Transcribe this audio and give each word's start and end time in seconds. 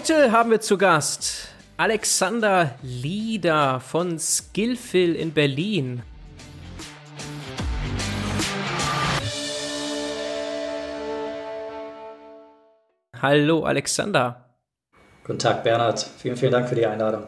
Heute 0.00 0.32
haben 0.32 0.50
wir 0.50 0.62
zu 0.62 0.78
Gast 0.78 1.48
Alexander 1.76 2.74
Lieder 2.80 3.80
von 3.80 4.18
Skillfill 4.18 5.14
in 5.14 5.30
Berlin. 5.34 6.02
Hallo 13.20 13.64
Alexander. 13.64 14.46
Guten 15.22 15.38
Tag 15.38 15.64
Bernhard, 15.64 16.00
vielen, 16.16 16.38
vielen 16.38 16.52
Dank 16.52 16.70
für 16.70 16.76
die 16.76 16.86
Einladung. 16.86 17.26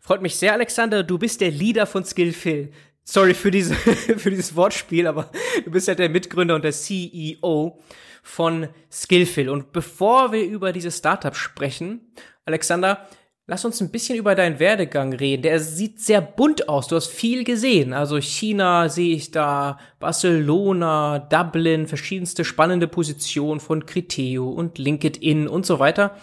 Freut 0.00 0.22
mich 0.22 0.36
sehr, 0.36 0.52
Alexander. 0.52 1.02
Du 1.02 1.18
bist 1.18 1.40
der 1.40 1.50
Leader 1.50 1.84
von 1.84 2.04
Skillfill. 2.04 2.70
Sorry 3.02 3.34
für, 3.34 3.50
diese, 3.50 3.74
für 3.74 4.30
dieses 4.30 4.54
Wortspiel, 4.54 5.08
aber 5.08 5.32
du 5.64 5.72
bist 5.72 5.88
ja 5.88 5.96
der 5.96 6.08
Mitgründer 6.08 6.54
und 6.54 6.62
der 6.62 6.70
CEO 6.70 7.76
von 8.24 8.68
Skillfill. 8.90 9.50
Und 9.50 9.72
bevor 9.72 10.32
wir 10.32 10.44
über 10.44 10.72
dieses 10.72 10.98
Startup 10.98 11.36
sprechen, 11.36 12.00
Alexander, 12.46 13.06
lass 13.46 13.66
uns 13.66 13.80
ein 13.82 13.90
bisschen 13.90 14.16
über 14.16 14.34
deinen 14.34 14.58
Werdegang 14.58 15.12
reden. 15.12 15.42
Der 15.42 15.60
sieht 15.60 16.00
sehr 16.00 16.22
bunt 16.22 16.68
aus. 16.68 16.88
Du 16.88 16.96
hast 16.96 17.08
viel 17.08 17.44
gesehen. 17.44 17.92
Also 17.92 18.18
China 18.18 18.88
sehe 18.88 19.14
ich 19.14 19.30
da, 19.30 19.78
Barcelona, 20.00 21.18
Dublin, 21.18 21.86
verschiedenste 21.86 22.44
spannende 22.44 22.88
Positionen 22.88 23.60
von 23.60 23.84
Criteo 23.84 24.48
und 24.48 24.78
LinkedIn 24.78 25.46
und 25.46 25.66
so 25.66 25.78
weiter. 25.78 26.16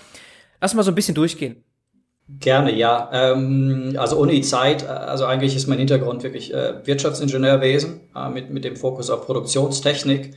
Lass 0.59 0.73
mal 0.73 0.84
so 0.84 0.91
ein 0.91 0.95
bisschen 0.95 1.15
durchgehen. 1.15 1.63
Gerne, 2.40 2.73
ja. 2.73 3.09
Ähm, 3.13 3.95
also 3.98 4.18
Uni-Zeit, 4.18 4.88
also 4.88 5.26
eigentlich 5.26 5.55
ist 5.55 5.68
mein 5.68 5.79
Hintergrund 5.79 6.23
wirklich 6.23 6.52
äh, 6.52 6.85
Wirtschaftsingenieurwesen 6.85 8.02
äh, 8.15 8.29
mit, 8.29 8.49
mit 8.49 8.63
dem 8.63 8.76
Fokus 8.76 9.09
auf 9.12 9.26
Produktionstechnik. 9.26 10.34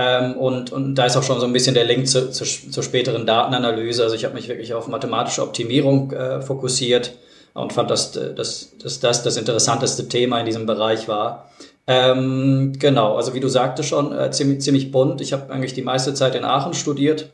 Ähm, 0.00 0.34
und, 0.34 0.70
und 0.70 0.94
da 0.94 1.06
ist 1.06 1.16
auch 1.16 1.24
schon 1.24 1.40
so 1.40 1.46
ein 1.46 1.52
bisschen 1.52 1.74
der 1.74 1.84
Link 1.84 2.06
zu, 2.06 2.30
zu, 2.30 2.44
zur 2.44 2.82
späteren 2.84 3.26
Datenanalyse. 3.26 4.04
Also 4.04 4.14
ich 4.14 4.24
habe 4.24 4.34
mich 4.34 4.48
wirklich 4.48 4.72
auf 4.72 4.86
mathematische 4.86 5.42
Optimierung 5.42 6.12
äh, 6.12 6.40
fokussiert 6.40 7.14
und 7.52 7.72
fand, 7.72 7.90
dass, 7.90 8.12
dass, 8.12 8.70
dass 8.80 9.00
das 9.00 9.22
das 9.24 9.36
interessanteste 9.36 10.08
Thema 10.08 10.38
in 10.38 10.46
diesem 10.46 10.66
Bereich 10.66 11.08
war. 11.08 11.50
Ähm, 11.88 12.74
genau, 12.78 13.16
also 13.16 13.34
wie 13.34 13.40
du 13.40 13.48
sagte 13.48 13.82
schon, 13.82 14.16
äh, 14.16 14.30
ziemlich, 14.30 14.60
ziemlich 14.60 14.92
bunt. 14.92 15.20
Ich 15.20 15.32
habe 15.32 15.52
eigentlich 15.52 15.74
die 15.74 15.82
meiste 15.82 16.14
Zeit 16.14 16.36
in 16.36 16.44
Aachen 16.44 16.74
studiert, 16.74 17.30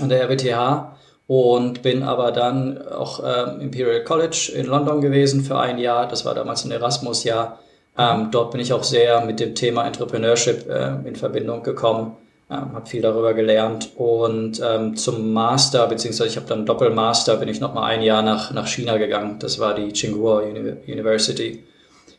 an 0.00 0.08
der 0.08 0.22
RWTH 0.22 0.96
und 1.26 1.82
bin 1.82 2.02
aber 2.02 2.32
dann 2.32 2.88
auch 2.88 3.20
ähm, 3.22 3.60
Imperial 3.60 4.02
College 4.04 4.52
in 4.54 4.64
London 4.64 5.02
gewesen 5.02 5.44
für 5.44 5.58
ein 5.58 5.78
Jahr. 5.78 6.08
Das 6.08 6.24
war 6.24 6.34
damals 6.34 6.64
ein 6.64 6.70
Erasmus-Jahr. 6.70 7.58
Ähm, 7.98 8.30
dort 8.30 8.52
bin 8.52 8.60
ich 8.60 8.72
auch 8.72 8.84
sehr 8.84 9.24
mit 9.24 9.38
dem 9.40 9.54
Thema 9.54 9.86
Entrepreneurship 9.86 10.68
äh, 10.68 10.96
in 11.06 11.14
Verbindung 11.14 11.62
gekommen, 11.62 12.16
ähm, 12.50 12.72
habe 12.72 12.86
viel 12.86 13.02
darüber 13.02 13.34
gelernt 13.34 13.90
und 13.96 14.62
ähm, 14.64 14.96
zum 14.96 15.32
Master, 15.32 15.86
beziehungsweise 15.86 16.30
ich 16.30 16.36
habe 16.36 16.46
dann 16.46 16.64
Doppelmaster, 16.64 17.36
bin 17.36 17.48
ich 17.48 17.60
nochmal 17.60 17.92
ein 17.92 18.02
Jahr 18.02 18.22
nach, 18.22 18.52
nach 18.52 18.66
China 18.66 18.96
gegangen. 18.96 19.38
Das 19.38 19.58
war 19.58 19.74
die 19.74 19.92
Tsinghua 19.92 20.42
University 20.86 21.62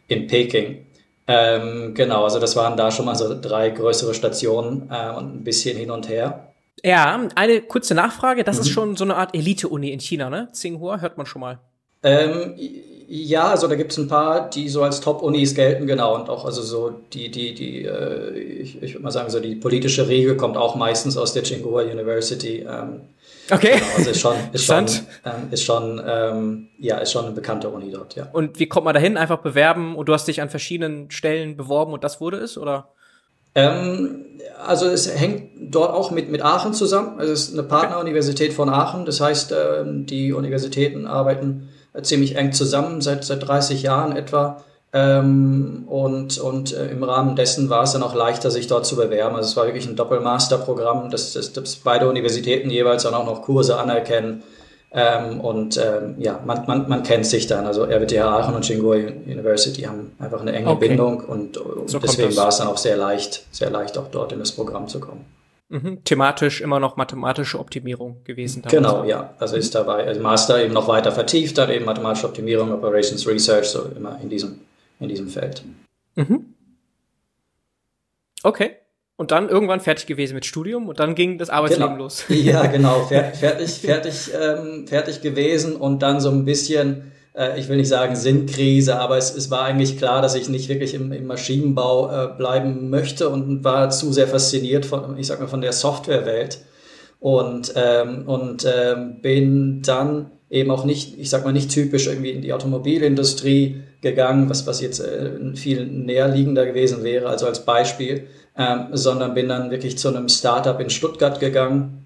in 0.07 0.27
Peking. 0.27 0.85
Ähm, 1.27 1.93
genau, 1.95 2.25
also 2.25 2.39
das 2.39 2.55
waren 2.55 2.77
da 2.77 2.91
schon 2.91 3.05
mal 3.05 3.15
so 3.15 3.39
drei 3.39 3.69
größere 3.69 4.13
Stationen 4.13 4.89
äh, 4.91 5.11
und 5.11 5.35
ein 5.35 5.43
bisschen 5.43 5.77
hin 5.77 5.89
und 5.89 6.09
her. 6.09 6.53
Ja, 6.83 7.27
eine 7.35 7.61
kurze 7.61 7.95
Nachfrage. 7.95 8.43
Das 8.43 8.57
mhm. 8.57 8.61
ist 8.61 8.69
schon 8.69 8.95
so 8.97 9.05
eine 9.05 9.15
Art 9.15 9.33
Elite-Uni 9.33 9.89
in 9.89 9.99
China, 9.99 10.29
ne? 10.29 10.49
Tsinghua, 10.51 10.99
hört 10.99 11.17
man 11.17 11.25
schon 11.25 11.39
mal. 11.39 11.59
Ähm, 12.03 12.55
ja, 13.15 13.49
also 13.49 13.67
da 13.67 13.75
gibt's 13.75 13.97
ein 13.97 14.07
paar, 14.07 14.49
die 14.49 14.67
so 14.67 14.81
als 14.81 14.99
Top-Unis 14.99 15.53
gelten, 15.53 15.85
genau. 15.85 16.15
Und 16.15 16.31
auch 16.31 16.45
also 16.45 16.63
so 16.63 16.95
die, 17.13 17.29
die, 17.29 17.53
die, 17.53 17.85
äh, 17.85 18.31
ich, 18.39 18.81
ich 18.81 18.95
würde 18.95 19.03
mal 19.03 19.11
sagen, 19.11 19.29
so 19.29 19.39
die 19.39 19.53
politische 19.53 20.07
Regel 20.07 20.35
kommt 20.35 20.57
auch 20.57 20.75
meistens 20.75 21.15
aus 21.15 21.31
der 21.31 21.43
Tsinghua 21.43 21.83
University. 21.83 22.65
Ähm, 22.67 23.01
okay. 23.51 23.73
Genau, 23.75 23.85
also 23.97 24.09
ist 24.09 24.19
schon, 24.19 24.35
ist 24.51 24.65
schon, 24.65 24.85
ähm, 25.25 25.47
ist 25.51 25.63
schon, 25.63 26.01
ähm, 26.03 26.69
ja, 26.79 26.97
ist 26.97 27.11
schon 27.11 27.25
eine 27.25 27.35
bekannte 27.35 27.69
Uni 27.69 27.91
dort, 27.91 28.15
ja. 28.15 28.29
Und 28.33 28.57
wie 28.57 28.65
kommt 28.65 28.85
man 28.85 28.95
dahin? 28.95 29.15
Einfach 29.15 29.41
bewerben 29.41 29.95
und 29.95 30.09
du 30.09 30.13
hast 30.13 30.27
dich 30.27 30.41
an 30.41 30.49
verschiedenen 30.49 31.11
Stellen 31.11 31.55
beworben 31.55 31.93
und 31.93 32.03
das 32.03 32.19
wurde 32.19 32.37
es, 32.37 32.57
oder? 32.57 32.87
Ähm, 33.53 34.25
also 34.65 34.87
es 34.87 35.07
hängt 35.07 35.51
dort 35.59 35.93
auch 35.93 36.09
mit, 36.09 36.31
mit 36.31 36.41
Aachen 36.41 36.73
zusammen. 36.73 37.19
Also 37.19 37.31
es 37.31 37.49
ist 37.49 37.53
eine 37.53 37.61
Partneruniversität 37.61 38.53
von 38.53 38.69
Aachen. 38.69 39.05
Das 39.05 39.21
heißt, 39.21 39.53
ähm, 39.53 40.07
die 40.07 40.33
Universitäten 40.33 41.05
arbeiten 41.05 41.69
ziemlich 42.01 42.35
eng 42.35 42.53
zusammen, 42.53 43.01
seit, 43.01 43.23
seit 43.23 43.47
30 43.47 43.83
Jahren 43.83 44.15
etwa. 44.15 44.63
Ähm, 44.95 45.85
und 45.87 46.37
und 46.37 46.73
äh, 46.73 46.87
im 46.89 47.03
Rahmen 47.03 47.35
dessen 47.35 47.69
war 47.69 47.83
es 47.83 47.93
dann 47.93 48.03
auch 48.03 48.13
leichter, 48.13 48.51
sich 48.51 48.67
dort 48.67 48.85
zu 48.85 48.95
bewerben. 48.95 49.35
Also 49.35 49.49
es 49.49 49.57
war 49.57 49.65
wirklich 49.65 49.87
ein 49.87 49.95
Doppelmasterprogramm, 49.95 51.09
dass, 51.09 51.33
dass, 51.33 51.51
dass 51.51 51.77
beide 51.77 52.07
Universitäten 52.07 52.69
jeweils 52.69 53.03
dann 53.03 53.15
auch 53.15 53.25
noch 53.25 53.41
Kurse 53.41 53.79
anerkennen 53.79 54.43
ähm, 54.95 55.41
und 55.41 55.77
ähm, 55.77 56.15
ja, 56.19 56.39
man, 56.45 56.67
man, 56.67 56.87
man 56.87 57.01
kennt 57.01 57.25
sich 57.25 57.47
dann. 57.47 57.65
Also 57.65 57.85
RWTH 57.85 58.21
Aachen 58.21 58.53
und 58.53 58.63
Tsinghua 58.63 58.95
University 58.95 59.81
haben 59.81 60.11
einfach 60.19 60.41
eine 60.41 60.51
enge 60.53 60.69
okay. 60.69 60.89
Bindung 60.89 61.21
und, 61.21 61.57
und 61.57 61.89
so 61.89 61.97
deswegen 61.97 62.35
war 62.35 62.49
es 62.49 62.57
dann 62.57 62.67
auch 62.67 62.77
sehr 62.77 62.95
leicht, 62.95 63.43
sehr 63.51 63.71
leicht 63.71 63.97
auch 63.97 64.09
dort 64.11 64.31
in 64.31 64.39
das 64.39 64.51
Programm 64.51 64.87
zu 64.87 64.99
kommen. 64.99 65.25
Mhm. 65.73 66.03
Thematisch 66.03 66.61
immer 66.61 66.79
noch 66.79 66.97
mathematische 66.97 67.59
Optimierung 67.59 68.23
gewesen. 68.23 68.63
Genau, 68.69 69.03
ja. 69.05 69.33
Also 69.39 69.55
ist 69.55 69.73
dabei, 69.73 70.05
also 70.05 70.21
Master 70.21 70.63
eben 70.63 70.73
noch 70.73 70.87
weiter 70.87 71.11
vertieft, 71.11 71.57
dann 71.57 71.71
eben 71.71 71.85
mathematische 71.85 72.27
Optimierung, 72.27 72.71
Operations 72.71 73.27
Research, 73.27 73.65
so 73.65 73.89
immer 73.95 74.19
in 74.21 74.29
diesem, 74.29 74.59
in 74.99 75.09
diesem 75.09 75.27
Feld. 75.27 75.63
Mhm. 76.15 76.53
Okay 78.43 78.75
und 79.15 79.31
dann 79.31 79.47
irgendwann 79.47 79.79
fertig 79.79 80.05
gewesen 80.05 80.33
mit 80.33 80.45
Studium 80.45 80.89
und 80.89 80.99
dann 80.99 81.15
ging 81.15 81.37
das 81.37 81.49
Arbeitsleben 81.49 81.93
genau. 81.93 82.03
los. 82.03 82.25
Ja, 82.27 82.65
genau, 82.71 83.05
fertig, 83.05 83.69
fertig, 83.79 84.31
ähm, 84.37 84.85
fertig 84.85 85.21
gewesen 85.21 85.77
und 85.77 86.01
dann 86.01 86.19
so 86.19 86.29
ein 86.29 86.43
bisschen, 86.43 87.12
ich 87.57 87.67
will 87.67 87.77
nicht 87.77 87.89
sagen 87.89 88.15
Sinnkrise, 88.15 88.99
aber 88.99 89.17
es, 89.17 89.35
es 89.35 89.49
war 89.49 89.63
eigentlich 89.63 89.97
klar, 89.97 90.21
dass 90.21 90.35
ich 90.35 90.49
nicht 90.49 90.69
wirklich 90.69 90.93
im, 90.93 91.11
im 91.11 91.25
Maschinenbau 91.25 92.11
äh, 92.11 92.27
bleiben 92.37 92.89
möchte 92.89 93.29
und 93.29 93.63
war 93.63 93.89
zu 93.89 94.13
sehr 94.13 94.27
fasziniert 94.27 94.85
von, 94.85 95.17
ich 95.17 95.27
sag 95.27 95.39
mal, 95.39 95.47
von 95.47 95.61
der 95.61 95.73
Softwarewelt 95.73 96.59
und 97.19 97.73
ähm, 97.75 98.27
und 98.27 98.65
ähm, 98.65 99.21
bin 99.21 99.81
dann 99.81 100.31
eben 100.49 100.69
auch 100.69 100.85
nicht, 100.85 101.17
ich 101.17 101.29
sag 101.29 101.43
mal 101.43 101.53
nicht 101.53 101.71
typisch 101.71 102.07
irgendwie 102.07 102.31
in 102.31 102.41
die 102.41 102.53
Automobilindustrie 102.53 103.81
gegangen, 104.01 104.49
was 104.49 104.67
was 104.67 104.81
jetzt 104.81 104.99
äh, 104.99 105.55
viel 105.55 105.85
näherliegender 105.87 106.65
gewesen 106.65 107.03
wäre, 107.03 107.29
also 107.29 107.47
als 107.47 107.65
Beispiel 107.65 108.27
ähm, 108.57 108.87
sondern 108.91 109.33
bin 109.33 109.49
dann 109.49 109.71
wirklich 109.71 109.97
zu 109.97 110.09
einem 110.09 110.29
Startup 110.29 110.79
in 110.79 110.89
Stuttgart 110.89 111.39
gegangen. 111.39 112.02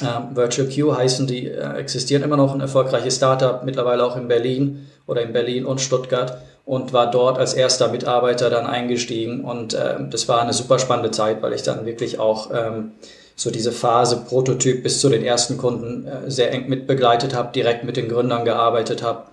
Ähm, 0.00 0.34
Virtual 0.34 0.68
Q 0.68 0.96
heißen 0.96 1.26
die, 1.26 1.48
äh, 1.48 1.74
existieren 1.76 2.22
immer 2.22 2.36
noch. 2.36 2.54
Ein 2.54 2.60
erfolgreiches 2.60 3.16
Startup, 3.16 3.62
mittlerweile 3.64 4.04
auch 4.04 4.16
in 4.16 4.28
Berlin 4.28 4.86
oder 5.06 5.22
in 5.22 5.32
Berlin 5.32 5.64
und 5.64 5.80
Stuttgart 5.80 6.38
und 6.64 6.92
war 6.92 7.10
dort 7.10 7.38
als 7.38 7.54
erster 7.54 7.88
Mitarbeiter 7.88 8.48
dann 8.48 8.66
eingestiegen. 8.66 9.44
Und 9.44 9.74
äh, 9.74 9.96
das 10.10 10.28
war 10.28 10.40
eine 10.40 10.52
super 10.52 10.78
spannende 10.78 11.10
Zeit, 11.10 11.42
weil 11.42 11.52
ich 11.52 11.62
dann 11.62 11.84
wirklich 11.84 12.18
auch 12.18 12.50
ähm, 12.54 12.92
so 13.36 13.50
diese 13.50 13.72
Phase 13.72 14.24
Prototyp 14.28 14.82
bis 14.82 15.00
zu 15.00 15.08
den 15.08 15.24
ersten 15.24 15.58
Kunden 15.58 16.06
äh, 16.06 16.30
sehr 16.30 16.52
eng 16.52 16.68
mitbegleitet 16.68 17.34
habe, 17.34 17.52
direkt 17.52 17.84
mit 17.84 17.96
den 17.96 18.08
Gründern 18.08 18.44
gearbeitet 18.44 19.02
habe. 19.02 19.24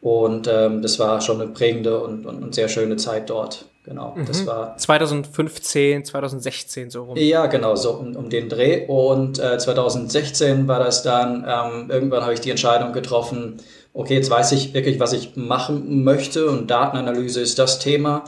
Und 0.00 0.48
ähm, 0.50 0.80
das 0.82 0.98
war 0.98 1.20
schon 1.20 1.40
eine 1.40 1.50
prägende 1.50 2.00
und, 2.00 2.24
und, 2.24 2.42
und 2.42 2.54
sehr 2.54 2.68
schöne 2.68 2.96
Zeit 2.96 3.30
dort. 3.30 3.66
Genau, 3.88 4.14
mhm. 4.14 4.26
das 4.26 4.46
war 4.46 4.76
2015, 4.76 6.04
2016 6.04 6.90
so 6.90 7.04
rum. 7.04 7.16
Ja, 7.16 7.46
genau, 7.46 7.74
so 7.74 7.92
um, 7.92 8.14
um 8.16 8.28
den 8.28 8.50
Dreh. 8.50 8.84
Und 8.86 9.38
äh, 9.38 9.56
2016 9.56 10.68
war 10.68 10.78
das 10.78 11.02
dann, 11.02 11.46
ähm, 11.48 11.90
irgendwann 11.90 12.22
habe 12.22 12.34
ich 12.34 12.40
die 12.40 12.50
Entscheidung 12.50 12.92
getroffen, 12.92 13.56
okay, 13.94 14.14
jetzt 14.14 14.28
weiß 14.28 14.52
ich 14.52 14.74
wirklich, 14.74 15.00
was 15.00 15.14
ich 15.14 15.36
machen 15.36 16.04
möchte 16.04 16.50
und 16.50 16.70
Datenanalyse 16.70 17.40
ist 17.40 17.58
das 17.58 17.78
Thema. 17.78 18.24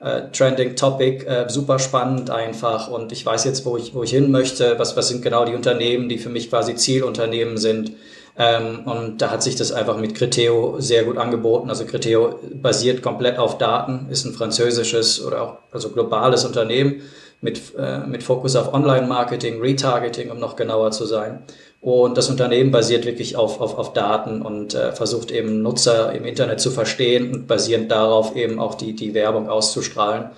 Äh, 0.00 0.22
Trending 0.32 0.74
Topic, 0.74 1.24
äh, 1.26 1.48
super 1.48 1.78
spannend 1.78 2.30
einfach 2.30 2.88
und 2.88 3.12
ich 3.12 3.24
weiß 3.24 3.44
jetzt, 3.44 3.64
wo 3.64 3.76
ich, 3.76 3.94
wo 3.94 4.02
ich 4.02 4.10
hin 4.10 4.32
möchte, 4.32 4.80
was, 4.80 4.96
was 4.96 5.08
sind 5.08 5.22
genau 5.22 5.44
die 5.44 5.54
Unternehmen, 5.54 6.08
die 6.08 6.18
für 6.18 6.28
mich 6.28 6.50
quasi 6.50 6.74
Zielunternehmen 6.74 7.56
sind 7.56 7.92
ähm, 8.36 8.80
und 8.84 9.22
da 9.22 9.30
hat 9.30 9.42
sich 9.42 9.54
das 9.54 9.70
einfach 9.70 9.96
mit 9.96 10.14
Criteo 10.14 10.76
sehr 10.80 11.04
gut 11.04 11.18
angeboten. 11.18 11.68
Also 11.68 11.84
Criteo 11.84 12.40
basiert 12.52 13.02
komplett 13.02 13.38
auf 13.38 13.58
Daten, 13.58 14.06
ist 14.10 14.24
ein 14.24 14.32
französisches 14.32 15.24
oder 15.24 15.42
auch 15.42 15.56
also 15.70 15.90
globales 15.90 16.44
Unternehmen 16.44 17.02
mit, 17.40 17.60
äh, 17.78 17.98
mit 17.98 18.22
Fokus 18.24 18.56
auf 18.56 18.72
Online-Marketing, 18.74 19.60
Retargeting, 19.60 20.30
um 20.30 20.40
noch 20.40 20.56
genauer 20.56 20.90
zu 20.90 21.04
sein. 21.04 21.42
Und 21.80 22.16
das 22.16 22.30
Unternehmen 22.30 22.70
basiert 22.70 23.04
wirklich 23.04 23.36
auf, 23.36 23.60
auf, 23.60 23.78
auf 23.78 23.92
Daten 23.92 24.42
und 24.42 24.74
äh, 24.74 24.92
versucht 24.92 25.30
eben 25.30 25.62
Nutzer 25.62 26.12
im 26.12 26.24
Internet 26.24 26.58
zu 26.58 26.70
verstehen 26.70 27.32
und 27.32 27.46
basierend 27.46 27.92
darauf 27.92 28.34
eben 28.34 28.58
auch 28.58 28.74
die, 28.74 28.94
die 28.96 29.12
Werbung 29.12 29.48
auszustrahlen 29.48 30.30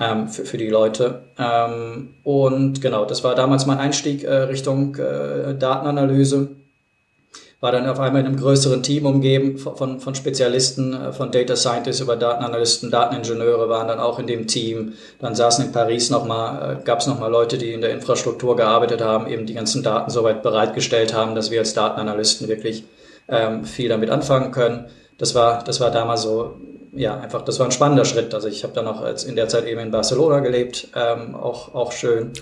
ähm, 0.00 0.28
für, 0.28 0.44
für 0.44 0.58
die 0.58 0.68
Leute. 0.68 1.24
Ähm, 1.36 2.14
und 2.22 2.80
genau, 2.80 3.04
das 3.04 3.24
war 3.24 3.34
damals 3.34 3.66
mein 3.66 3.78
Einstieg 3.78 4.22
äh, 4.22 4.32
Richtung 4.32 4.94
äh, 4.94 5.54
Datenanalyse 5.58 6.50
war 7.62 7.70
dann 7.70 7.88
auf 7.88 8.00
einmal 8.00 8.22
in 8.22 8.26
einem 8.26 8.36
größeren 8.36 8.82
Team 8.82 9.06
umgeben 9.06 9.56
von, 9.56 10.00
von 10.00 10.14
Spezialisten, 10.16 10.94
äh, 10.94 11.12
von 11.12 11.30
Data 11.30 11.54
Scientists 11.54 12.02
über 12.02 12.16
Datenanalysten, 12.16 12.90
Dateningenieure 12.90 13.68
waren 13.68 13.86
dann 13.86 14.00
auch 14.00 14.18
in 14.18 14.26
dem 14.26 14.48
Team. 14.48 14.94
Dann 15.20 15.36
saßen 15.36 15.66
in 15.66 15.72
Paris 15.72 16.10
nochmal, 16.10 16.80
äh, 16.80 16.84
gab 16.84 16.98
es 16.98 17.06
nochmal 17.06 17.30
Leute, 17.30 17.58
die 17.58 17.72
in 17.72 17.80
der 17.80 17.90
Infrastruktur 17.90 18.56
gearbeitet 18.56 19.00
haben, 19.00 19.28
eben 19.28 19.46
die 19.46 19.54
ganzen 19.54 19.84
Daten 19.84 20.10
soweit 20.10 20.42
bereitgestellt 20.42 21.14
haben, 21.14 21.36
dass 21.36 21.52
wir 21.52 21.60
als 21.60 21.72
Datenanalysten 21.72 22.48
wirklich 22.48 22.82
ähm, 23.28 23.64
viel 23.64 23.88
damit 23.88 24.10
anfangen 24.10 24.50
können. 24.50 24.86
Das 25.18 25.36
war, 25.36 25.62
das 25.62 25.78
war 25.78 25.92
damals 25.92 26.22
so, 26.22 26.56
ja, 26.92 27.16
einfach, 27.20 27.42
das 27.42 27.60
war 27.60 27.66
ein 27.66 27.72
spannender 27.72 28.04
Schritt. 28.04 28.34
Also 28.34 28.48
ich 28.48 28.64
habe 28.64 28.74
dann 28.74 28.88
auch 28.88 29.04
in 29.24 29.36
der 29.36 29.46
Zeit 29.46 29.68
eben 29.68 29.78
in 29.78 29.92
Barcelona 29.92 30.40
gelebt, 30.40 30.88
ähm, 30.96 31.36
auch, 31.36 31.76
auch 31.76 31.92
schön. 31.92 32.32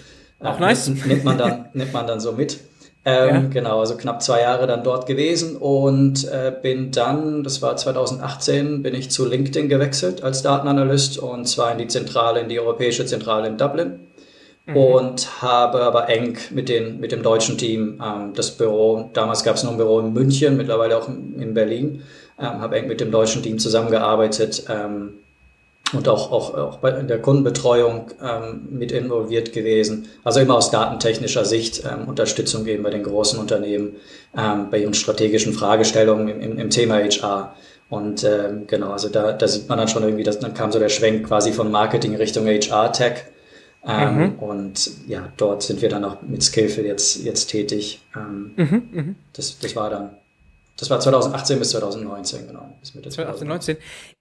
Auch 0.43 0.59
nice. 0.59 0.89
Nimmt 0.89 1.25
man 1.25 1.37
dann, 1.37 1.69
nimmt 1.75 1.93
man 1.93 2.07
dann 2.07 2.21
so 2.21 2.33
mit. 2.33 2.59
Ähm, 3.05 3.35
ja. 3.35 3.41
Genau, 3.51 3.81
also 3.81 3.97
knapp 3.97 4.23
zwei 4.23 4.43
Jahre 4.43 4.67
dann 4.67 4.85
dort 4.85 5.07
gewesen 5.07 5.57
und 5.57 6.29
äh, 6.29 6.53
bin 6.61 6.91
dann, 6.91 7.43
das 7.43 7.63
war 7.63 7.75
2018, 7.77 8.83
bin 8.83 8.95
ich 8.95 9.11
zu 9.11 9.27
LinkedIn 9.27 9.71
gewechselt 9.71 10.23
als 10.23 10.43
Datenanalyst 10.43 11.19
und 11.19 11.47
zwar 11.47 11.73
in 11.73 11.79
die 11.79 11.87
Zentrale, 11.87 12.41
in 12.41 12.51
die 12.51 12.61
europäische 12.61 13.07
Zentrale 13.07 13.49
in 13.49 13.57
Dublin 13.57 14.01
mhm. 14.67 14.77
und 14.77 15.43
habe 15.43 15.81
aber 15.81 16.11
eng 16.11 16.37
mit, 16.51 16.69
den, 16.69 17.01
mit 17.01 17.11
dem 17.11 17.23
deutschen 17.23 17.57
Team 17.57 18.03
ähm, 18.05 18.33
das 18.35 18.51
Büro, 18.51 19.09
damals 19.15 19.45
gab 19.45 19.57
es 19.57 19.65
noch 19.65 19.71
ein 19.71 19.79
Büro 19.79 19.99
in 20.01 20.13
München, 20.13 20.59
mittlerweile 20.59 20.99
auch 20.99 21.09
in 21.09 21.55
Berlin, 21.55 22.03
ähm, 22.39 22.61
habe 22.61 22.77
eng 22.77 22.87
mit 22.87 23.01
dem 23.01 23.11
deutschen 23.11 23.43
Team 23.43 23.59
zusammengearbeitet. 23.59 24.65
Und 25.93 26.09
auch, 26.09 26.31
auch, 26.31 26.55
auch 26.55 26.77
bei 26.79 26.91
der 26.91 27.21
Kundenbetreuung 27.21 28.13
ähm, 28.23 28.69
mit 28.71 28.93
involviert 28.93 29.53
gewesen. 29.53 30.09
Also 30.23 30.41
immer 30.41 30.57
aus 30.57 30.71
datentechnischer 30.71 31.45
Sicht 31.45 31.83
ähm, 31.85 32.07
Unterstützung 32.07 32.65
geben 32.65 32.83
bei 32.83 32.91
den 32.91 33.03
großen 33.03 33.39
Unternehmen, 33.39 33.97
ähm, 34.37 34.69
bei 34.71 34.79
ihren 34.79 34.95
strategischen 34.95 35.53
Fragestellungen 35.53 36.29
im, 36.29 36.41
im, 36.41 36.59
im 36.59 36.71
Thema 36.71 36.97
HR. 36.97 37.55
Und 37.89 38.23
ähm, 38.23 38.69
genau, 38.69 38.93
also 38.93 39.09
da, 39.09 39.33
da 39.33 39.49
sieht 39.49 39.69
man 39.69 39.79
dann 39.79 39.89
schon 39.89 40.05
irgendwie, 40.05 40.23
dass 40.23 40.39
dann 40.39 40.55
kam 40.55 40.71
so 40.71 40.79
der 40.79 40.89
Schwenk 40.89 41.27
quasi 41.27 41.53
von 41.53 41.73
Marketing 41.73 42.15
Richtung 42.15 42.47
HR-Tech. 42.47 43.25
Ähm, 43.85 44.17
mhm. 44.17 44.39
Und 44.39 44.91
ja, 45.09 45.33
dort 45.37 45.63
sind 45.63 45.83
wir 45.83 45.89
dann 45.89 46.05
auch 46.05 46.23
mit 46.23 46.43
Skillful 46.43 46.85
jetzt, 46.85 47.25
jetzt 47.25 47.47
tätig. 47.47 48.01
Ähm, 48.15 48.53
mhm, 48.57 48.83
mh. 48.93 49.15
das, 49.33 49.59
das 49.59 49.75
war 49.75 49.91
dann 49.91 50.11
das 50.81 50.89
war 50.89 50.99
2018 50.99 51.59
bis 51.59 51.71
2019, 51.71 52.47
genau. 52.47 52.67
Bis 52.81 52.95
Mitte 52.95 53.11
2019. 53.11 53.77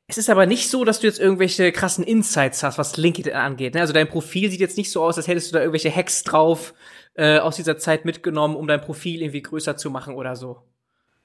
Es 0.07 0.17
ist 0.17 0.29
aber 0.29 0.45
nicht 0.45 0.69
so, 0.69 0.83
dass 0.83 0.99
du 0.99 1.07
jetzt 1.07 1.19
irgendwelche 1.19 1.71
krassen 1.71 2.03
Insights 2.03 2.63
hast, 2.63 2.77
was 2.77 2.97
LinkedIn 2.97 3.33
angeht. 3.33 3.75
Ne? 3.75 3.81
Also 3.81 3.93
dein 3.93 4.09
Profil 4.09 4.51
sieht 4.51 4.59
jetzt 4.59 4.75
nicht 4.75 4.91
so 4.91 5.01
aus, 5.03 5.15
als 5.17 5.27
hättest 5.27 5.49
du 5.49 5.53
da 5.53 5.59
irgendwelche 5.59 5.95
Hacks 5.95 6.23
drauf 6.23 6.73
äh, 7.15 7.39
aus 7.39 7.55
dieser 7.55 7.77
Zeit 7.77 8.03
mitgenommen, 8.03 8.57
um 8.57 8.67
dein 8.67 8.81
Profil 8.81 9.21
irgendwie 9.21 9.41
größer 9.41 9.77
zu 9.77 9.89
machen 9.89 10.15
oder 10.15 10.35
so. 10.35 10.57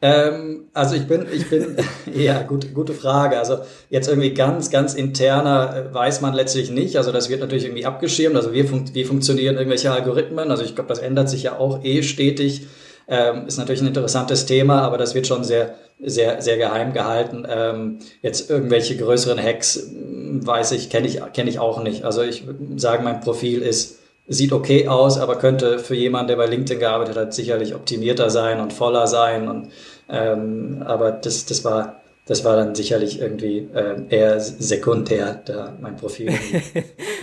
Ähm, 0.03 0.69
also 0.73 0.95
ich 0.95 1.07
bin, 1.07 1.27
ich 1.33 1.49
bin, 1.49 1.77
ja, 2.15 2.43
gut, 2.43 2.73
gute 2.75 2.93
Frage. 2.93 3.39
Also 3.39 3.59
jetzt 3.91 4.07
irgendwie 4.07 4.35
ganz, 4.35 4.71
ganz 4.71 4.95
interner 4.95 5.75
äh, 5.75 5.95
weiß 5.95 6.21
man 6.21 6.35
letztlich 6.35 6.71
nicht. 6.71 6.97
Also 6.97 7.11
das 7.11 7.29
wird 7.29 7.41
natürlich 7.41 7.65
irgendwie 7.65 7.87
abgeschirmt. 7.87 8.37
Also 8.37 8.53
wie, 8.53 8.63
fun 8.63 8.85
wie 8.93 9.05
funktionieren 9.05 9.57
irgendwelche 9.57 9.91
Algorithmen? 9.91 10.51
Also 10.51 10.63
ich 10.63 10.75
glaube, 10.75 10.89
das 10.89 11.01
ändert 11.01 11.29
sich 11.29 11.45
ja 11.45 11.59
auch 11.59 11.83
eh 11.83 12.03
stetig. 12.03 12.67
Ähm, 13.07 13.47
ist 13.47 13.59
natürlich 13.59 13.83
ein 13.83 13.89
interessantes 13.89 14.47
Thema, 14.47 14.83
aber 14.83 14.99
das 14.99 15.15
wird 15.15 15.27
schon 15.27 15.45
sehr, 15.45 15.75
sehr, 16.01 16.41
sehr 16.41 16.57
geheim 16.57 16.93
gehalten. 16.93 17.47
Ähm, 17.49 17.99
jetzt 18.23 18.51
irgendwelche 18.51 18.97
größeren 18.97 19.43
Hacks, 19.43 19.77
hm, 19.77 20.47
weiß 20.47 20.73
ich, 20.73 20.91
kenne 20.91 21.07
ich, 21.07 21.21
kenne 21.33 21.51
ich 21.51 21.59
auch 21.59 21.83
nicht. 21.83 22.05
Also 22.05 22.23
ich 22.23 22.45
sagen, 22.77 23.05
mein 23.05 23.21
Profil 23.21 23.63
ist, 23.63 23.99
sieht 24.27 24.53
okay 24.53 24.89
aus, 24.89 25.19
aber 25.19 25.37
könnte 25.37 25.79
für 25.79 25.95
jemanden, 25.95 26.29
der 26.29 26.37
bei 26.37 26.47
LinkedIn 26.47 26.81
gearbeitet 26.81 27.17
hat, 27.17 27.35
sicherlich 27.35 27.75
optimierter 27.75 28.31
sein 28.31 28.61
und 28.61 28.73
voller 28.73 29.07
sein. 29.07 29.49
Und, 29.49 29.69
ähm, 30.09 30.83
aber 30.87 31.13
das, 31.13 31.45
das 31.45 31.65
war, 31.65 32.01
das 32.27 32.43
war 32.43 32.57
dann 32.57 32.75
sicherlich 32.75 33.21
irgendwie 33.21 33.69
äh, 33.75 34.07
eher 34.09 34.41
sekundär, 34.41 35.43
da 35.45 35.77
mein 35.81 35.97
Profil. 35.97 36.33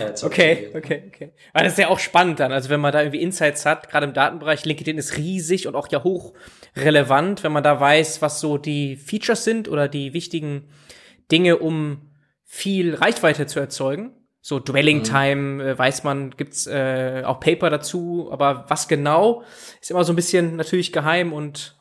Äh, 0.00 0.14
okay, 0.22 0.70
okay, 0.74 1.02
okay. 1.06 1.32
Aber 1.52 1.64
das 1.64 1.74
ist 1.74 1.78
ja 1.78 1.88
auch 1.88 1.98
spannend 1.98 2.40
dann. 2.40 2.50
Also 2.50 2.70
wenn 2.70 2.80
man 2.80 2.92
da 2.92 3.02
irgendwie 3.02 3.20
Insights 3.20 3.66
hat, 3.66 3.90
gerade 3.90 4.06
im 4.06 4.14
Datenbereich, 4.14 4.64
LinkedIn 4.64 4.96
ist 4.96 5.18
riesig 5.18 5.68
und 5.68 5.76
auch 5.76 5.86
ja 5.92 6.02
hoch 6.02 6.32
relevant, 6.74 7.44
wenn 7.44 7.52
man 7.52 7.62
da 7.62 7.78
weiß, 7.78 8.22
was 8.22 8.40
so 8.40 8.56
die 8.56 8.96
Features 8.96 9.44
sind 9.44 9.68
oder 9.68 9.88
die 9.88 10.14
wichtigen 10.14 10.70
Dinge, 11.30 11.58
um 11.58 12.10
viel 12.42 12.94
Reichweite 12.94 13.46
zu 13.46 13.60
erzeugen. 13.60 14.12
So 14.40 14.58
Dwelling 14.58 15.00
mhm. 15.00 15.04
Time, 15.04 15.64
äh, 15.64 15.78
weiß 15.78 16.04
man, 16.04 16.30
gibt's 16.30 16.66
äh, 16.66 17.22
auch 17.24 17.38
Paper 17.38 17.70
dazu, 17.70 18.28
aber 18.32 18.64
was 18.68 18.88
genau, 18.88 19.44
ist 19.80 19.90
immer 19.90 20.04
so 20.04 20.12
ein 20.12 20.16
bisschen 20.16 20.56
natürlich 20.56 20.92
geheim 20.92 21.32
und 21.32 21.76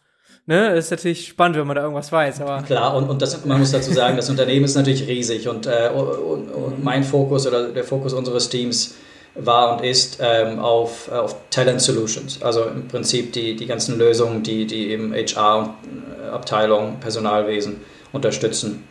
ne, 0.45 0.75
ist 0.75 0.91
natürlich 0.91 1.27
spannend, 1.27 1.57
wenn 1.57 1.67
man 1.67 1.75
da 1.75 1.83
irgendwas 1.83 2.11
weiß. 2.11 2.41
Aber 2.41 2.63
Klar, 2.63 2.95
und, 2.95 3.09
und 3.09 3.21
das, 3.21 3.45
man 3.45 3.59
muss 3.59 3.71
dazu 3.71 3.93
sagen, 3.93 4.17
das 4.17 4.29
Unternehmen 4.29 4.65
ist 4.65 4.75
natürlich 4.75 5.07
riesig 5.07 5.47
und, 5.47 5.65
äh, 5.67 5.89
und, 5.93 6.49
und 6.49 6.83
mein 6.83 7.03
Fokus 7.03 7.47
oder 7.47 7.69
der 7.69 7.83
Fokus 7.83 8.13
unseres 8.13 8.49
Teams 8.49 8.95
war 9.35 9.77
und 9.77 9.83
ist 9.83 10.19
ähm, 10.21 10.59
auf, 10.59 11.07
äh, 11.09 11.15
auf 11.15 11.35
Talent 11.49 11.81
Solutions. 11.81 12.41
Also 12.41 12.65
im 12.65 12.87
Prinzip 12.87 13.33
die, 13.33 13.55
die 13.55 13.65
ganzen 13.65 13.97
Lösungen, 13.97 14.43
die, 14.43 14.65
die 14.65 14.89
eben 14.89 15.13
HR-Abteilung, 15.13 16.99
Personalwesen 16.99 17.81
unterstützen. 18.11 18.83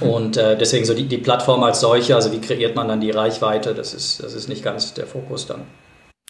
Mhm. 0.00 0.08
Und 0.08 0.36
äh, 0.36 0.56
deswegen 0.56 0.84
so 0.84 0.94
die, 0.94 1.06
die 1.06 1.18
Plattform 1.18 1.62
als 1.62 1.80
solche, 1.80 2.14
also 2.14 2.32
wie 2.32 2.40
kreiert 2.40 2.76
man 2.76 2.88
dann 2.88 3.00
die 3.00 3.10
Reichweite, 3.10 3.74
das 3.74 3.94
ist, 3.94 4.22
das 4.22 4.34
ist 4.34 4.48
nicht 4.48 4.64
ganz 4.64 4.94
der 4.94 5.06
Fokus 5.06 5.46
dann. 5.46 5.62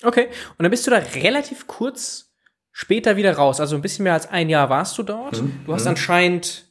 Okay, 0.05 0.27
und 0.27 0.63
dann 0.63 0.71
bist 0.71 0.87
du 0.87 0.91
da 0.91 0.99
relativ 0.99 1.67
kurz 1.67 2.28
später 2.79 3.17
wieder 3.17 3.33
raus. 3.33 3.61
Also 3.61 3.75
ein 3.75 3.83
bisschen 3.83 4.05
mehr 4.05 4.13
als 4.13 4.31
ein 4.31 4.49
Jahr 4.49 4.71
warst 4.71 4.97
du 4.99 5.03
dort. 5.03 5.43
Mhm. 5.43 5.53
Du 5.67 5.75
hast 5.75 5.83
mhm. 5.83 5.91
anscheinend 5.91 6.67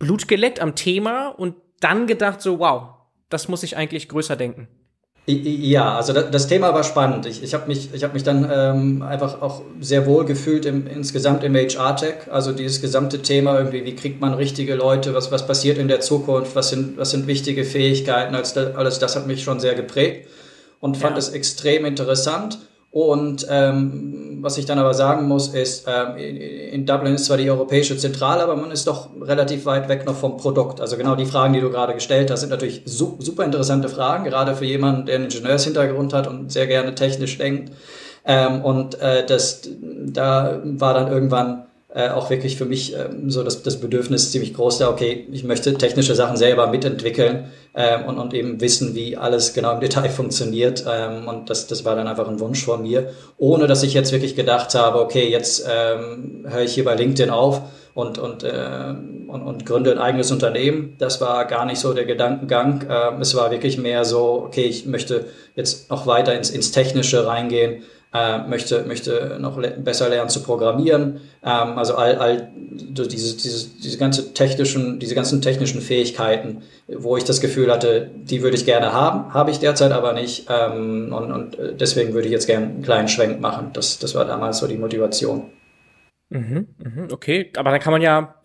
Blut 0.00 0.26
geleckt 0.26 0.58
am 0.58 0.74
Thema 0.74 1.28
und 1.28 1.54
dann 1.78 2.08
gedacht 2.08 2.42
so, 2.42 2.58
wow, 2.58 2.94
das 3.28 3.46
muss 3.46 3.62
ich 3.62 3.76
eigentlich 3.76 4.08
größer 4.08 4.34
denken. 4.34 4.66
Ja, 5.26 5.96
also 5.96 6.12
das 6.12 6.48
Thema 6.48 6.74
war 6.74 6.82
spannend. 6.82 7.26
Ich, 7.26 7.44
ich 7.44 7.54
habe 7.54 7.68
mich, 7.68 7.94
ich 7.94 8.02
hab 8.02 8.12
mich 8.12 8.24
dann 8.24 8.50
ähm, 8.52 9.02
einfach 9.02 9.40
auch 9.40 9.62
sehr 9.78 10.04
wohl 10.04 10.24
gefühlt 10.24 10.66
im, 10.66 10.88
insgesamt 10.88 11.44
im 11.44 11.54
HR-Tech. 11.54 12.32
Also 12.32 12.50
dieses 12.50 12.80
gesamte 12.80 13.22
Thema 13.22 13.56
irgendwie, 13.56 13.84
wie 13.84 13.94
kriegt 13.94 14.20
man 14.20 14.34
richtige 14.34 14.74
Leute, 14.74 15.14
was, 15.14 15.30
was 15.30 15.46
passiert 15.46 15.78
in 15.78 15.86
der 15.86 16.00
Zukunft, 16.00 16.56
was 16.56 16.70
sind, 16.70 16.98
was 16.98 17.12
sind 17.12 17.28
wichtige 17.28 17.64
Fähigkeiten, 17.64 18.32
das, 18.32 18.56
alles 18.56 18.98
das 18.98 19.14
hat 19.14 19.28
mich 19.28 19.44
schon 19.44 19.60
sehr 19.60 19.76
geprägt 19.76 20.28
und 20.80 20.96
fand 20.96 21.16
es 21.16 21.28
extrem 21.28 21.84
interessant 21.84 22.58
und 22.92 23.46
ähm, 23.48 24.38
was 24.42 24.58
ich 24.58 24.66
dann 24.66 24.80
aber 24.80 24.94
sagen 24.94 25.28
muss, 25.28 25.48
ist, 25.48 25.86
ähm, 25.86 26.16
in 26.16 26.86
Dublin 26.86 27.14
ist 27.14 27.26
zwar 27.26 27.36
die 27.36 27.48
europäische 27.48 27.96
Zentrale, 27.96 28.42
aber 28.42 28.56
man 28.56 28.72
ist 28.72 28.86
doch 28.86 29.10
relativ 29.20 29.64
weit 29.64 29.88
weg 29.88 30.06
noch 30.06 30.16
vom 30.16 30.38
Produkt. 30.38 30.80
Also 30.80 30.96
genau 30.96 31.14
die 31.14 31.26
Fragen, 31.26 31.52
die 31.52 31.60
du 31.60 31.70
gerade 31.70 31.94
gestellt 31.94 32.32
hast, 32.32 32.40
sind 32.40 32.50
natürlich 32.50 32.82
su 32.86 33.16
super 33.20 33.44
interessante 33.44 33.88
Fragen, 33.88 34.24
gerade 34.24 34.56
für 34.56 34.64
jemanden, 34.64 35.06
der 35.06 35.16
einen 35.16 35.24
Ingenieurshintergrund 35.26 36.12
hat 36.12 36.26
und 36.26 36.50
sehr 36.50 36.66
gerne 36.66 36.94
technisch 36.96 37.38
denkt. 37.38 37.72
Ähm, 38.24 38.62
und 38.62 39.00
äh, 39.00 39.24
das, 39.24 39.62
da 39.80 40.60
war 40.64 40.94
dann 40.94 41.12
irgendwann 41.12 41.66
äh, 41.92 42.10
auch 42.10 42.30
wirklich 42.30 42.56
für 42.56 42.66
mich 42.66 42.94
ähm, 42.94 43.30
so 43.30 43.42
das, 43.42 43.62
das 43.62 43.80
Bedürfnis 43.80 44.30
ziemlich 44.30 44.54
groß 44.54 44.78
da, 44.78 44.88
okay, 44.88 45.26
ich 45.32 45.42
möchte 45.42 45.74
technische 45.74 46.14
Sachen 46.14 46.36
selber 46.36 46.68
mitentwickeln 46.68 47.50
ähm, 47.74 48.04
und, 48.04 48.18
und 48.18 48.32
eben 48.32 48.60
wissen, 48.60 48.94
wie 48.94 49.16
alles 49.16 49.54
genau 49.54 49.72
im 49.72 49.80
Detail 49.80 50.08
funktioniert. 50.08 50.84
Ähm, 50.88 51.26
und 51.26 51.50
das, 51.50 51.66
das 51.66 51.84
war 51.84 51.96
dann 51.96 52.06
einfach 52.06 52.28
ein 52.28 52.38
Wunsch 52.38 52.64
von 52.64 52.82
mir, 52.82 53.10
ohne 53.38 53.66
dass 53.66 53.82
ich 53.82 53.92
jetzt 53.92 54.12
wirklich 54.12 54.36
gedacht 54.36 54.74
habe, 54.74 55.00
okay, 55.00 55.28
jetzt 55.28 55.66
ähm, 55.68 56.46
höre 56.48 56.62
ich 56.62 56.74
hier 56.74 56.84
bei 56.84 56.94
LinkedIn 56.94 57.30
auf 57.30 57.62
und, 57.94 58.18
und, 58.18 58.44
äh, 58.44 58.94
und, 59.26 59.42
und 59.42 59.66
gründe 59.66 59.90
ein 59.90 59.98
eigenes 59.98 60.30
Unternehmen. 60.30 60.94
Das 60.98 61.20
war 61.20 61.44
gar 61.46 61.66
nicht 61.66 61.80
so 61.80 61.92
der 61.92 62.04
Gedankengang. 62.04 62.86
Ähm, 62.88 63.20
es 63.20 63.34
war 63.34 63.50
wirklich 63.50 63.78
mehr 63.78 64.04
so, 64.04 64.44
okay, 64.46 64.62
ich 64.64 64.86
möchte 64.86 65.26
jetzt 65.56 65.90
noch 65.90 66.06
weiter 66.06 66.34
ins, 66.34 66.50
ins 66.50 66.70
Technische 66.70 67.26
reingehen 67.26 67.82
äh, 68.12 68.38
möchte, 68.38 68.84
möchte 68.84 69.38
noch 69.40 69.56
le 69.56 69.70
besser 69.70 70.08
lernen 70.08 70.30
zu 70.30 70.42
programmieren. 70.42 71.20
Ähm, 71.44 71.78
also 71.78 71.94
all, 71.94 72.16
all 72.16 72.50
diese, 72.56 73.36
diese, 73.36 73.68
diese, 73.68 73.98
ganze 73.98 74.34
technischen, 74.34 74.98
diese 74.98 75.14
ganzen 75.14 75.40
technischen 75.42 75.80
Fähigkeiten, 75.80 76.62
wo 76.88 77.16
ich 77.16 77.24
das 77.24 77.40
Gefühl 77.40 77.70
hatte, 77.70 78.10
die 78.14 78.42
würde 78.42 78.56
ich 78.56 78.64
gerne 78.64 78.92
haben, 78.92 79.32
habe 79.32 79.50
ich 79.50 79.60
derzeit 79.60 79.92
aber 79.92 80.12
nicht. 80.12 80.46
Ähm, 80.50 81.12
und, 81.12 81.32
und 81.32 81.56
deswegen 81.80 82.12
würde 82.14 82.26
ich 82.26 82.32
jetzt 82.32 82.46
gerne 82.46 82.66
einen 82.66 82.82
kleinen 82.82 83.08
Schwenk 83.08 83.40
machen. 83.40 83.70
Das, 83.72 83.98
das 83.98 84.14
war 84.14 84.24
damals 84.24 84.58
so 84.58 84.66
die 84.66 84.76
Motivation. 84.76 85.50
Mhm, 86.30 86.68
mhm, 86.78 87.08
okay, 87.12 87.52
aber 87.56 87.70
dann 87.70 87.80
kann 87.80 87.92
man 87.92 88.02
ja 88.02 88.36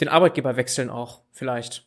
den 0.00 0.08
Arbeitgeber 0.08 0.56
wechseln 0.56 0.90
auch 0.90 1.20
vielleicht 1.32 1.86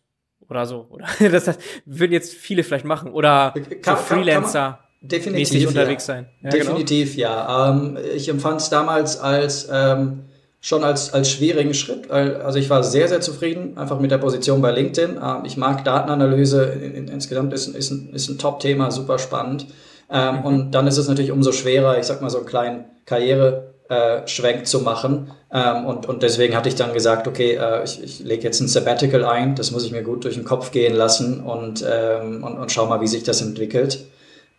oder 0.49 0.65
so. 0.65 0.87
Oder 0.89 1.07
das, 1.31 1.45
das 1.45 1.57
würden 1.85 2.11
jetzt 2.11 2.33
viele 2.33 2.63
vielleicht 2.63 2.85
machen. 2.85 3.11
Oder 3.11 3.53
kann, 3.81 3.97
so 3.97 4.03
Freelancer. 4.03 4.59
Kann, 4.61 4.71
kann 4.73 4.82
definitiv 5.03 5.67
unterwegs 5.67 6.07
ja. 6.07 6.15
sein. 6.15 6.25
Ja, 6.41 6.49
genau. 6.49 6.63
definitiv, 6.63 7.15
genau. 7.15 7.29
ja. 7.29 7.69
Ähm, 7.69 7.97
ich 8.15 8.29
empfand 8.29 8.61
es 8.61 8.69
damals 8.69 9.19
als 9.19 9.67
ähm, 9.71 10.21
schon 10.61 10.83
als, 10.85 11.13
als 11.13 11.29
schwierigen 11.29 11.73
Schritt. 11.73 12.09
Also 12.09 12.57
ich 12.57 12.69
war 12.69 12.83
sehr, 12.83 13.09
sehr 13.09 13.19
zufrieden 13.19 13.77
einfach 13.77 13.99
mit 13.99 14.11
der 14.11 14.17
Position 14.17 14.61
bei 14.61 14.71
LinkedIn. 14.71 15.19
Ähm, 15.21 15.43
ich 15.43 15.57
mag 15.57 15.83
Datenanalyse. 15.83 16.63
In, 16.63 16.95
in, 16.95 17.07
insgesamt 17.09 17.53
ist, 17.53 17.67
ist 17.67 17.91
ein, 17.91 18.13
ist 18.13 18.29
ein 18.29 18.37
Top-Thema, 18.37 18.89
super 18.89 19.19
spannend. 19.19 19.67
Ähm, 20.09 20.37
mhm. 20.37 20.45
Und 20.45 20.71
dann 20.71 20.87
ist 20.87 20.97
es 20.97 21.07
natürlich 21.09 21.31
umso 21.31 21.51
schwerer, 21.51 21.99
ich 21.99 22.05
sag 22.05 22.21
mal, 22.21 22.29
so 22.29 22.37
einen 22.37 22.47
kleinen 22.47 22.85
Karriere 23.05 23.73
äh, 23.89 24.63
zu 24.63 24.79
machen. 24.79 25.31
Ähm, 25.51 25.85
und, 25.85 26.07
und 26.07 26.23
deswegen 26.23 26.55
hatte 26.55 26.69
ich 26.69 26.75
dann 26.75 26.93
gesagt, 26.93 27.27
okay, 27.27 27.55
äh, 27.55 27.83
ich, 27.83 28.01
ich 28.01 28.19
lege 28.19 28.43
jetzt 28.43 28.61
ein 28.61 28.69
Sabbatical 28.69 29.25
ein, 29.25 29.55
das 29.55 29.71
muss 29.71 29.85
ich 29.85 29.91
mir 29.91 30.03
gut 30.03 30.23
durch 30.23 30.35
den 30.35 30.45
Kopf 30.45 30.71
gehen 30.71 30.95
lassen 30.95 31.41
und, 31.41 31.85
ähm, 31.87 32.43
und, 32.43 32.57
und 32.57 32.71
schau 32.71 32.85
mal, 32.85 33.01
wie 33.01 33.07
sich 33.07 33.23
das 33.23 33.41
entwickelt. 33.41 34.05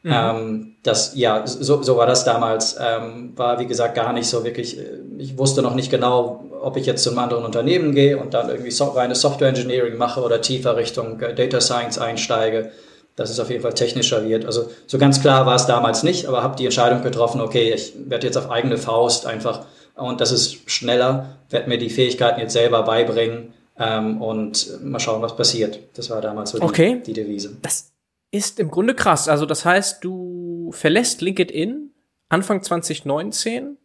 Mhm. 0.04 0.12
Ähm, 0.12 0.76
das, 0.82 1.16
ja, 1.16 1.46
so, 1.46 1.82
so 1.82 1.96
war 1.96 2.06
das 2.06 2.24
damals. 2.24 2.76
Ähm, 2.78 3.32
war, 3.36 3.58
wie 3.58 3.66
gesagt, 3.66 3.94
gar 3.94 4.12
nicht 4.12 4.28
so 4.28 4.44
wirklich, 4.44 4.78
äh, 4.78 5.00
ich 5.18 5.36
wusste 5.38 5.62
noch 5.62 5.74
nicht 5.74 5.90
genau, 5.90 6.44
ob 6.60 6.76
ich 6.76 6.86
jetzt 6.86 7.02
zu 7.02 7.10
einem 7.10 7.18
anderen 7.18 7.44
Unternehmen 7.44 7.94
gehe 7.94 8.18
und 8.18 8.34
dann 8.34 8.50
irgendwie 8.50 8.70
so, 8.70 8.84
reine 8.84 9.14
Software 9.14 9.48
Engineering 9.48 9.96
mache 9.96 10.20
oder 10.20 10.40
tiefer 10.40 10.76
Richtung 10.76 11.20
äh, 11.20 11.34
Data 11.34 11.60
Science 11.60 11.98
einsteige 11.98 12.70
dass 13.16 13.30
es 13.30 13.38
auf 13.38 13.48
jeden 13.48 13.62
Fall 13.62 13.74
technischer 13.74 14.28
wird. 14.28 14.44
Also 14.44 14.70
so 14.88 14.98
ganz 14.98 15.20
klar 15.20 15.46
war 15.46 15.54
es 15.54 15.66
damals 15.66 16.02
nicht, 16.02 16.26
aber 16.26 16.42
habe 16.42 16.56
die 16.56 16.64
Entscheidung 16.64 17.02
getroffen, 17.02 17.40
okay, 17.40 17.72
ich 17.72 17.94
werde 18.06 18.26
jetzt 18.26 18.36
auf 18.36 18.50
eigene 18.50 18.76
Faust 18.76 19.24
einfach 19.26 19.66
und 19.94 20.20
das 20.20 20.32
ist 20.32 20.68
schneller, 20.68 21.36
werde 21.50 21.68
mir 21.68 21.78
die 21.78 21.90
Fähigkeiten 21.90 22.40
jetzt 22.40 22.54
selber 22.54 22.82
beibringen 22.82 23.52
ähm, 23.78 24.20
und 24.20 24.82
mal 24.82 24.98
schauen, 24.98 25.22
was 25.22 25.36
passiert. 25.36 25.78
Das 25.94 26.10
war 26.10 26.20
damals 26.20 26.50
so 26.50 26.58
die, 26.58 26.64
okay. 26.64 27.02
die 27.06 27.12
Devise. 27.12 27.56
Das 27.62 27.93
ist 28.34 28.58
im 28.58 28.70
Grunde 28.70 28.94
krass. 28.94 29.28
Also 29.28 29.46
das 29.46 29.64
heißt, 29.64 30.02
du 30.02 30.70
verlässt 30.72 31.20
LinkedIn 31.20 31.90
Anfang 32.28 32.62
2019 32.62 33.78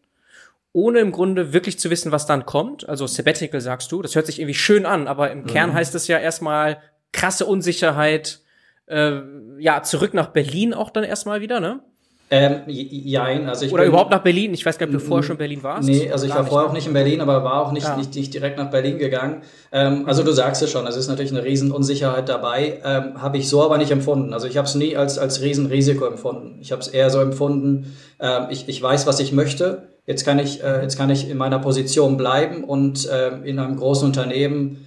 ohne 0.72 1.00
im 1.00 1.12
Grunde 1.12 1.54
wirklich 1.54 1.80
zu 1.80 1.90
wissen, 1.90 2.12
was 2.12 2.26
dann 2.26 2.46
kommt. 2.46 2.88
Also 2.88 3.08
Sabbatical 3.08 3.62
sagst 3.62 3.92
du, 3.92 4.02
das 4.02 4.16
hört 4.16 4.26
sich 4.26 4.40
irgendwie 4.40 4.56
schön 4.56 4.86
an, 4.86 5.08
aber 5.08 5.32
im 5.32 5.42
mhm. 5.42 5.48
Kern 5.48 5.74
heißt 5.74 5.94
es 5.96 6.08
ja 6.08 6.18
erstmal 6.18 6.82
krasse 7.12 7.46
Unsicherheit, 7.46 8.42
äh, 8.88 9.20
ja, 9.60 9.84
zurück 9.84 10.14
nach 10.14 10.28
Berlin 10.28 10.74
auch 10.74 10.90
dann 10.90 11.04
erstmal 11.04 11.42
wieder, 11.42 11.60
ne? 11.60 11.82
Ähm, 12.32 12.62
jein, 12.68 13.50
also 13.50 13.66
ich 13.66 13.74
Oder 13.74 13.84
bin, 13.84 13.90
überhaupt 13.90 14.12
nach 14.12 14.22
Berlin? 14.22 14.54
Ich 14.54 14.64
weiß 14.64 14.78
gar 14.78 14.86
nicht, 14.86 14.96
ob 14.96 15.02
du 15.02 15.08
vorher 15.08 15.24
schon 15.24 15.34
in 15.34 15.40
Berlin 15.40 15.64
warst. 15.64 15.90
Nee, 15.90 16.12
also 16.12 16.28
ich 16.28 16.36
war 16.36 16.46
vorher 16.46 16.70
auch 16.70 16.74
nicht 16.74 16.86
in 16.86 16.94
Berlin, 16.94 17.22
aber 17.22 17.44
war 17.44 17.66
auch 17.66 17.72
nicht, 17.72 17.88
ja. 17.88 17.98
nicht, 17.98 18.14
nicht 18.14 18.32
direkt 18.32 18.60
nach 18.60 18.70
Berlin 18.70 19.00
gegangen. 19.00 19.42
Ähm, 19.72 20.04
also 20.06 20.22
du 20.22 20.32
sagst 20.32 20.62
es 20.62 20.70
schon, 20.70 20.86
es 20.86 20.96
ist 20.96 21.08
natürlich 21.08 21.32
eine 21.32 21.44
Riesenunsicherheit 21.44 22.30
dabei, 22.30 22.82
ähm, 22.86 23.20
habe 23.20 23.40
ich 23.40 23.50
so 23.50 23.64
aber 23.64 23.80
nicht 23.80 23.90
empfunden. 23.90 24.34
Also 24.34 24.46
ich 24.46 24.58
habe 24.58 24.68
es 24.68 24.76
nie 24.76 24.96
als, 24.96 25.18
als 25.18 25.42
Riesenrisiko 25.42 26.06
empfunden. 26.06 26.60
Ich 26.62 26.72
habe 26.72 26.82
es 26.82 26.88
eher 26.88 27.10
so 27.10 27.20
empfunden, 27.20 27.96
ähm, 28.20 28.44
ich, 28.52 28.70
ich 28.70 28.80
weiß, 28.80 29.08
was 29.08 29.20
ich 29.20 29.32
möchte. 29.32 29.88
Jetzt 30.06 30.24
kann 30.24 30.38
ich, 30.38 30.64
äh, 30.64 30.84
jetzt 30.84 30.98
kann 30.98 31.10
ich 31.10 31.28
in 31.30 31.38
meiner 31.38 31.58
Position 31.58 32.16
bleiben 32.16 32.64
und 32.64 33.10
äh, 33.10 33.38
in 33.44 33.58
einem 33.58 33.76
großen 33.76 34.06
Unternehmen 34.06 34.86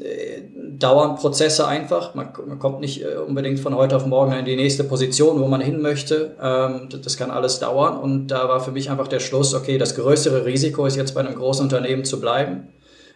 äh, 0.00 0.42
dauern 0.78 1.16
Prozesse 1.16 1.66
einfach. 1.66 2.14
Man, 2.14 2.28
man, 2.46 2.58
kommt 2.58 2.80
nicht 2.80 3.02
äh, 3.02 3.16
unbedingt 3.16 3.60
von 3.60 3.74
heute 3.74 3.96
auf 3.96 4.06
morgen 4.06 4.32
in 4.32 4.44
die 4.44 4.56
nächste 4.56 4.84
Position, 4.84 5.40
wo 5.40 5.46
man 5.46 5.60
hin 5.60 5.80
möchte. 5.80 6.36
Ähm, 6.40 6.88
das 7.02 7.16
kann 7.16 7.30
alles 7.30 7.58
dauern. 7.58 7.98
Und 7.98 8.28
da 8.28 8.48
war 8.48 8.60
für 8.60 8.72
mich 8.72 8.90
einfach 8.90 9.08
der 9.08 9.20
Schluss, 9.20 9.54
okay, 9.54 9.78
das 9.78 9.94
größere 9.94 10.44
Risiko 10.44 10.86
ist 10.86 10.96
jetzt 10.96 11.14
bei 11.14 11.20
einem 11.20 11.34
großen 11.34 11.64
Unternehmen 11.64 12.04
zu 12.04 12.20
bleiben. 12.20 12.68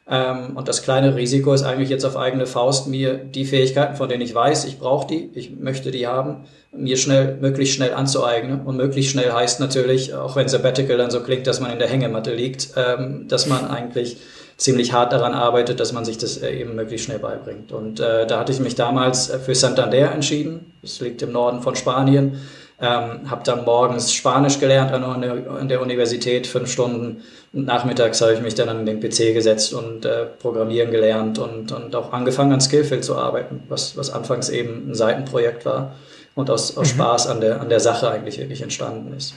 Ähm, 0.09 0.57
und 0.57 0.67
das 0.69 0.83
kleine 0.83 1.15
Risiko 1.15 1.53
ist 1.55 1.63
eigentlich 1.63 1.89
jetzt 1.89 2.05
auf 2.05 2.17
eigene 2.17 2.47
Faust, 2.47 2.89
mir 2.89 3.15
die 3.15 3.45
Fähigkeiten, 3.45 3.97
von 3.97 4.09
denen 4.09 4.23
ich 4.23 4.35
weiß, 4.35 4.65
ich 4.65 4.79
brauche 4.79 5.07
die, 5.07 5.31
ich 5.35 5.57
möchte 5.57 5.93
die 5.93 6.07
haben, 6.07 6.47
mir 6.73 6.97
schnell, 6.97 7.39
möglichst 7.41 7.77
schnell 7.77 7.95
anzueignen. 7.95 8.63
Und 8.63 8.77
möglichst 8.77 9.13
schnell 9.13 9.33
heißt 9.33 9.61
natürlich, 9.61 10.15
auch 10.15 10.35
wenn 10.35 10.49
Sabbatical 10.49 10.97
dann 10.97 11.11
so 11.11 11.21
klingt, 11.21 11.47
dass 11.47 11.61
man 11.61 11.73
in 11.73 11.79
der 11.79 11.89
Hängematte 11.89 12.35
liegt, 12.35 12.71
ähm, 12.77 13.27
dass 13.29 13.47
man 13.47 13.69
eigentlich 13.69 14.17
ziemlich 14.61 14.93
hart 14.93 15.13
daran 15.13 15.33
arbeitet, 15.33 15.81
dass 15.81 15.93
man 15.93 16.05
sich 16.05 16.19
das 16.19 16.37
äh, 16.37 16.53
eben 16.53 16.77
möglichst 16.77 17.07
schnell 17.07 17.19
beibringt. 17.19 17.73
Und 17.73 17.99
äh, 17.99 18.27
da 18.27 18.39
hatte 18.39 18.53
ich 18.53 18.61
mich 18.61 18.75
damals 18.75 19.31
äh, 19.31 19.39
für 19.39 19.55
Santander 19.55 20.13
entschieden. 20.13 20.75
Das 20.83 21.01
liegt 21.01 21.23
im 21.23 21.33
Norden 21.33 21.63
von 21.63 21.75
Spanien. 21.77 22.39
Ähm, 22.79 23.31
habe 23.31 23.43
dann 23.45 23.65
morgens 23.65 24.13
Spanisch 24.13 24.59
gelernt 24.59 24.93
an 24.93 25.21
der, 25.21 25.51
an 25.51 25.69
der 25.69 25.81
Universität, 25.81 26.47
fünf 26.47 26.71
Stunden. 26.71 27.23
Und 27.53 27.67
nachmittags 27.67 28.21
habe 28.21 28.35
ich 28.35 28.41
mich 28.41 28.55
dann 28.55 28.69
an 28.69 28.87
den 28.87 29.01
PC 29.01 29.35
gesetzt 29.35 29.73
und 29.73 30.05
äh, 30.05 30.27
Programmieren 30.27 30.91
gelernt 30.91 31.39
und, 31.39 31.73
und 31.73 31.95
auch 31.97 32.13
angefangen 32.13 32.53
an 32.53 32.61
Skillfield 32.61 33.05
zu 33.05 33.17
arbeiten, 33.17 33.63
was, 33.69 33.97
was 33.97 34.11
anfangs 34.11 34.51
eben 34.51 34.91
ein 34.91 34.95
Seitenprojekt 34.95 35.65
war 35.65 35.97
und 36.35 36.51
aus, 36.51 36.77
aus 36.77 36.93
mhm. 36.93 36.97
Spaß 36.99 37.27
an 37.29 37.41
der, 37.41 37.61
an 37.61 37.69
der 37.71 37.81
Sache 37.81 38.11
eigentlich 38.11 38.39
wirklich 38.39 38.63
entstanden 38.63 39.15
ist. 39.15 39.35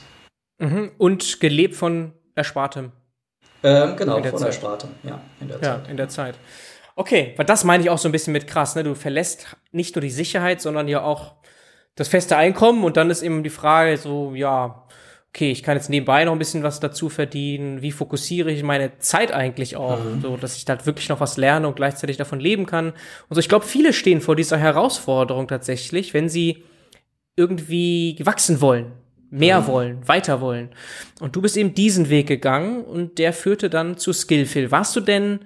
Mhm. 0.58 0.92
Und 0.96 1.40
gelebt 1.40 1.74
von 1.74 2.12
Erspartem. 2.34 2.92
Ähm, 3.64 3.96
genau, 3.96 4.22
von 4.22 4.38
Zeit. 4.38 4.48
der 4.48 4.52
Sparte, 4.52 4.88
ja, 5.02 5.20
in 5.40 5.48
der 5.48 5.56
ja, 5.56 5.62
Zeit. 5.62 5.88
in 5.88 5.96
der 5.96 6.08
Zeit. 6.08 6.34
Okay, 6.96 7.34
weil 7.36 7.46
das 7.46 7.64
meine 7.64 7.82
ich 7.82 7.90
auch 7.90 7.98
so 7.98 8.08
ein 8.08 8.12
bisschen 8.12 8.32
mit 8.32 8.46
krass, 8.46 8.76
ne? 8.76 8.84
Du 8.84 8.94
verlässt 8.94 9.56
nicht 9.72 9.96
nur 9.96 10.02
die 10.02 10.10
Sicherheit, 10.10 10.60
sondern 10.60 10.86
ja 10.86 11.02
auch 11.02 11.32
das 11.96 12.08
feste 12.08 12.36
Einkommen 12.36 12.84
und 12.84 12.96
dann 12.96 13.10
ist 13.10 13.22
eben 13.22 13.42
die 13.42 13.50
Frage 13.50 13.96
so, 13.96 14.34
ja, 14.34 14.84
okay, 15.30 15.50
ich 15.50 15.64
kann 15.64 15.76
jetzt 15.76 15.90
nebenbei 15.90 16.24
noch 16.24 16.32
ein 16.32 16.38
bisschen 16.38 16.62
was 16.62 16.78
dazu 16.78 17.08
verdienen. 17.08 17.82
Wie 17.82 17.90
fokussiere 17.90 18.52
ich 18.52 18.62
meine 18.62 18.98
Zeit 18.98 19.32
eigentlich 19.32 19.76
auch, 19.76 19.98
mhm. 19.98 20.20
so 20.22 20.36
dass 20.36 20.56
ich 20.56 20.64
da 20.64 20.86
wirklich 20.86 21.08
noch 21.08 21.18
was 21.18 21.36
lerne 21.36 21.66
und 21.66 21.74
gleichzeitig 21.74 22.16
davon 22.16 22.38
leben 22.38 22.66
kann. 22.66 22.90
Und 22.90 23.34
so, 23.34 23.40
ich 23.40 23.48
glaube, 23.48 23.64
viele 23.64 23.92
stehen 23.92 24.20
vor 24.20 24.36
dieser 24.36 24.58
Herausforderung 24.58 25.48
tatsächlich, 25.48 26.14
wenn 26.14 26.28
sie 26.28 26.62
irgendwie 27.34 28.16
wachsen 28.20 28.60
wollen, 28.60 28.92
mehr 29.34 29.62
mhm. 29.62 29.66
wollen, 29.66 30.08
weiter 30.08 30.40
wollen. 30.40 30.70
Und 31.20 31.36
du 31.36 31.42
bist 31.42 31.56
eben 31.56 31.74
diesen 31.74 32.08
Weg 32.08 32.26
gegangen 32.28 32.84
und 32.84 33.18
der 33.18 33.32
führte 33.32 33.68
dann 33.68 33.98
zu 33.98 34.12
Skillfill. 34.12 34.70
Warst 34.70 34.94
du 34.96 35.00
denn 35.00 35.40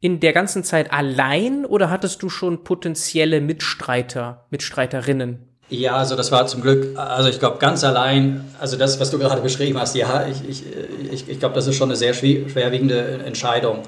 in 0.00 0.20
der 0.20 0.32
ganzen 0.32 0.64
Zeit 0.64 0.92
allein 0.92 1.64
oder 1.64 1.90
hattest 1.90 2.22
du 2.22 2.28
schon 2.28 2.62
potenzielle 2.62 3.40
Mitstreiter, 3.40 4.46
Mitstreiterinnen? 4.50 5.48
Ja, 5.70 5.96
also 5.96 6.14
das 6.14 6.30
war 6.30 6.46
zum 6.46 6.60
Glück, 6.60 6.96
also 6.98 7.28
ich 7.28 7.38
glaube 7.38 7.58
ganz 7.58 7.82
allein, 7.84 8.44
also 8.60 8.76
das, 8.76 9.00
was 9.00 9.10
du 9.10 9.18
gerade 9.18 9.40
beschrieben 9.40 9.80
hast, 9.80 9.96
ja, 9.96 10.26
ich, 10.26 10.46
ich, 10.48 10.62
ich, 11.10 11.28
ich 11.28 11.38
glaube, 11.38 11.54
das 11.54 11.66
ist 11.66 11.76
schon 11.76 11.88
eine 11.88 11.96
sehr 11.96 12.12
schwerwiegende 12.12 13.24
Entscheidung 13.24 13.82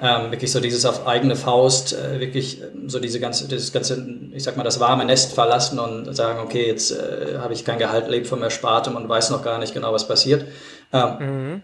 ähm, 0.00 0.30
wirklich 0.30 0.52
so 0.52 0.60
dieses 0.60 0.86
auf 0.86 1.06
eigene 1.06 1.34
Faust, 1.34 1.92
äh, 1.92 2.20
wirklich 2.20 2.62
ähm, 2.62 2.88
so 2.88 3.00
diese 3.00 3.18
ganze, 3.18 3.48
dieses 3.48 3.72
ganze, 3.72 4.06
ich 4.32 4.42
sag 4.42 4.56
mal, 4.56 4.62
das 4.62 4.78
warme 4.78 5.04
Nest 5.04 5.32
verlassen 5.32 5.78
und 5.78 6.14
sagen, 6.14 6.40
okay, 6.40 6.66
jetzt 6.66 6.92
äh, 6.92 7.38
habe 7.38 7.52
ich 7.52 7.64
kein 7.64 7.78
Gehalt, 7.78 8.08
lebe 8.08 8.24
vom 8.24 8.42
Erspartem 8.42 8.94
und 8.96 9.08
weiß 9.08 9.30
noch 9.30 9.42
gar 9.42 9.58
nicht 9.58 9.74
genau, 9.74 9.92
was 9.92 10.06
passiert. 10.06 10.44
Ähm, 10.92 11.16
mhm. 11.18 11.62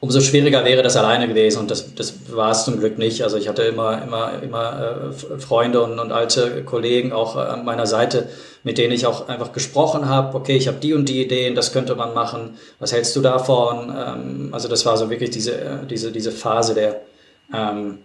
Umso 0.00 0.20
schwieriger 0.20 0.66
wäre 0.66 0.82
das 0.82 0.96
alleine 0.96 1.28
gewesen 1.28 1.60
und 1.60 1.70
das, 1.70 1.94
das 1.94 2.14
war 2.30 2.50
es 2.50 2.64
zum 2.64 2.78
Glück 2.78 2.98
nicht. 2.98 3.22
Also 3.22 3.38
ich 3.38 3.48
hatte 3.48 3.62
immer, 3.62 4.02
immer, 4.02 4.42
immer 4.42 5.12
äh, 5.12 5.38
Freunde 5.38 5.82
und, 5.82 5.98
und 5.98 6.12
alte 6.12 6.62
Kollegen 6.64 7.12
auch 7.12 7.36
an 7.36 7.64
meiner 7.64 7.86
Seite, 7.86 8.28
mit 8.64 8.76
denen 8.76 8.92
ich 8.92 9.06
auch 9.06 9.28
einfach 9.28 9.52
gesprochen 9.52 10.08
habe. 10.08 10.36
Okay, 10.36 10.56
ich 10.56 10.68
habe 10.68 10.78
die 10.78 10.92
und 10.92 11.08
die 11.08 11.22
Ideen, 11.22 11.54
das 11.54 11.72
könnte 11.72 11.94
man 11.94 12.12
machen. 12.12 12.58
Was 12.78 12.92
hältst 12.92 13.16
du 13.16 13.22
davon? 13.22 13.94
Ähm, 13.96 14.48
also 14.52 14.68
das 14.68 14.84
war 14.84 14.96
so 14.98 15.08
wirklich 15.08 15.30
diese, 15.30 15.54
äh, 15.54 15.86
diese, 15.88 16.12
diese 16.12 16.32
Phase 16.32 16.74
der, 16.74 17.00
ähm, 17.54 17.98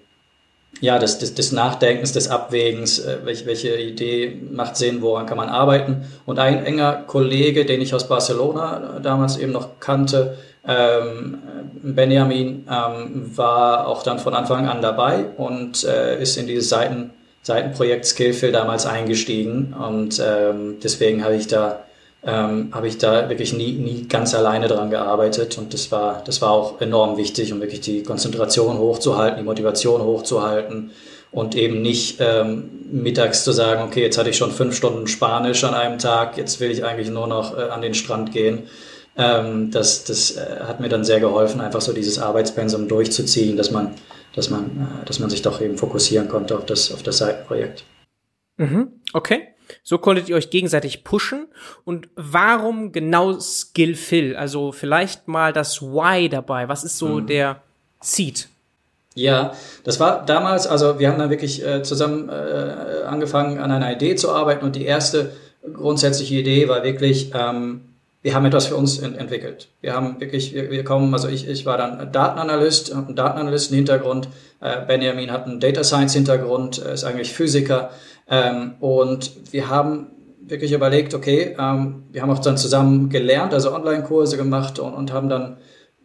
ja, 0.81 0.99
des, 0.99 1.17
des, 1.17 1.33
des 1.33 1.51
Nachdenkens, 1.51 2.13
des 2.13 2.29
Abwägens, 2.29 2.99
äh, 2.99 3.17
welche, 3.23 3.45
welche 3.45 3.75
Idee 3.77 4.39
macht 4.51 4.77
Sinn, 4.77 5.01
woran 5.01 5.25
kann 5.25 5.37
man 5.37 5.49
arbeiten. 5.49 6.05
Und 6.25 6.39
ein 6.39 6.65
enger 6.65 7.03
Kollege, 7.07 7.65
den 7.65 7.81
ich 7.81 7.93
aus 7.93 8.07
Barcelona 8.07 8.99
damals 9.01 9.37
eben 9.37 9.51
noch 9.51 9.79
kannte, 9.79 10.37
ähm, 10.67 11.39
Benjamin, 11.81 12.67
ähm, 12.69 13.37
war 13.37 13.87
auch 13.87 14.03
dann 14.03 14.19
von 14.19 14.33
Anfang 14.33 14.67
an 14.67 14.81
dabei 14.81 15.25
und 15.37 15.83
äh, 15.83 16.21
ist 16.21 16.37
in 16.37 16.47
dieses 16.47 16.69
Seiten, 16.69 17.11
Seitenprojekt 17.41 18.05
Skillfill 18.05 18.51
damals 18.51 18.85
eingestiegen. 18.85 19.73
Und 19.73 20.21
ähm, 20.23 20.77
deswegen 20.83 21.23
habe 21.23 21.35
ich 21.35 21.47
da 21.47 21.83
ähm, 22.23 22.69
habe 22.73 22.87
ich 22.87 22.97
da 22.97 23.29
wirklich 23.29 23.53
nie, 23.53 23.73
nie 23.73 24.07
ganz 24.07 24.35
alleine 24.35 24.67
dran 24.67 24.89
gearbeitet 24.89 25.57
und 25.57 25.73
das 25.73 25.91
war, 25.91 26.21
das 26.25 26.41
war 26.41 26.51
auch 26.51 26.81
enorm 26.81 27.17
wichtig, 27.17 27.53
um 27.53 27.61
wirklich 27.61 27.81
die 27.81 28.03
Konzentration 28.03 28.77
hochzuhalten, 28.77 29.37
die 29.37 29.45
Motivation 29.45 30.01
hochzuhalten 30.01 30.91
und 31.31 31.55
eben 31.55 31.81
nicht 31.81 32.17
ähm, 32.19 32.69
mittags 32.91 33.43
zu 33.43 33.51
sagen, 33.51 33.83
okay, 33.83 34.01
jetzt 34.01 34.17
hatte 34.17 34.29
ich 34.29 34.37
schon 34.37 34.51
fünf 34.51 34.75
Stunden 34.75 35.07
Spanisch 35.07 35.63
an 35.63 35.73
einem 35.73 35.97
Tag, 35.97 36.37
jetzt 36.37 36.59
will 36.59 36.71
ich 36.71 36.83
eigentlich 36.83 37.09
nur 37.09 37.27
noch 37.27 37.57
äh, 37.57 37.69
an 37.69 37.81
den 37.81 37.93
Strand 37.93 38.33
gehen. 38.33 38.63
Ähm, 39.15 39.71
das 39.71 40.03
das 40.03 40.37
äh, 40.37 40.61
hat 40.61 40.79
mir 40.79 40.89
dann 40.89 41.03
sehr 41.03 41.19
geholfen, 41.19 41.61
einfach 41.61 41.81
so 41.81 41.93
dieses 41.93 42.19
Arbeitspensum 42.19 42.87
durchzuziehen, 42.87 43.57
dass 43.57 43.71
man, 43.71 43.93
dass 44.35 44.49
man, 44.49 44.65
äh, 44.65 45.05
dass 45.05 45.19
man 45.19 45.29
sich 45.29 45.41
doch 45.41 45.61
eben 45.61 45.77
fokussieren 45.77 46.27
konnte 46.27 46.57
auf 46.57 46.65
das, 46.65 46.91
auf 46.91 47.03
das 47.03 47.17
Seitenprojekt. 47.19 47.83
Mhm, 48.57 49.01
okay. 49.13 49.49
So 49.83 49.97
konntet 49.97 50.29
ihr 50.29 50.35
euch 50.35 50.49
gegenseitig 50.49 51.03
pushen. 51.03 51.47
Und 51.85 52.09
warum 52.15 52.91
genau 52.91 53.39
Skillfill? 53.39 54.35
Also 54.35 54.71
vielleicht 54.71 55.27
mal 55.27 55.53
das 55.53 55.81
Why 55.81 56.29
dabei. 56.29 56.67
Was 56.67 56.83
ist 56.83 56.97
so 56.97 57.19
mhm. 57.19 57.27
der 57.27 57.61
Seed? 58.01 58.49
Ja, 59.15 59.53
das 59.83 59.99
war 59.99 60.25
damals, 60.25 60.67
also 60.67 60.99
wir 60.99 61.09
haben 61.09 61.19
dann 61.19 61.29
wirklich 61.29 61.65
äh, 61.65 61.83
zusammen 61.83 62.29
äh, 62.29 63.03
angefangen, 63.05 63.59
an 63.59 63.71
einer 63.71 63.91
Idee 63.91 64.15
zu 64.15 64.31
arbeiten 64.31 64.63
und 64.63 64.75
die 64.75 64.85
erste 64.85 65.31
grundsätzliche 65.73 66.35
Idee 66.35 66.69
war 66.69 66.83
wirklich, 66.83 67.31
ähm, 67.33 67.81
wir 68.21 68.33
haben 68.33 68.45
etwas 68.45 68.67
für 68.67 68.75
uns 68.75 68.99
ent 68.99 69.17
entwickelt. 69.17 69.67
Wir 69.81 69.93
haben 69.93 70.19
wirklich, 70.19 70.53
wir, 70.53 70.69
wir 70.69 70.83
kommen, 70.83 71.13
also 71.13 71.27
ich, 71.27 71.47
ich 71.47 71.65
war 71.65 71.77
dann 71.77 72.11
Datenanalyst, 72.11 72.93
einen 72.93 73.15
Datenanalysten-Hintergrund, 73.15 74.29
äh, 74.61 74.85
Benjamin 74.85 75.31
hat 75.31 75.45
einen 75.45 75.59
Data 75.59 75.83
Science-Hintergrund, 75.83 76.77
ist 76.77 77.03
eigentlich 77.03 77.33
Physiker 77.33 77.91
ähm, 78.29 78.75
und 78.79 79.53
wir 79.53 79.69
haben 79.69 80.07
wirklich 80.41 80.71
überlegt, 80.71 81.13
okay, 81.13 81.55
ähm, 81.59 82.03
wir 82.11 82.21
haben 82.21 82.31
auch 82.31 82.39
dann 82.39 82.57
zusammen 82.57 83.09
gelernt, 83.09 83.53
also 83.53 83.73
Online-Kurse 83.73 84.37
gemacht 84.37 84.79
und, 84.79 84.93
und 84.93 85.13
haben 85.13 85.29
dann 85.29 85.57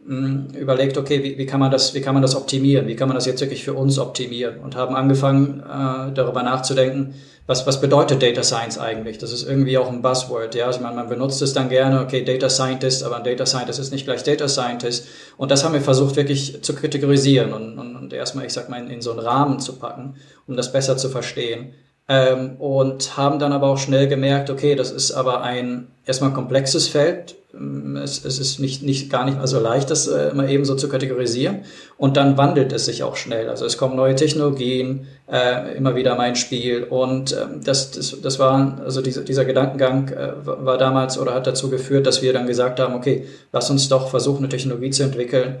mh, 0.05 0.57
überlegt, 0.57 0.97
okay, 0.97 1.23
wie, 1.23 1.37
wie, 1.37 1.45
kann 1.45 1.59
man 1.59 1.71
das, 1.71 1.93
wie 1.93 2.01
kann 2.01 2.13
man 2.13 2.21
das 2.21 2.35
optimieren? 2.35 2.87
Wie 2.87 2.95
kann 2.95 3.07
man 3.07 3.15
das 3.15 3.25
jetzt 3.25 3.41
wirklich 3.41 3.63
für 3.63 3.73
uns 3.73 3.99
optimieren? 3.99 4.59
Und 4.59 4.75
haben 4.75 4.95
angefangen, 4.95 5.61
äh, 5.61 6.13
darüber 6.13 6.43
nachzudenken, 6.43 7.15
was, 7.47 7.67
was 7.67 7.79
bedeutet 7.79 8.23
Data 8.23 8.41
Science 8.41 8.79
eigentlich? 8.79 9.19
Das 9.19 9.31
ist 9.31 9.47
irgendwie 9.47 9.77
auch 9.77 9.91
ein 9.91 10.01
Buzzword, 10.01 10.55
ja. 10.55 10.65
Also 10.65 10.79
man, 10.81 10.95
man 10.95 11.09
benutzt 11.09 11.43
es 11.43 11.53
dann 11.53 11.69
gerne, 11.69 12.01
okay, 12.01 12.23
Data 12.23 12.49
Scientist, 12.49 13.03
aber 13.03 13.17
ein 13.17 13.23
Data 13.23 13.45
Scientist 13.45 13.79
ist 13.79 13.91
nicht 13.91 14.05
gleich 14.05 14.23
Data 14.23 14.47
Scientist. 14.47 15.07
Und 15.37 15.51
das 15.51 15.63
haben 15.63 15.73
wir 15.73 15.81
versucht 15.81 16.15
wirklich 16.15 16.63
zu 16.63 16.73
kategorisieren 16.73 17.53
und, 17.53 17.77
und, 17.77 17.95
und 17.95 18.13
erstmal, 18.13 18.45
ich 18.45 18.53
sag 18.53 18.69
mal, 18.69 18.81
in, 18.81 18.89
in 18.89 19.01
so 19.01 19.11
einen 19.11 19.19
Rahmen 19.19 19.59
zu 19.59 19.73
packen, 19.73 20.15
um 20.47 20.55
das 20.55 20.71
besser 20.71 20.97
zu 20.97 21.09
verstehen. 21.09 21.73
Ähm, 22.07 22.57
und 22.57 23.17
haben 23.17 23.39
dann 23.39 23.51
aber 23.51 23.67
auch 23.67 23.79
schnell 23.79 24.07
gemerkt, 24.07 24.51
okay, 24.51 24.75
das 24.75 24.91
ist 24.91 25.11
aber 25.11 25.41
ein 25.41 25.87
erstmal 26.05 26.33
komplexes 26.33 26.87
Feld. 26.87 27.33
Ähm, 27.51 27.97
es, 27.97 28.23
es 28.23 28.37
ist 28.37 28.59
nicht, 28.59 28.83
nicht 28.83 29.09
gar 29.09 29.25
nicht 29.25 29.39
mal 29.39 29.47
so 29.47 29.59
leicht, 29.59 29.89
das 29.89 30.05
äh, 30.07 30.31
mal 30.35 30.47
eben 30.47 30.65
so 30.65 30.75
zu 30.75 30.87
kategorisieren. 30.87 31.61
Und 31.97 32.15
dann 32.15 32.37
wandelt 32.37 32.71
es 32.73 32.85
sich 32.85 33.01
auch 33.01 33.15
schnell. 33.15 33.49
Also 33.49 33.65
es 33.65 33.79
kommen 33.79 33.95
neue 33.95 34.13
Technologien 34.13 35.07
äh, 35.31 35.75
immer 35.75 35.95
wieder 35.95 36.13
mal 36.15 36.29
ins 36.29 36.37
Spiel. 36.37 36.83
Und 36.83 37.31
äh, 37.31 37.45
das, 37.63 37.89
das, 37.89 38.21
das 38.21 38.37
war, 38.37 38.79
also 38.85 39.01
dieser, 39.01 39.21
dieser 39.21 39.45
Gedankengang 39.45 40.09
äh, 40.09 40.33
war 40.45 40.77
damals 40.77 41.17
oder 41.17 41.33
hat 41.33 41.47
dazu 41.47 41.71
geführt, 41.71 42.05
dass 42.05 42.21
wir 42.21 42.33
dann 42.33 42.45
gesagt 42.45 42.79
haben, 42.79 42.93
okay, 42.93 43.25
lass 43.51 43.71
uns 43.71 43.89
doch 43.89 44.09
versuchen, 44.09 44.39
eine 44.39 44.49
Technologie 44.49 44.91
zu 44.91 45.01
entwickeln, 45.01 45.55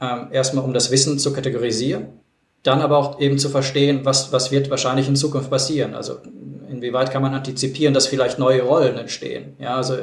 äh, 0.00 0.34
erstmal 0.34 0.64
um 0.64 0.72
das 0.72 0.90
Wissen 0.90 1.18
zu 1.18 1.34
kategorisieren 1.34 2.19
dann 2.62 2.80
aber 2.82 2.98
auch 2.98 3.20
eben 3.20 3.38
zu 3.38 3.48
verstehen, 3.48 4.00
was, 4.04 4.32
was 4.32 4.50
wird 4.50 4.70
wahrscheinlich 4.70 5.08
in 5.08 5.16
Zukunft 5.16 5.50
passieren. 5.50 5.94
Also 5.94 6.16
inwieweit 6.68 7.10
kann 7.10 7.22
man 7.22 7.34
antizipieren, 7.34 7.94
dass 7.94 8.06
vielleicht 8.06 8.38
neue 8.38 8.62
Rollen 8.62 8.96
entstehen. 8.98 9.56
Ja, 9.58 9.76
also 9.76 9.94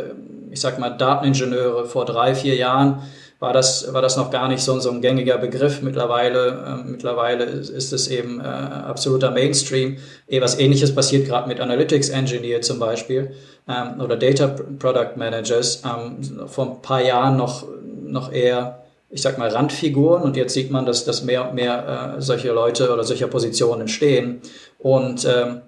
ich 0.49 0.59
sag 0.59 0.79
mal, 0.79 0.89
Dateningenieure 0.89 1.85
vor 1.85 2.05
drei, 2.05 2.33
vier 2.33 2.55
Jahren 2.55 3.01
war 3.39 3.53
das, 3.53 3.93
war 3.93 4.01
das 4.01 4.17
noch 4.17 4.31
gar 4.31 4.47
nicht 4.47 4.61
so, 4.61 4.79
so 4.79 4.89
ein 4.89 5.01
gängiger 5.01 5.37
Begriff. 5.37 5.81
Mittlerweile, 5.83 6.81
äh, 6.85 6.89
mittlerweile 6.89 7.43
ist 7.43 7.93
es 7.93 8.07
eben 8.07 8.39
äh, 8.39 8.43
absoluter 8.43 9.29
Mainstream. 9.29 9.97
Eh, 10.27 10.41
was 10.41 10.57
ähnliches 10.59 10.95
passiert 10.95 11.27
gerade 11.27 11.47
mit 11.47 11.59
Analytics 11.59 12.09
Engineer 12.09 12.61
zum 12.61 12.79
Beispiel 12.79 13.31
ähm, 13.67 14.01
oder 14.01 14.15
Data 14.15 14.47
Product 14.47 15.17
Managers. 15.17 15.83
Ähm, 15.85 16.47
vor 16.47 16.65
ein 16.65 16.81
paar 16.81 17.03
Jahren 17.03 17.37
noch, 17.37 17.67
noch 18.03 18.31
eher 18.31 18.86
ich 19.09 19.21
sag 19.21 19.37
mal, 19.37 19.49
Randfiguren 19.49 20.23
und 20.23 20.35
jetzt 20.35 20.53
sieht 20.53 20.69
man, 20.71 20.85
dass, 20.85 21.05
dass 21.05 21.23
mehr 21.23 21.49
und 21.49 21.55
mehr 21.55 22.15
äh, 22.17 22.21
solche 22.21 22.51
Leute 22.51 22.91
oder 22.91 23.03
solche 23.03 23.27
Positionen 23.27 23.81
entstehen. 23.81 24.41
Und 24.79 25.25
ähm, 25.25 25.61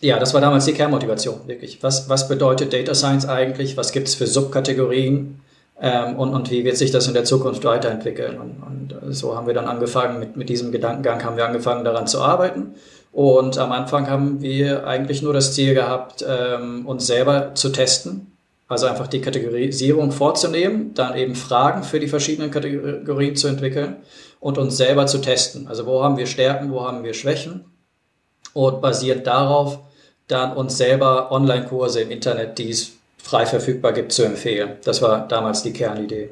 ja, 0.00 0.18
das 0.18 0.34
war 0.34 0.40
damals 0.40 0.64
die 0.64 0.72
Kernmotivation, 0.72 1.42
wirklich. 1.46 1.82
Was, 1.82 2.08
was 2.08 2.28
bedeutet 2.28 2.72
Data 2.72 2.94
Science 2.94 3.26
eigentlich? 3.26 3.76
Was 3.76 3.92
gibt 3.92 4.08
es 4.08 4.14
für 4.14 4.26
Subkategorien? 4.26 5.40
Ähm, 5.80 6.16
und, 6.16 6.34
und 6.34 6.50
wie 6.50 6.64
wird 6.64 6.76
sich 6.76 6.90
das 6.90 7.06
in 7.06 7.14
der 7.14 7.24
Zukunft 7.24 7.64
weiterentwickeln? 7.64 8.38
Und, 8.40 8.92
und 8.92 9.14
so 9.14 9.36
haben 9.36 9.46
wir 9.46 9.54
dann 9.54 9.66
angefangen, 9.66 10.18
mit, 10.18 10.36
mit 10.36 10.48
diesem 10.48 10.72
Gedankengang 10.72 11.24
haben 11.24 11.36
wir 11.36 11.46
angefangen, 11.46 11.84
daran 11.84 12.06
zu 12.06 12.20
arbeiten. 12.20 12.74
Und 13.12 13.58
am 13.58 13.72
Anfang 13.72 14.10
haben 14.10 14.42
wir 14.42 14.86
eigentlich 14.86 15.22
nur 15.22 15.32
das 15.32 15.54
Ziel 15.54 15.74
gehabt, 15.74 16.24
ähm, 16.28 16.84
uns 16.86 17.06
selber 17.06 17.54
zu 17.54 17.70
testen 17.70 18.35
also 18.68 18.86
einfach 18.86 19.06
die 19.06 19.20
Kategorisierung 19.20 20.10
vorzunehmen, 20.10 20.92
dann 20.94 21.16
eben 21.16 21.34
Fragen 21.34 21.82
für 21.84 22.00
die 22.00 22.08
verschiedenen 22.08 22.50
Kategorien 22.50 23.36
zu 23.36 23.48
entwickeln 23.48 23.96
und 24.40 24.58
uns 24.58 24.76
selber 24.76 25.06
zu 25.06 25.18
testen. 25.18 25.68
Also 25.68 25.86
wo 25.86 26.02
haben 26.02 26.16
wir 26.16 26.26
Stärken, 26.26 26.72
wo 26.72 26.84
haben 26.84 27.04
wir 27.04 27.14
Schwächen 27.14 27.64
und 28.54 28.80
basiert 28.80 29.26
darauf 29.26 29.80
dann 30.26 30.56
uns 30.56 30.76
selber 30.76 31.30
Online-Kurse 31.30 32.00
im 32.00 32.10
Internet, 32.10 32.58
die 32.58 32.70
es 32.70 32.96
frei 33.18 33.46
verfügbar 33.46 33.92
gibt, 33.92 34.12
zu 34.12 34.24
empfehlen. 34.24 34.76
Das 34.84 35.00
war 35.02 35.28
damals 35.28 35.62
die 35.62 35.72
Kernidee. 35.72 36.30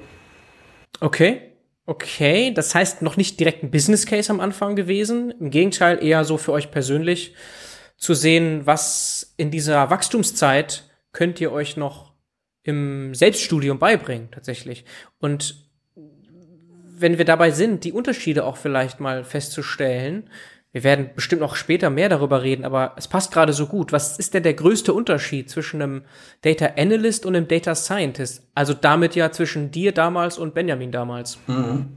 Okay. 1.01 1.51
Okay, 1.87 2.51
das 2.55 2.75
heißt 2.75 3.03
noch 3.03 3.19
nicht 3.19 3.39
direkt 3.39 3.63
ein 3.63 3.71
Business 3.71 4.07
Case 4.07 4.33
am 4.33 4.41
Anfang 4.41 4.75
gewesen. 4.75 5.35
Im 5.39 5.51
Gegenteil, 5.51 6.03
eher 6.03 6.25
so 6.25 6.39
für 6.39 6.53
euch 6.53 6.71
persönlich 6.71 7.35
zu 7.99 8.15
sehen, 8.15 8.63
was 8.65 9.35
in 9.37 9.51
dieser 9.51 9.91
Wachstumszeit 9.91 10.85
könnt 11.13 11.43
ihr 11.43 11.53
euch 11.53 11.77
noch 11.77 12.14
im 12.65 13.15
Selbststudium 13.15 13.79
beibringen, 13.79 14.29
tatsächlich. 14.33 14.85
Und 15.21 15.65
wenn 16.97 17.19
wir 17.19 17.25
dabei 17.25 17.51
sind, 17.51 17.85
die 17.85 17.93
Unterschiede 17.93 18.45
auch 18.45 18.57
vielleicht 18.57 18.99
mal 19.01 19.25
festzustellen, 19.25 20.29
wir 20.73 20.83
werden 20.83 21.11
bestimmt 21.15 21.41
noch 21.41 21.55
später 21.55 21.89
mehr 21.89 22.09
darüber 22.09 22.43
reden, 22.43 22.65
aber 22.65 22.95
es 22.97 23.07
passt 23.07 23.31
gerade 23.31 23.53
so 23.53 23.67
gut. 23.67 23.93
Was 23.93 24.19
ist 24.19 24.35
denn 24.35 24.43
der 24.43 24.55
größte 24.55 24.93
Unterschied 24.93 25.49
zwischen 25.49 25.81
einem 25.81 26.03
Data 26.43 26.71
Analyst 26.77 27.27
und 27.27 27.37
einem 27.37 27.47
Data 27.47 27.77
Scientist? 27.77 28.43
Also 28.57 28.75
damit 28.75 29.15
ja 29.15 29.31
zwischen 29.31 29.71
dir 29.71 29.93
damals 29.93 30.37
und 30.37 30.53
Benjamin 30.53 30.91
damals. 30.91 31.39
Mhm. 31.47 31.91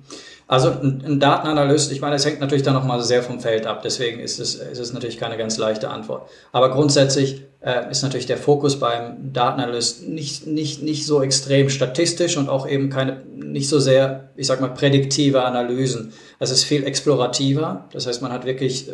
Also 0.48 0.70
ein, 0.70 1.04
ein 1.04 1.20
Datenanalyst, 1.20 1.92
ich 1.92 2.02
meine, 2.02 2.18
es 2.18 2.26
hängt 2.26 2.40
natürlich 2.40 2.64
dann 2.64 2.76
nochmal 2.76 3.02
sehr 3.02 3.24
vom 3.24 3.40
Feld 3.40 3.66
ab, 3.66 3.82
deswegen 3.82 4.20
ist 4.20 4.40
es, 4.40 4.54
ist 4.56 4.80
es 4.80 4.94
natürlich 4.94 5.18
keine 5.18 5.38
ganz 5.38 5.58
leichte 5.58 5.90
Antwort. 5.90 6.30
Aber 6.52 6.70
grundsätzlich 6.70 7.46
äh, 7.68 7.92
ist 7.92 8.02
natürlich 8.02 8.28
der 8.28 8.38
Fokus 8.38 8.80
beim 8.80 9.34
Datenanalyst 9.34 10.08
nicht, 10.08 10.48
nicht, 10.48 10.82
nicht 10.84 11.06
so 11.06 11.22
extrem 11.22 11.70
statistisch 11.70 12.38
und 12.38 12.48
auch 12.48 12.66
eben 12.66 12.90
keine, 12.90 13.24
nicht 13.36 13.68
so 13.68 13.80
sehr, 13.80 14.30
ich 14.38 14.48
sag 14.48 14.62
mal, 14.62 14.70
prädiktive 14.70 15.44
Analysen. 15.44 16.14
Es 16.40 16.50
ist 16.50 16.64
viel 16.64 16.86
explorativer, 16.86 17.86
das 17.92 18.08
heißt, 18.08 18.22
man 18.22 18.32
hat 18.32 18.46
wirklich 18.46 18.88
äh, 18.88 18.94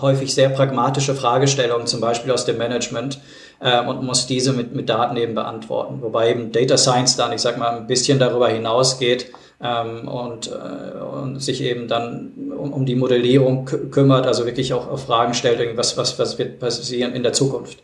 häufig 0.00 0.34
sehr 0.34 0.48
pragmatische 0.48 1.14
Fragestellungen, 1.14 1.86
zum 1.86 2.00
Beispiel 2.00 2.32
aus 2.32 2.44
dem 2.44 2.58
Management, 2.58 3.20
äh, 3.60 3.80
und 3.86 4.02
muss 4.02 4.26
diese 4.26 4.52
mit, 4.52 4.74
mit 4.74 4.88
Daten 4.88 5.16
eben 5.16 5.36
beantworten. 5.36 6.02
Wobei 6.02 6.32
eben 6.32 6.50
Data 6.50 6.76
Science 6.76 7.16
dann, 7.16 7.32
ich 7.32 7.42
sag 7.42 7.58
mal, 7.58 7.76
ein 7.76 7.86
bisschen 7.86 8.18
darüber 8.18 8.48
hinausgeht, 8.48 9.30
ähm, 9.64 10.06
und, 10.06 10.52
äh, 10.52 10.98
und 11.00 11.40
sich 11.40 11.62
eben 11.62 11.88
dann 11.88 12.32
um, 12.56 12.72
um 12.72 12.86
die 12.86 12.96
Modellierung 12.96 13.64
kümmert, 13.90 14.26
also 14.26 14.44
wirklich 14.44 14.74
auch 14.74 14.88
auf 14.88 15.06
Fragen 15.06 15.32
stellt, 15.32 15.76
was, 15.76 15.96
was, 15.96 16.18
was 16.18 16.38
wird 16.38 16.60
passieren 16.60 17.14
in 17.14 17.22
der 17.22 17.32
Zukunft. 17.32 17.78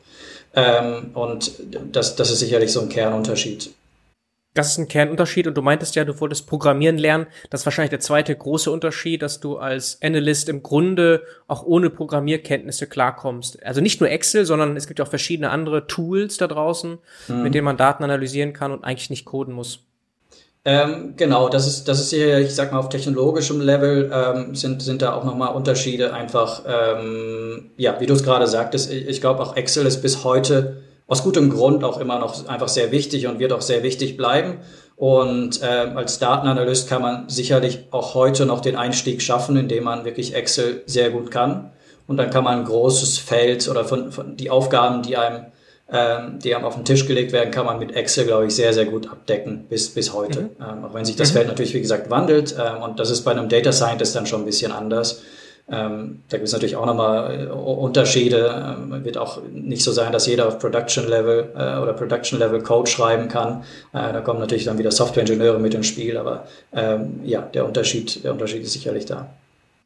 Ähm, 0.55 1.11
und 1.15 1.53
das, 1.93 2.17
das 2.17 2.31
ist 2.31 2.41
sicherlich 2.41 2.71
so 2.71 2.83
ein 2.83 2.91
Kernunterschied. 2.91 3.71
Das 4.53 4.73
ist 4.73 4.79
ein 4.79 4.89
Kernunterschied 4.89 5.47
und 5.47 5.57
du 5.57 5.63
meintest 5.63 5.95
ja, 5.95 6.05
du 6.05 6.21
wolltest 6.21 6.49
Programmieren 6.49 6.99
lernen. 6.99 7.29
Das 7.51 7.61
ist 7.61 7.67
wahrscheinlich 7.67 7.91
der 7.91 8.01
zweite 8.01 8.35
große 8.35 8.71
Unterschied, 8.71 9.23
dass 9.23 9.39
du 9.39 9.59
als 9.59 9.99
Analyst 10.03 10.49
im 10.49 10.65
Grunde 10.65 11.23
auch 11.47 11.63
ohne 11.63 11.89
Programmierkenntnisse 11.89 12.89
klarkommst. 12.89 13.63
Also 13.65 13.81
nicht 13.81 14.01
nur 14.01 14.11
Excel, 14.11 14.45
sondern 14.45 14.77
es 14.77 14.89
gibt 14.89 15.01
auch 15.01 15.07
verschiedene 15.07 15.51
andere 15.51 15.87
Tools 15.87 16.37
da 16.37 16.49
draußen, 16.49 16.99
mhm. 17.29 17.43
mit 17.43 17.55
denen 17.55 17.65
man 17.65 17.77
Daten 17.77 18.03
analysieren 18.03 18.53
kann 18.53 18.73
und 18.73 18.83
eigentlich 18.83 19.09
nicht 19.09 19.25
coden 19.25 19.55
muss. 19.55 19.85
Ähm, 20.65 21.15
genau, 21.17 21.49
das 21.49 21.67
ist, 21.67 21.89
das 21.89 22.01
ist 22.01 22.11
hier, 22.11 22.39
ich 22.39 22.55
sag 22.55 22.71
mal, 22.71 22.79
auf 22.79 22.91
technologischem 22.91 23.61
Level 23.63 24.11
ähm, 24.13 24.55
sind, 24.55 24.83
sind 24.83 25.01
da 25.01 25.15
auch 25.15 25.25
nochmal 25.25 25.55
Unterschiede 25.55 26.13
einfach, 26.13 26.65
ähm, 26.67 27.71
ja, 27.79 27.99
wie 27.99 28.07
du 28.07 28.13
es 28.13 28.23
gerade 28.23 28.47
sagtest, 28.47 28.93
ich, 28.93 29.09
ich 29.09 29.21
glaube 29.23 29.43
auch 29.43 29.57
Excel 29.57 29.87
ist 29.87 30.03
bis 30.03 30.23
heute 30.23 30.83
aus 31.07 31.25
gutem 31.25 31.49
Grund 31.51 31.83
auch 31.83 31.99
immer 31.99 32.19
noch 32.19 32.47
einfach 32.47 32.69
sehr 32.69 32.93
wichtig 32.93 33.27
und 33.27 33.39
wird 33.39 33.53
auch 33.53 33.63
sehr 33.63 33.83
wichtig 33.83 34.17
bleiben. 34.19 34.59
Und 34.97 35.61
ähm, 35.63 35.97
als 35.97 36.19
Datenanalyst 36.19 36.89
kann 36.89 37.01
man 37.01 37.29
sicherlich 37.31 37.87
auch 37.91 38.15
heute 38.15 38.45
noch 38.45 38.61
den 38.61 38.77
Einstieg 38.77 39.23
schaffen, 39.23 39.57
indem 39.57 39.85
man 39.85 40.05
wirklich 40.05 40.35
Excel 40.35 40.83
sehr 40.85 41.09
gut 41.11 41.31
kann. 41.31 41.73
Und 42.07 42.19
dann 42.19 42.31
kann 42.31 42.45
man 42.45 42.59
ein 42.59 42.65
großes 42.67 43.19
Feld 43.19 43.67
oder 43.69 43.85
von, 43.85 44.13
von 44.13 44.37
die 44.37 44.51
Aufgaben, 44.51 45.03
die 45.03 45.17
einem 45.17 45.47
ähm, 45.93 46.39
die 46.39 46.55
haben 46.55 46.65
auf 46.65 46.75
den 46.75 46.85
Tisch 46.85 47.07
gelegt 47.07 47.33
werden, 47.33 47.51
kann 47.51 47.67
man 47.67 47.79
mit 47.79 47.95
Excel, 47.97 48.27
glaube 48.27 48.47
ich, 48.47 48.55
sehr, 48.55 48.73
sehr 48.73 48.85
gut 48.85 49.11
abdecken 49.11 49.65
bis, 49.69 49.91
bis 49.91 50.13
heute. 50.13 50.43
Mhm. 50.43 50.49
Ähm, 50.61 50.85
auch 50.85 50.95
wenn 50.95 51.05
sich 51.05 51.17
das 51.17 51.31
mhm. 51.31 51.35
Feld 51.35 51.49
natürlich, 51.49 51.75
wie 51.75 51.81
gesagt, 51.81 52.11
wandelt. 52.11 52.55
Ähm, 52.59 52.83
und 52.83 53.01
das 53.01 53.11
ist 53.11 53.23
bei 53.23 53.33
einem 53.33 53.49
Data 53.49 53.73
Scientist 53.73 54.15
dann 54.15 54.27
schon 54.27 54.43
ein 54.43 54.47
bisschen 54.47 54.73
anders. 54.73 55.23
Ähm, 55.73 56.23
da 56.29 56.37
gibt 56.37 56.49
es 56.49 56.53
natürlich 56.53 56.75
auch 56.77 56.87
nochmal 56.87 57.47
äh, 57.47 57.51
Unterschiede. 57.51 58.77
Ähm, 58.79 59.05
wird 59.05 59.19
auch 59.19 59.41
nicht 59.53 59.83
so 59.83 59.93
sein, 59.93 60.13
dass 60.13 60.27
jeder 60.27 60.49
auf 60.49 60.59
Production 60.59 61.09
Level 61.09 61.51
äh, 61.55 61.79
oder 61.79 61.93
Production 61.93 62.39
Level 62.39 62.63
Code 62.63 62.91
schreiben 62.91 63.29
kann. 63.29 63.63
Äh, 63.93 64.13
da 64.13 64.21
kommen 64.21 64.41
natürlich 64.41 64.65
dann 64.65 64.79
wieder 64.79 64.91
Software-Ingenieure 64.91 65.59
mit 65.59 65.75
ins 65.75 65.87
Spiel, 65.87 66.17
aber 66.17 66.47
ähm, 66.73 67.21
ja, 67.25 67.43
der 67.43 67.67
Unterschied, 67.67 68.25
der 68.25 68.33
Unterschied 68.33 68.63
ist 68.63 68.73
sicherlich 68.73 69.07
da. 69.07 69.33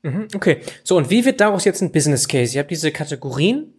Mhm, 0.03 0.29
okay. 0.35 0.61
So, 0.85 0.97
und 0.97 1.11
wie 1.11 1.25
wird 1.25 1.41
daraus 1.41 1.65
jetzt 1.65 1.83
ein 1.83 1.93
Business 1.93 2.29
Case? 2.29 2.55
Ihr 2.55 2.61
habt 2.61 2.71
diese 2.71 2.91
Kategorien 2.91 3.75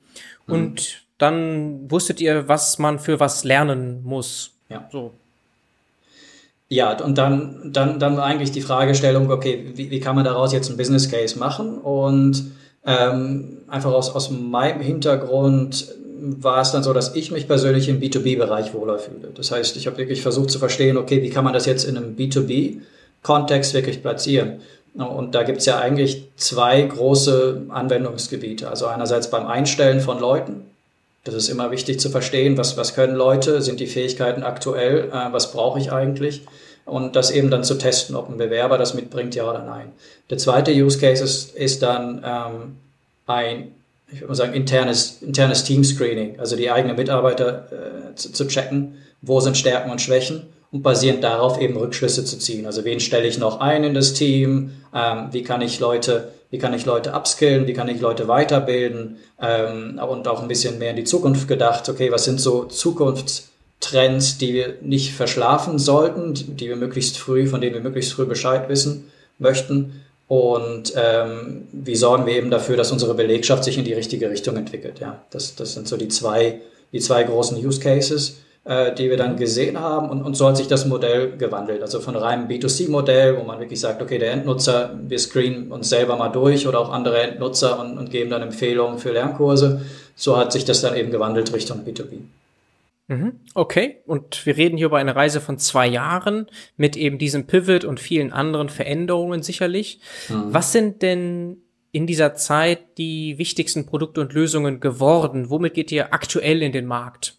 mhm. 0.45 0.53
und 0.53 1.04
dann 1.17 1.89
wusstet 1.89 2.19
ihr, 2.21 2.47
was 2.47 2.79
man 2.79 2.99
für 2.99 3.19
was 3.19 3.43
lernen 3.43 4.01
muss. 4.03 4.51
Ja. 4.69 4.87
So. 4.91 5.11
Ja, 6.67 6.99
und 7.01 7.17
dann, 7.17 7.71
dann, 7.71 7.99
dann 7.99 8.17
war 8.17 8.25
eigentlich 8.25 8.51
die 8.51 8.61
Fragestellung, 8.61 9.29
okay, 9.29 9.71
wie, 9.75 9.91
wie 9.91 9.99
kann 9.99 10.15
man 10.15 10.25
daraus 10.25 10.51
jetzt 10.51 10.69
ein 10.69 10.77
Business 10.77 11.09
Case 11.09 11.37
machen? 11.37 11.77
Und 11.77 12.51
ähm, 12.85 13.59
einfach 13.67 13.91
aus, 13.91 14.13
aus 14.13 14.31
meinem 14.31 14.81
Hintergrund 14.81 15.93
war 16.17 16.61
es 16.61 16.71
dann 16.71 16.81
so, 16.81 16.91
dass 16.91 17.15
ich 17.15 17.31
mich 17.31 17.47
persönlich 17.47 17.87
im 17.87 17.99
B2B-Bereich 17.99 18.73
wohler 18.73 18.97
fühle. 18.97 19.29
Das 19.35 19.51
heißt, 19.51 19.77
ich 19.77 19.85
habe 19.85 19.97
wirklich 19.97 20.21
versucht 20.21 20.49
zu 20.49 20.59
verstehen, 20.59 20.97
okay, 20.97 21.21
wie 21.21 21.29
kann 21.29 21.43
man 21.43 21.53
das 21.53 21.65
jetzt 21.65 21.83
in 21.83 21.97
einem 21.97 22.15
B2B-Kontext 22.15 23.73
wirklich 23.73 24.01
platzieren? 24.01 24.61
Und 24.95 25.35
da 25.35 25.43
gibt 25.43 25.59
es 25.59 25.65
ja 25.65 25.77
eigentlich 25.77 26.29
zwei 26.37 26.81
große 26.81 27.63
Anwendungsgebiete. 27.69 28.69
Also 28.69 28.87
einerseits 28.87 29.29
beim 29.29 29.45
Einstellen 29.45 29.99
von 29.99 30.19
Leuten, 30.19 30.61
das 31.25 31.33
ist 31.35 31.49
immer 31.49 31.71
wichtig 31.71 31.99
zu 31.99 32.09
verstehen, 32.09 32.57
was, 32.57 32.77
was 32.77 32.95
können 32.95 33.15
Leute, 33.15 33.61
sind 33.61 33.79
die 33.79 33.87
Fähigkeiten 33.87 34.43
aktuell, 34.43 35.09
äh, 35.11 35.33
was 35.33 35.51
brauche 35.51 35.79
ich 35.79 35.91
eigentlich. 35.91 36.43
und 36.85 37.15
das 37.15 37.31
eben 37.31 37.49
dann 37.49 37.63
zu 37.63 37.75
testen, 37.75 38.15
ob 38.15 38.29
ein 38.29 38.37
Bewerber 38.37 38.77
das 38.77 38.93
mitbringt, 38.93 39.35
ja 39.35 39.49
oder 39.49 39.63
nein. 39.63 39.91
Der 40.29 40.37
zweite 40.37 40.71
Use 40.71 40.99
Case 40.99 41.23
ist, 41.23 41.55
ist 41.55 41.81
dann 41.81 42.23
ähm, 42.23 42.77
ein, 43.25 43.71
ich 44.11 44.21
würde 44.21 44.27
mal 44.27 44.35
sagen, 44.35 44.53
internes, 44.53 45.17
internes 45.21 45.63
Team-Screening, 45.63 46.39
also 46.39 46.55
die 46.55 46.69
eigenen 46.69 46.95
Mitarbeiter 46.95 47.67
äh, 47.71 48.15
zu, 48.15 48.31
zu 48.31 48.47
checken, 48.47 48.97
wo 49.21 49.39
sind 49.39 49.57
Stärken 49.57 49.89
und 49.89 49.99
Schwächen 49.99 50.43
und 50.71 50.83
basierend 50.83 51.23
darauf 51.23 51.59
eben 51.59 51.75
Rückschlüsse 51.75 52.23
zu 52.23 52.37
ziehen. 52.37 52.67
Also 52.67 52.85
wen 52.85 52.99
stelle 52.99 53.27
ich 53.27 53.39
noch 53.39 53.59
ein 53.59 53.83
in 53.83 53.95
das 53.95 54.13
Team, 54.13 54.71
ähm, 54.93 55.29
wie 55.31 55.41
kann 55.41 55.61
ich 55.61 55.79
Leute 55.79 56.31
wie 56.51 56.57
kann 56.57 56.73
ich 56.73 56.85
Leute 56.85 57.13
upskillen, 57.13 57.67
wie 57.67 57.73
kann 57.73 57.87
ich 57.87 57.99
Leute 57.99 58.27
weiterbilden 58.27 59.17
ähm, 59.41 59.99
und 59.99 60.27
auch 60.27 60.41
ein 60.41 60.47
bisschen 60.47 60.79
mehr 60.79 60.91
in 60.91 60.95
die 60.95 61.03
Zukunft 61.03 61.47
gedacht, 61.47 61.89
okay, 61.89 62.11
was 62.11 62.25
sind 62.25 62.39
so 62.39 62.63
Zukunfts- 62.65 63.49
Trends, 63.79 64.37
die 64.37 64.53
wir 64.53 64.77
nicht 64.81 65.13
verschlafen 65.13 65.77
sollten, 65.77 66.33
die 66.33 66.69
wir 66.69 66.75
möglichst 66.75 67.17
früh, 67.17 67.47
von 67.47 67.61
denen 67.61 67.75
wir 67.75 67.81
möglichst 67.81 68.13
früh 68.13 68.25
Bescheid 68.25 68.69
wissen 68.69 69.11
möchten. 69.37 70.01
Und 70.27 70.93
ähm, 70.95 71.67
wie 71.71 71.95
sorgen 71.95 72.25
wir 72.25 72.33
eben 72.33 72.49
dafür, 72.49 72.77
dass 72.77 72.91
unsere 72.91 73.13
Belegschaft 73.13 73.63
sich 73.63 73.77
in 73.77 73.85
die 73.85 73.93
richtige 73.93 74.29
Richtung 74.29 74.57
entwickelt. 74.57 74.99
Ja, 74.99 75.23
das, 75.29 75.55
das 75.55 75.73
sind 75.73 75.87
so 75.87 75.97
die 75.97 76.07
zwei, 76.07 76.61
die 76.93 76.99
zwei 76.99 77.23
großen 77.23 77.63
Use 77.63 77.79
Cases, 77.79 78.37
die 78.67 79.11
wir 79.11 79.17
dann 79.17 79.37
gesehen 79.37 79.79
haben. 79.79 80.09
Und, 80.09 80.23
und 80.23 80.35
so 80.35 80.47
hat 80.47 80.57
sich 80.57 80.67
das 80.67 80.87
Modell 80.87 81.37
gewandelt. 81.37 81.83
Also 81.83 81.99
von 81.99 82.15
reinem 82.15 82.47
B2C-Modell, 82.47 83.37
wo 83.37 83.43
man 83.43 83.59
wirklich 83.59 83.79
sagt, 83.79 84.01
okay, 84.01 84.17
der 84.17 84.31
Endnutzer, 84.31 84.97
wir 85.07 85.19
screenen 85.19 85.71
uns 85.71 85.89
selber 85.89 86.15
mal 86.15 86.29
durch 86.29 86.67
oder 86.67 86.79
auch 86.79 86.91
andere 86.91 87.21
Endnutzer 87.21 87.79
und, 87.79 87.97
und 87.99 88.09
geben 88.09 88.31
dann 88.31 88.41
Empfehlungen 88.41 88.97
für 88.97 89.11
Lernkurse. 89.11 89.81
So 90.15 90.37
hat 90.37 90.51
sich 90.51 90.65
das 90.65 90.81
dann 90.81 90.95
eben 90.95 91.11
gewandelt 91.11 91.53
Richtung 91.53 91.85
B2B. 91.85 92.21
Mhm. 93.07 93.33
Okay, 93.53 93.97
und 94.07 94.45
wir 94.47 94.57
reden 94.57 94.77
hier 94.77 94.87
über 94.87 94.97
eine 94.97 95.15
Reise 95.15 95.41
von 95.41 95.59
zwei 95.59 95.85
Jahren 95.87 96.47
mit 96.75 96.97
eben 96.97 97.19
diesem 97.19 97.45
Pivot 97.45 97.85
und 97.85 97.99
vielen 97.99 98.33
anderen 98.33 98.69
Veränderungen 98.69 99.43
sicherlich. 99.43 99.99
Mhm. 100.27 100.45
Was 100.47 100.71
sind 100.71 101.03
denn 101.03 101.57
in 101.91 102.07
dieser 102.07 102.33
Zeit 102.33 102.97
die 102.97 103.37
wichtigsten 103.37 103.85
Produkte 103.85 104.21
und 104.21 104.33
Lösungen 104.33 104.79
geworden? 104.79 105.51
Womit 105.51 105.75
geht 105.75 105.91
ihr 105.91 106.13
aktuell 106.13 106.63
in 106.63 106.71
den 106.71 106.87
Markt? 106.87 107.37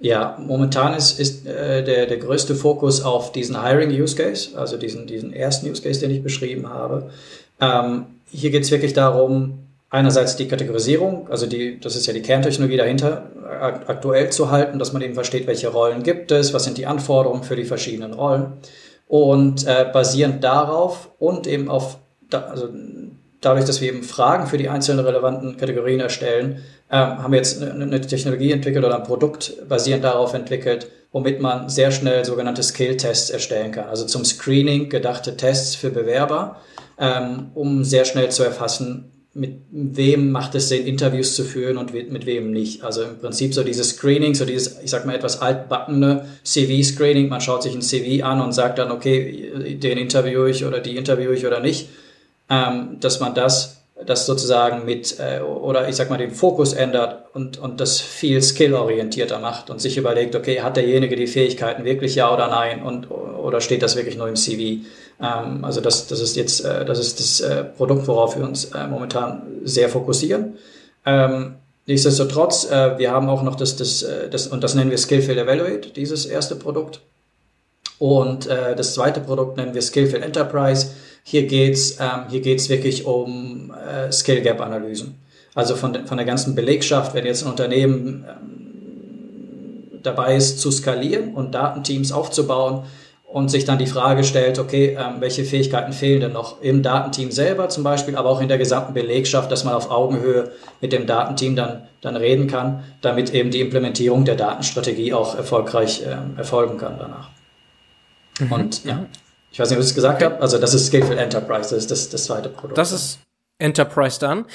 Ja, 0.00 0.38
momentan 0.40 0.94
ist, 0.94 1.18
ist 1.18 1.46
äh, 1.46 1.82
der, 1.82 2.06
der 2.06 2.18
größte 2.18 2.54
Fokus 2.54 3.02
auf 3.02 3.32
diesen 3.32 3.62
Hiring-Use-Case, 3.62 4.56
also 4.56 4.76
diesen, 4.76 5.06
diesen 5.06 5.32
ersten 5.32 5.68
Use-Case, 5.68 6.00
den 6.00 6.12
ich 6.12 6.22
beschrieben 6.22 6.68
habe. 6.68 7.10
Ähm, 7.60 8.06
hier 8.30 8.50
geht 8.50 8.62
es 8.62 8.70
wirklich 8.70 8.92
darum, 8.92 9.58
einerseits 9.90 10.36
die 10.36 10.46
Kategorisierung, 10.46 11.28
also 11.30 11.46
die, 11.46 11.80
das 11.80 11.96
ist 11.96 12.06
ja 12.06 12.12
die 12.12 12.22
Kerntechnologie 12.22 12.76
dahinter, 12.76 13.30
aktuell 13.86 14.30
zu 14.30 14.50
halten, 14.50 14.78
dass 14.78 14.92
man 14.92 15.02
eben 15.02 15.14
versteht, 15.14 15.46
welche 15.46 15.68
Rollen 15.68 16.02
gibt 16.02 16.30
es, 16.30 16.52
was 16.52 16.64
sind 16.64 16.78
die 16.78 16.86
Anforderungen 16.86 17.42
für 17.42 17.56
die 17.56 17.64
verschiedenen 17.64 18.12
Rollen. 18.12 18.52
Und 19.08 19.66
äh, 19.66 19.86
basierend 19.90 20.44
darauf 20.44 21.10
und 21.18 21.46
eben 21.46 21.70
auf, 21.70 21.98
da, 22.28 22.42
also 22.42 22.68
dadurch, 23.40 23.64
dass 23.64 23.80
wir 23.80 23.88
eben 23.88 24.02
Fragen 24.02 24.46
für 24.46 24.58
die 24.58 24.68
einzelnen 24.68 25.04
relevanten 25.04 25.56
Kategorien 25.56 26.00
erstellen, 26.00 26.62
äh, 26.88 26.96
haben 26.96 27.32
wir 27.32 27.38
jetzt 27.38 27.62
eine, 27.62 27.82
eine 27.82 28.00
Technologie 28.00 28.52
entwickelt 28.52 28.84
oder 28.84 28.96
ein 28.96 29.04
Produkt 29.04 29.54
basierend 29.68 30.04
darauf 30.04 30.34
entwickelt, 30.34 30.90
womit 31.12 31.40
man 31.40 31.68
sehr 31.68 31.90
schnell 31.90 32.24
sogenannte 32.24 32.62
Skill-Tests 32.62 33.30
erstellen 33.30 33.72
kann. 33.72 33.88
Also 33.88 34.06
zum 34.06 34.24
Screening 34.24 34.88
gedachte 34.88 35.36
Tests 35.36 35.74
für 35.74 35.90
Bewerber, 35.90 36.60
ähm, 36.98 37.50
um 37.54 37.84
sehr 37.84 38.04
schnell 38.04 38.30
zu 38.30 38.42
erfassen, 38.42 39.12
mit 39.34 39.60
wem 39.70 40.32
macht 40.32 40.56
es 40.56 40.68
Sinn, 40.68 40.86
Interviews 40.86 41.36
zu 41.36 41.44
führen 41.44 41.76
und 41.76 41.92
mit 41.94 42.26
wem 42.26 42.50
nicht. 42.50 42.82
Also 42.82 43.02
im 43.02 43.20
Prinzip 43.20 43.54
so 43.54 43.62
dieses 43.62 43.90
Screening, 43.90 44.34
so 44.34 44.44
dieses, 44.44 44.80
ich 44.82 44.90
sag 44.90 45.06
mal, 45.06 45.14
etwas 45.14 45.40
altbackene 45.40 46.26
CV-Screening. 46.44 47.28
Man 47.28 47.40
schaut 47.40 47.62
sich 47.62 47.74
ein 47.74 47.82
CV 47.82 48.24
an 48.24 48.40
und 48.40 48.52
sagt 48.52 48.80
dann, 48.80 48.90
okay, 48.90 49.76
den 49.80 49.98
interviewe 49.98 50.50
ich 50.50 50.64
oder 50.64 50.80
die 50.80 50.96
interviewe 50.96 51.34
ich 51.34 51.46
oder 51.46 51.60
nicht. 51.60 51.88
Ähm, 52.50 52.96
dass 53.00 53.20
man 53.20 53.34
das, 53.34 53.82
das 54.06 54.26
sozusagen 54.26 54.84
mit, 54.84 55.18
äh, 55.18 55.40
oder 55.40 55.88
ich 55.88 55.96
sag 55.96 56.08
mal, 56.08 56.16
den 56.16 56.30
Fokus 56.30 56.72
ändert 56.72 57.26
und, 57.34 57.58
und 57.58 57.80
das 57.80 58.00
viel 58.00 58.40
skill-orientierter 58.40 59.38
macht 59.38 59.70
und 59.70 59.80
sich 59.80 59.98
überlegt, 59.98 60.34
okay, 60.34 60.62
hat 60.62 60.76
derjenige 60.76 61.16
die 61.16 61.26
Fähigkeiten 61.26 61.84
wirklich 61.84 62.14
ja 62.14 62.32
oder 62.32 62.48
nein 62.48 62.82
und, 62.82 63.10
oder 63.10 63.60
steht 63.60 63.82
das 63.82 63.96
wirklich 63.96 64.16
nur 64.16 64.28
im 64.28 64.36
CV? 64.36 64.84
Ähm, 65.20 65.64
also 65.64 65.80
das, 65.80 66.06
das 66.06 66.20
ist 66.20 66.36
jetzt 66.36 66.64
äh, 66.64 66.84
das, 66.84 66.98
ist 66.98 67.20
das 67.20 67.40
äh, 67.40 67.64
Produkt, 67.64 68.06
worauf 68.06 68.36
wir 68.36 68.44
uns 68.44 68.66
äh, 68.66 68.86
momentan 68.86 69.42
sehr 69.64 69.88
fokussieren. 69.88 70.56
Ähm, 71.04 71.56
nichtsdestotrotz, 71.86 72.70
äh, 72.70 72.98
wir 72.98 73.10
haben 73.10 73.28
auch 73.28 73.42
noch 73.42 73.56
das, 73.56 73.76
das, 73.76 74.02
äh, 74.02 74.28
das, 74.30 74.46
und 74.46 74.62
das 74.62 74.74
nennen 74.74 74.90
wir 74.90 74.98
Skillfield 74.98 75.38
Evaluate, 75.38 75.90
dieses 75.90 76.26
erste 76.26 76.56
Produkt. 76.56 77.00
Und 77.98 78.46
äh, 78.46 78.76
das 78.76 78.94
zweite 78.94 79.20
Produkt 79.20 79.56
nennen 79.56 79.74
wir 79.74 79.82
Skillfield 79.82 80.22
Enterprise. 80.22 80.88
Hier 81.30 81.46
geht's 81.46 81.98
ähm, 82.00 82.30
hier 82.30 82.40
geht's 82.40 82.70
wirklich 82.70 83.04
um 83.04 83.70
äh, 83.70 84.10
Skill 84.10 84.40
Gap 84.40 84.62
Analysen. 84.62 85.18
Also 85.54 85.76
von, 85.76 86.06
von 86.06 86.16
der 86.16 86.24
ganzen 86.24 86.54
Belegschaft, 86.54 87.14
wenn 87.14 87.26
jetzt 87.26 87.42
ein 87.44 87.50
Unternehmen 87.50 88.24
ähm, 88.26 90.00
dabei 90.02 90.36
ist 90.36 90.58
zu 90.58 90.70
skalieren 90.70 91.34
und 91.34 91.52
Datenteams 91.52 92.12
aufzubauen, 92.12 92.84
und 93.30 93.50
sich 93.50 93.66
dann 93.66 93.76
die 93.76 93.86
Frage 93.86 94.24
stellt, 94.24 94.58
okay, 94.58 94.96
ähm, 94.98 95.20
welche 95.20 95.44
Fähigkeiten 95.44 95.92
fehlen 95.92 96.20
denn 96.20 96.32
noch 96.32 96.62
im 96.62 96.82
Datenteam 96.82 97.30
selber 97.30 97.68
zum 97.68 97.84
Beispiel, 97.84 98.16
aber 98.16 98.30
auch 98.30 98.40
in 98.40 98.48
der 98.48 98.56
gesamten 98.56 98.94
Belegschaft, 98.94 99.52
dass 99.52 99.64
man 99.64 99.74
auf 99.74 99.90
Augenhöhe 99.90 100.50
mit 100.80 100.92
dem 100.94 101.06
Datenteam 101.06 101.54
dann, 101.54 101.82
dann 102.00 102.16
reden 102.16 102.46
kann, 102.46 102.84
damit 103.02 103.34
eben 103.34 103.50
die 103.50 103.60
Implementierung 103.60 104.24
der 104.24 104.36
Datenstrategie 104.36 105.12
auch 105.12 105.36
erfolgreich 105.36 106.02
ähm, 106.06 106.38
erfolgen 106.38 106.78
kann 106.78 106.96
danach. 106.98 107.28
Mhm. 108.40 108.52
Und 108.52 108.84
ja, 108.86 109.04
ich 109.50 109.58
weiß 109.58 109.70
nicht, 109.70 109.78
was 109.78 109.88
ich 109.88 109.94
gesagt 109.94 110.22
habe. 110.22 110.40
Also 110.40 110.58
das 110.58 110.74
ist 110.74 110.86
Skillful 110.86 111.18
Enterprise, 111.18 111.70
das 111.70 111.84
ist 111.84 111.90
das, 111.90 112.08
das 112.10 112.24
zweite 112.24 112.48
Produkt. 112.48 112.78
Das 112.78 112.92
ist 112.92 113.20
Enterprise 113.58 114.20
dann. 114.20 114.46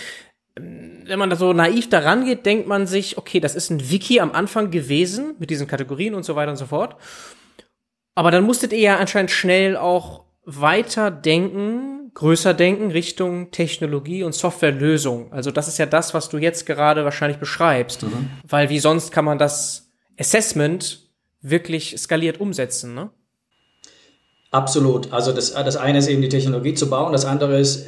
Wenn 0.55 1.19
man 1.19 1.29
da 1.29 1.35
so 1.35 1.51
naiv 1.51 1.89
daran 1.89 2.25
geht, 2.25 2.45
denkt 2.45 2.67
man 2.67 2.85
sich, 2.85 3.17
okay, 3.17 3.39
das 3.39 3.55
ist 3.55 3.71
ein 3.71 3.89
Wiki 3.89 4.19
am 4.19 4.31
Anfang 4.31 4.69
gewesen 4.69 5.35
mit 5.39 5.49
diesen 5.49 5.67
Kategorien 5.67 6.13
und 6.13 6.23
so 6.23 6.35
weiter 6.35 6.51
und 6.51 6.57
so 6.57 6.67
fort. 6.67 6.95
Aber 8.15 8.29
dann 8.29 8.43
musstet 8.43 8.71
ihr 8.73 8.79
ja 8.79 8.97
anscheinend 8.97 9.31
schnell 9.31 9.75
auch 9.75 10.25
weiter 10.45 11.09
denken, 11.09 12.11
größer 12.13 12.53
denken 12.53 12.91
Richtung 12.91 13.49
Technologie 13.51 14.23
und 14.23 14.35
Softwarelösung. 14.35 15.31
Also 15.33 15.51
das 15.51 15.67
ist 15.67 15.79
ja 15.79 15.85
das, 15.87 16.13
was 16.13 16.29
du 16.29 16.37
jetzt 16.37 16.65
gerade 16.65 17.03
wahrscheinlich 17.03 17.39
beschreibst. 17.39 18.03
Mhm. 18.03 18.29
Weil 18.47 18.69
wie 18.69 18.79
sonst 18.79 19.11
kann 19.11 19.25
man 19.25 19.39
das 19.39 19.91
Assessment 20.19 21.09
wirklich 21.41 21.95
skaliert 21.97 22.39
umsetzen, 22.39 22.93
ne? 22.93 23.09
Absolut. 24.53 25.11
Also 25.11 25.33
das, 25.33 25.53
das 25.53 25.75
eine 25.75 25.97
ist 25.97 26.07
eben 26.07 26.21
die 26.21 26.29
Technologie 26.29 26.73
zu 26.75 26.89
bauen, 26.89 27.11
das 27.11 27.25
andere 27.25 27.59
ist 27.59 27.85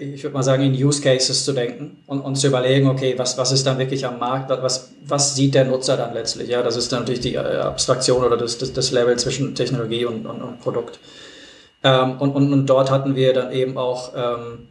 ich 0.00 0.22
würde 0.22 0.34
mal 0.34 0.42
sagen, 0.42 0.62
in 0.62 0.72
Use 0.72 1.02
Cases 1.02 1.44
zu 1.44 1.52
denken 1.52 2.02
und, 2.06 2.20
und 2.20 2.36
zu 2.36 2.46
überlegen, 2.46 2.88
okay, 2.88 3.14
was, 3.16 3.36
was 3.38 3.52
ist 3.52 3.66
dann 3.66 3.78
wirklich 3.78 4.06
am 4.06 4.18
Markt, 4.18 4.50
was, 4.50 4.92
was 5.04 5.34
sieht 5.34 5.54
der 5.54 5.64
Nutzer 5.64 5.96
dann 5.96 6.14
letztlich? 6.14 6.48
Ja, 6.48 6.62
das 6.62 6.76
ist 6.76 6.92
dann 6.92 7.00
natürlich 7.00 7.20
die 7.20 7.34
äh, 7.34 7.38
Abstraktion 7.38 8.24
oder 8.24 8.36
das, 8.36 8.58
das, 8.58 8.72
das 8.72 8.92
Level 8.92 9.16
zwischen 9.18 9.54
Technologie 9.54 10.04
und, 10.04 10.26
und, 10.26 10.42
und 10.42 10.60
Produkt. 10.60 10.98
Ähm, 11.82 12.20
und, 12.20 12.34
und, 12.34 12.52
und 12.52 12.66
dort 12.66 12.90
hatten 12.90 13.14
wir 13.16 13.32
dann 13.32 13.52
eben 13.52 13.76
auch 13.76 14.12
ähm, 14.16 14.68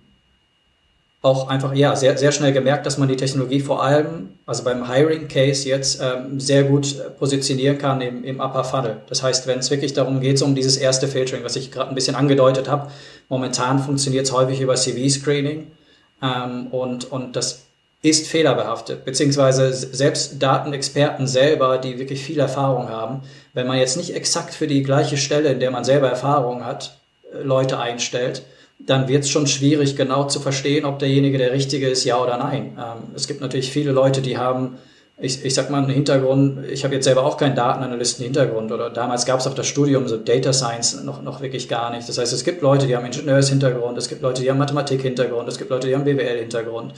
auch 1.27 1.49
einfach 1.49 1.75
ja 1.75 1.95
sehr, 1.95 2.17
sehr 2.17 2.31
schnell 2.31 2.53
gemerkt, 2.53 2.85
dass 2.85 2.97
man 2.97 3.09
die 3.09 3.17
Technologie 3.17 3.59
vor 3.59 3.83
allem, 3.83 4.29
also 4.45 4.63
beim 4.63 4.89
Hiring 4.89 5.27
Case 5.27 5.67
jetzt, 5.67 6.01
ähm, 6.01 6.39
sehr 6.39 6.63
gut 6.63 6.97
äh, 6.97 7.09
positionieren 7.09 7.77
kann 7.77 7.99
im, 8.01 8.23
im 8.23 8.39
Upper 8.39 8.63
Funnel. 8.63 8.97
Das 9.07 9.21
heißt, 9.21 9.45
wenn 9.45 9.59
es 9.59 9.69
wirklich 9.69 9.93
darum 9.93 10.21
geht, 10.21 10.41
um 10.41 10.55
dieses 10.55 10.77
erste 10.77 11.07
Filtering, 11.07 11.43
was 11.43 11.55
ich 11.55 11.71
gerade 11.71 11.89
ein 11.89 11.95
bisschen 11.95 12.15
angedeutet 12.15 12.69
habe, 12.69 12.89
momentan 13.27 13.79
funktioniert 13.79 14.25
es 14.25 14.31
häufig 14.31 14.61
über 14.61 14.75
CV-Screening 14.75 15.67
ähm, 16.21 16.67
und, 16.67 17.11
und 17.11 17.35
das 17.35 17.63
ist 18.01 18.27
fehlerbehaftet, 18.27 19.03
beziehungsweise 19.03 19.73
selbst 19.73 20.41
Datenexperten 20.41 21.27
selber, 21.27 21.77
die 21.77 21.99
wirklich 21.99 22.23
viel 22.23 22.39
Erfahrung 22.39 22.89
haben, 22.89 23.21
wenn 23.53 23.67
man 23.67 23.79
jetzt 23.79 23.97
nicht 23.97 24.15
exakt 24.15 24.53
für 24.53 24.67
die 24.67 24.83
gleiche 24.83 25.17
Stelle, 25.17 25.49
in 25.49 25.59
der 25.59 25.71
man 25.71 25.83
selber 25.83 26.07
Erfahrung 26.07 26.63
hat, 26.63 26.97
äh, 27.33 27.41
Leute 27.41 27.79
einstellt, 27.79 28.43
dann 28.79 29.07
wird 29.07 29.23
es 29.23 29.29
schon 29.29 29.47
schwierig, 29.47 29.95
genau 29.95 30.25
zu 30.25 30.39
verstehen, 30.39 30.85
ob 30.85 30.99
derjenige 30.99 31.37
der 31.37 31.51
Richtige 31.51 31.87
ist, 31.87 32.03
ja 32.03 32.21
oder 32.21 32.37
nein. 32.37 32.77
Ähm, 32.77 33.13
es 33.15 33.27
gibt 33.27 33.41
natürlich 33.41 33.71
viele 33.71 33.91
Leute, 33.91 34.21
die 34.21 34.37
haben, 34.37 34.77
ich, 35.19 35.43
ich 35.43 35.53
sag 35.55 35.69
mal, 35.71 35.79
einen 35.79 35.89
Hintergrund, 35.89 36.65
ich 36.69 36.83
habe 36.83 36.93
jetzt 36.93 37.05
selber 37.05 37.25
auch 37.25 37.37
keinen 37.37 37.55
Datenanalysten-Hintergrund 37.55 38.71
oder 38.71 38.89
damals 38.89 39.25
gab 39.25 39.39
es 39.39 39.47
auf 39.47 39.55
das 39.55 39.67
Studium 39.67 40.07
so 40.07 40.17
Data 40.17 40.53
Science 40.53 41.03
noch, 41.03 41.23
noch 41.23 41.41
wirklich 41.41 41.67
gar 41.67 41.91
nicht. 41.91 42.07
Das 42.07 42.17
heißt, 42.17 42.31
es 42.33 42.43
gibt 42.43 42.61
Leute, 42.61 42.85
die 42.85 42.95
haben 42.95 43.05
Ingenieurs-Hintergrund, 43.05 43.97
es 43.97 44.09
gibt 44.09 44.21
Leute, 44.21 44.43
die 44.43 44.49
haben 44.49 44.59
Mathematik-Hintergrund, 44.59 45.49
es 45.49 45.57
gibt 45.57 45.71
Leute, 45.71 45.87
die 45.87 45.95
haben 45.95 46.03
BWL-Hintergrund. 46.03 46.93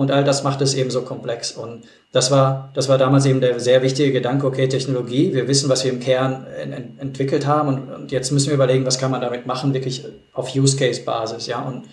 Und 0.00 0.10
all 0.10 0.24
das 0.24 0.44
macht 0.44 0.62
es 0.62 0.72
eben 0.72 0.90
so 0.90 1.02
komplex. 1.02 1.52
Und 1.52 1.84
das 2.10 2.30
war, 2.30 2.70
das 2.72 2.88
war 2.88 2.96
damals 2.96 3.26
eben 3.26 3.42
der 3.42 3.60
sehr 3.60 3.82
wichtige 3.82 4.12
Gedanke, 4.12 4.46
okay, 4.46 4.66
Technologie, 4.66 5.34
wir 5.34 5.46
wissen, 5.46 5.68
was 5.68 5.84
wir 5.84 5.92
im 5.92 6.00
Kern 6.00 6.46
ent 6.46 6.98
entwickelt 6.98 7.44
haben 7.46 7.68
und, 7.68 7.92
und, 7.92 8.10
jetzt 8.10 8.30
müssen 8.30 8.46
wir 8.46 8.54
überlegen, 8.54 8.86
was 8.86 8.98
kann 8.98 9.10
man 9.10 9.20
damit 9.20 9.44
machen, 9.46 9.74
wirklich 9.74 10.06
auf 10.32 10.56
Use-Case-Basis, 10.56 11.46
ja. 11.48 11.60
Und 11.60 11.84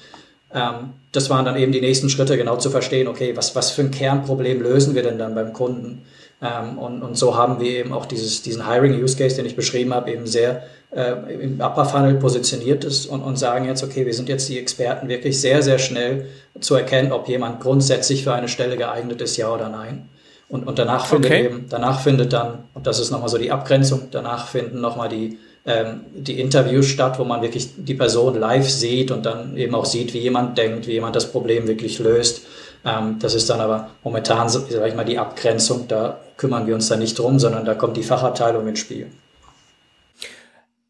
Ähm, 0.54 0.94
das 1.12 1.30
waren 1.30 1.44
dann 1.44 1.58
eben 1.58 1.74
die 1.74 1.82
nächsten 1.82 2.10
Schritte, 2.10 2.38
genau 2.38 2.56
zu 2.56 2.70
verstehen, 2.70 3.10
okay, 3.10 3.36
was, 3.36 3.54
was 3.56 3.72
für 3.72 3.82
ein 3.82 3.92
Kernproblem 3.92 4.62
lösen 4.62 4.96
wir 4.96 5.04
denn 5.04 5.18
dann 5.18 5.36
beim 5.36 5.52
Kunden? 5.52 6.04
Ähm, 6.42 6.78
und, 6.78 7.04
und 7.04 7.18
so 7.18 7.36
haben 7.36 7.60
wir 7.60 7.72
eben 7.72 7.92
auch 7.92 8.06
dieses, 8.06 8.44
diesen 8.44 8.66
Hiring-Use-Case, 8.66 9.36
den 9.36 9.46
ich 9.46 9.58
beschrieben 9.58 9.94
habe, 9.94 10.12
eben 10.12 10.26
sehr 10.28 10.64
äh, 10.92 11.34
im 11.34 11.60
Upper 11.60 11.86
Funnel 11.86 12.16
positioniert 12.16 12.84
ist 12.84 13.08
und, 13.08 13.22
und 13.22 13.38
sagen 13.38 13.66
jetzt, 13.66 13.84
okay, 13.84 14.06
wir 14.06 14.14
sind 14.14 14.30
jetzt 14.30 14.48
die 14.50 14.58
Experten 14.58 15.10
wirklich 15.10 15.40
sehr, 15.40 15.62
sehr 15.62 15.80
schnell 15.80 16.28
zu 16.60 16.76
erkennen, 16.76 17.12
ob 17.12 17.28
jemand 17.28 17.60
grundsätzlich 17.60 18.24
für 18.24 18.34
eine 18.34 18.48
Stelle 18.48 18.78
geeignet 18.78 19.22
ist, 19.22 19.38
ja 19.38 19.54
oder 19.54 19.70
nein. 19.70 20.10
Und, 20.50 20.66
und 20.66 20.80
danach 20.80 21.08
findet 21.08 21.32
okay. 21.32 21.46
eben, 21.46 21.66
danach 21.70 22.00
findet 22.00 22.32
dann, 22.32 22.60
und 22.74 22.88
das 22.88 23.00
ist 23.00 23.12
nochmal 23.12 23.28
so 23.30 23.38
die 23.38 23.52
Abgrenzung, 23.52 24.08
danach 24.12 24.48
finden 24.48 24.80
nochmal 24.80 25.10
die, 25.10 25.40
ähm, 25.66 26.02
die 26.14 26.40
Interviews 26.40 26.86
statt, 26.86 27.20
wo 27.20 27.26
man 27.26 27.42
wirklich 27.42 27.70
die 27.76 27.96
Person 27.96 28.40
live 28.40 28.70
sieht 28.70 29.12
und 29.12 29.26
dann 29.26 29.58
eben 29.58 29.76
auch 29.76 29.86
sieht, 29.86 30.14
wie 30.14 30.20
jemand 30.20 30.58
denkt, 30.58 30.88
wie 30.88 30.94
jemand 30.94 31.18
das 31.18 31.30
Problem 31.30 31.68
wirklich 31.68 32.00
löst. 32.00 32.44
Ähm, 32.86 33.18
das 33.20 33.36
ist 33.36 33.50
dann 33.50 33.60
aber 33.60 33.90
momentan, 34.06 34.48
sag 34.48 34.64
ich 34.70 34.96
mal, 34.96 35.04
die 35.04 35.20
Abgrenzung, 35.20 35.90
da 35.90 36.18
kümmern 36.38 36.66
wir 36.66 36.76
uns 36.76 36.88
da 36.88 36.96
nicht 36.96 37.20
drum, 37.20 37.40
sondern 37.40 37.66
da 37.66 37.74
kommt 37.74 37.98
die 37.98 38.04
Fachabteilung 38.04 38.66
ins 38.70 38.80
Spiel. 38.80 39.08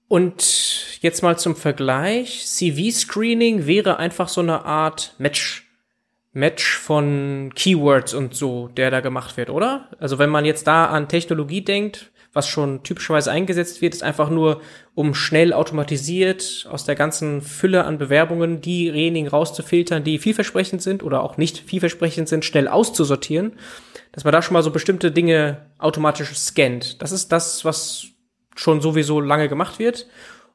Und 0.08 1.00
jetzt 1.02 1.22
mal 1.22 1.38
zum 1.38 1.56
Vergleich. 1.56 2.46
CV-Screening 2.46 3.66
wäre 3.66 3.98
einfach 3.98 4.30
so 4.30 4.42
eine 4.42 4.66
Art 4.66 5.16
Match 5.18 5.68
Match 6.38 6.78
von 6.78 7.52
Keywords 7.56 8.14
und 8.14 8.36
so, 8.36 8.68
der 8.68 8.92
da 8.92 9.00
gemacht 9.00 9.38
wird, 9.38 9.50
oder? 9.50 9.90
Also 10.00 10.20
wenn 10.20 10.30
man 10.30 10.46
jetzt 10.46 10.68
da 10.68 10.86
an 10.86 11.08
Technologie 11.08 11.62
denkt, 11.62 12.12
was 12.32 12.48
schon 12.48 12.84
typischerweise 12.84 13.32
eingesetzt 13.32 13.82
wird, 13.82 13.96
ist 13.96 14.04
einfach 14.04 14.30
nur, 14.30 14.62
um 14.94 15.16
schnell 15.16 15.52
automatisiert 15.52 16.68
aus 16.70 16.84
der 16.86 16.94
ganzen 16.94 17.42
Fülle 17.42 17.86
an 17.86 17.98
Bewerbungen 17.98 18.62
diejenigen 18.62 19.28
rauszufiltern, 19.28 20.04
die 20.04 20.20
vielversprechend 20.20 20.84
sind 20.84 21.02
oder 21.02 21.24
auch 21.24 21.38
nicht 21.38 21.58
vielversprechend 21.58 22.30
sind, 22.30 22.46
schnell 22.46 22.68
auszusortieren, 22.68 23.54
dass 24.12 24.24
man 24.24 24.32
da 24.32 24.44
schon 24.44 24.54
mal 24.54 24.62
so 24.62 24.70
bestimmte 24.70 25.12
Dinge 25.12 25.66
automatisch 25.80 26.32
scannt. 26.36 27.02
Das 27.02 27.12
ist 27.12 27.32
das, 27.32 27.66
was 27.66 28.10
schon 28.58 28.82
sowieso 28.82 29.22
lange 29.22 29.50
gemacht 29.50 29.80
wird 29.80 30.08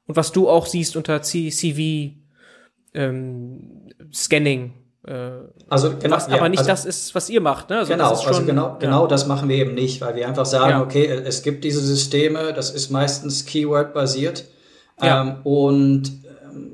und 0.07 0.17
was 0.17 0.33
du 0.33 0.49
auch 0.49 0.67
siehst 0.67 0.97
unter 0.97 1.23
CV 1.23 2.13
ähm, 2.95 3.89
Scanning 4.13 4.75
äh, 5.07 5.31
also 5.69 5.97
genau, 5.97 6.17
was 6.17 6.29
aber 6.29 6.49
nicht 6.49 6.61
also, 6.61 6.71
das 6.71 6.85
ist, 6.85 7.15
was 7.15 7.29
ihr 7.29 7.41
macht. 7.41 7.71
Ne? 7.71 7.79
Also 7.79 7.93
genau, 7.93 8.11
also 8.11 8.45
genau, 8.45 8.77
genau 8.79 9.07
das 9.07 9.27
machen 9.27 9.49
wir 9.49 9.57
eben 9.57 9.75
nicht, 9.75 10.01
weil 10.01 10.15
wir 10.15 10.29
einfach 10.29 10.47
sagen, 10.47 10.71
ja. 10.71 10.83
okay, 10.83 11.07
es 11.07 11.43
gibt 11.43 11.65
diese 11.65 11.81
Systeme, 11.81 12.53
das 12.53 12.71
ist 12.71 12.91
meistens 12.91 13.45
Keyword-basiert. 13.45 14.45
Ja. 15.03 15.23
Ähm, 15.23 15.37
und 15.43 16.13
ähm, 16.45 16.73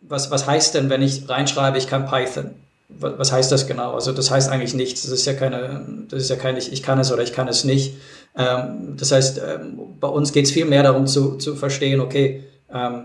was, 0.00 0.30
was 0.30 0.46
heißt 0.46 0.74
denn, 0.74 0.88
wenn 0.88 1.02
ich 1.02 1.28
reinschreibe, 1.28 1.76
ich 1.76 1.86
kann 1.86 2.06
Python? 2.06 2.54
Was, 3.00 3.32
heißt 3.32 3.50
das 3.50 3.66
genau? 3.66 3.94
Also 3.94 4.12
das 4.12 4.30
heißt 4.30 4.50
eigentlich 4.50 4.74
nichts. 4.74 5.02
Das 5.02 5.10
ist 5.10 5.26
ja 5.26 5.34
keine, 5.34 5.84
das 6.08 6.22
ist 6.22 6.30
ja 6.30 6.36
kein, 6.36 6.56
ich, 6.56 6.82
kann 6.82 6.98
es 6.98 7.10
oder 7.10 7.22
ich 7.22 7.32
kann 7.32 7.48
es 7.48 7.64
nicht. 7.64 7.94
Ähm, 8.36 8.96
das 8.96 9.12
heißt, 9.12 9.38
ähm, 9.38 9.78
bei 9.98 10.08
uns 10.08 10.32
geht 10.32 10.44
es 10.44 10.52
viel 10.52 10.64
mehr 10.64 10.82
darum 10.82 11.06
zu, 11.06 11.36
zu 11.36 11.56
verstehen, 11.56 12.00
okay, 12.00 12.44
ähm, 12.72 13.04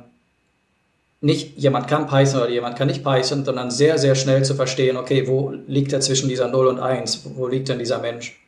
nicht 1.21 1.57
jemand 1.57 1.87
kann 1.87 2.07
Python 2.07 2.41
oder 2.41 2.49
jemand 2.49 2.77
kann 2.77 2.87
nicht 2.87 3.03
Python, 3.03 3.45
sondern 3.45 3.71
sehr, 3.71 3.97
sehr 3.97 4.15
schnell 4.15 4.45
zu 4.45 4.53
verstehen, 4.53 4.97
okay, 4.97 5.27
wo 5.27 5.53
liegt 5.67 5.91
er 5.93 6.01
zwischen 6.01 6.29
dieser 6.29 6.49
0 6.49 6.67
und 6.67 6.79
1? 6.79 7.21
Wo 7.35 7.47
liegt 7.47 7.69
denn 7.69 7.79
dieser 7.79 7.99
Mensch? 7.99 8.39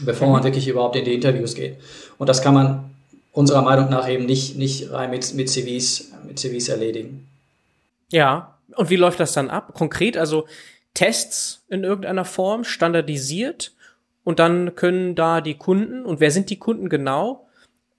Bevor 0.00 0.28
man 0.28 0.40
mhm. 0.40 0.44
wirklich 0.44 0.68
überhaupt 0.68 0.96
in 0.96 1.04
die 1.04 1.14
Interviews 1.14 1.54
geht. 1.54 1.76
Und 2.16 2.28
das 2.28 2.40
kann 2.40 2.54
man 2.54 2.90
unserer 3.32 3.62
Meinung 3.62 3.90
nach 3.90 4.08
eben 4.08 4.26
nicht, 4.26 4.56
nicht 4.56 4.90
rein 4.90 5.10
mit, 5.10 5.34
mit 5.34 5.50
CVs, 5.50 6.12
mit 6.26 6.38
CVs 6.38 6.68
erledigen. 6.68 7.28
Ja. 8.10 8.57
Und 8.74 8.90
wie 8.90 8.96
läuft 8.96 9.20
das 9.20 9.32
dann 9.32 9.50
ab? 9.50 9.74
Konkret, 9.74 10.16
also 10.16 10.46
Tests 10.94 11.64
in 11.68 11.84
irgendeiner 11.84 12.24
Form, 12.24 12.64
standardisiert 12.64 13.72
und 14.24 14.38
dann 14.38 14.74
können 14.74 15.14
da 15.14 15.40
die 15.40 15.56
Kunden, 15.56 16.04
und 16.04 16.20
wer 16.20 16.30
sind 16.30 16.50
die 16.50 16.58
Kunden 16.58 16.88
genau, 16.88 17.46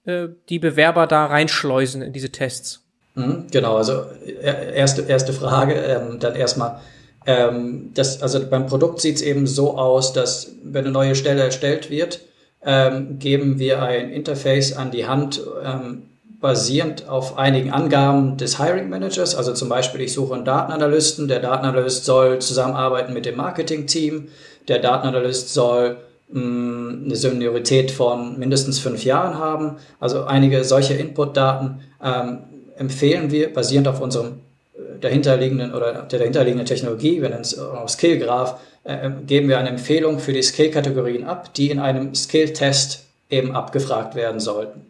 äh, 0.05 0.27
die 0.49 0.59
Bewerber 0.59 1.07
da 1.07 1.25
reinschleusen 1.25 2.01
in 2.01 2.13
diese 2.13 2.29
Tests? 2.29 2.83
Mhm, 3.15 3.47
genau, 3.51 3.77
also 3.77 4.03
äh, 4.25 4.75
erste, 4.75 5.01
erste 5.03 5.33
Frage, 5.33 5.73
ähm, 5.73 6.19
dann 6.19 6.35
erstmal, 6.35 6.79
ähm, 7.25 7.91
das, 7.93 8.21
also 8.21 8.47
beim 8.47 8.67
Produkt 8.67 9.01
sieht 9.01 9.15
es 9.15 9.21
eben 9.21 9.47
so 9.47 9.77
aus, 9.77 10.13
dass 10.13 10.51
wenn 10.63 10.85
eine 10.85 10.91
neue 10.91 11.15
Stelle 11.15 11.43
erstellt 11.43 11.89
wird, 11.89 12.21
ähm, 12.63 13.19
geben 13.19 13.59
wir 13.59 13.81
ein 13.81 14.11
Interface 14.11 14.73
an 14.73 14.91
die 14.91 15.07
Hand, 15.07 15.41
ähm, 15.63 16.08
basierend 16.39 17.09
auf 17.09 17.37
einigen 17.37 17.71
Angaben 17.71 18.37
des 18.37 18.57
Hiring 18.57 18.89
Managers. 18.89 19.35
Also 19.35 19.53
zum 19.53 19.69
Beispiel, 19.69 20.01
ich 20.01 20.13
suche 20.13 20.35
einen 20.35 20.45
Datenanalysten, 20.45 21.27
der 21.27 21.39
Datenanalyst 21.39 22.05
soll 22.05 22.39
zusammenarbeiten 22.39 23.13
mit 23.13 23.25
dem 23.25 23.35
Marketing-Team, 23.35 24.29
der 24.67 24.79
Datenanalyst 24.79 25.53
soll 25.53 25.97
mm, 26.31 27.05
eine 27.05 27.15
Seniorität 27.15 27.91
von 27.91 28.39
mindestens 28.39 28.79
fünf 28.79 29.03
Jahren 29.03 29.37
haben. 29.37 29.77
Also 29.99 30.23
einige 30.23 30.63
solche 30.63 30.93
Input-Daten 30.93 31.81
ähm, 32.03 32.37
empfehlen 32.77 33.31
wir, 33.31 33.53
basierend 33.53 33.89
auf 33.89 33.99
unserem 33.99 34.39
äh, 34.73 34.99
dahinterliegenden 35.01 35.73
oder 35.73 36.03
der 36.03 36.19
dahinterliegenden 36.19 36.65
Technologie, 36.65 37.19
nennen 37.19 37.41
es 37.41 37.59
auch 37.59 37.89
Skillgraph, 37.89 38.59
äh, 38.85 39.07
äh, 39.07 39.11
geben 39.27 39.49
wir 39.49 39.59
eine 39.59 39.69
Empfehlung 39.69 40.19
für 40.19 40.31
die 40.31 40.41
Skill-Kategorien 40.43 41.25
ab, 41.25 41.53
die 41.53 41.69
in 41.69 41.79
einem 41.79 42.15
Skill-Test 42.15 43.05
eben 43.29 43.53
abgefragt 43.55 44.15
werden 44.15 44.39
sollten. 44.39 44.88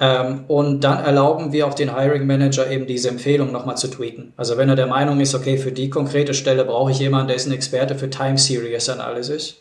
Ähm, 0.00 0.44
und 0.48 0.80
dann 0.80 1.04
erlauben 1.04 1.52
wir 1.52 1.66
auch 1.66 1.74
den 1.74 1.94
Hiring 1.94 2.26
Manager 2.26 2.70
eben 2.70 2.86
diese 2.86 3.10
Empfehlung 3.10 3.52
nochmal 3.52 3.76
zu 3.76 3.88
tweaken. 3.88 4.32
Also 4.36 4.56
wenn 4.56 4.68
er 4.68 4.76
der 4.76 4.86
Meinung 4.86 5.20
ist, 5.20 5.34
okay, 5.34 5.58
für 5.58 5.72
die 5.72 5.90
konkrete 5.90 6.34
Stelle 6.34 6.64
brauche 6.64 6.90
ich 6.90 6.98
jemanden, 6.98 7.28
der 7.28 7.36
ist 7.36 7.46
ein 7.46 7.52
Experte 7.52 7.94
für 7.94 8.08
Time 8.08 8.38
Series 8.38 8.88
Analysis, 8.88 9.56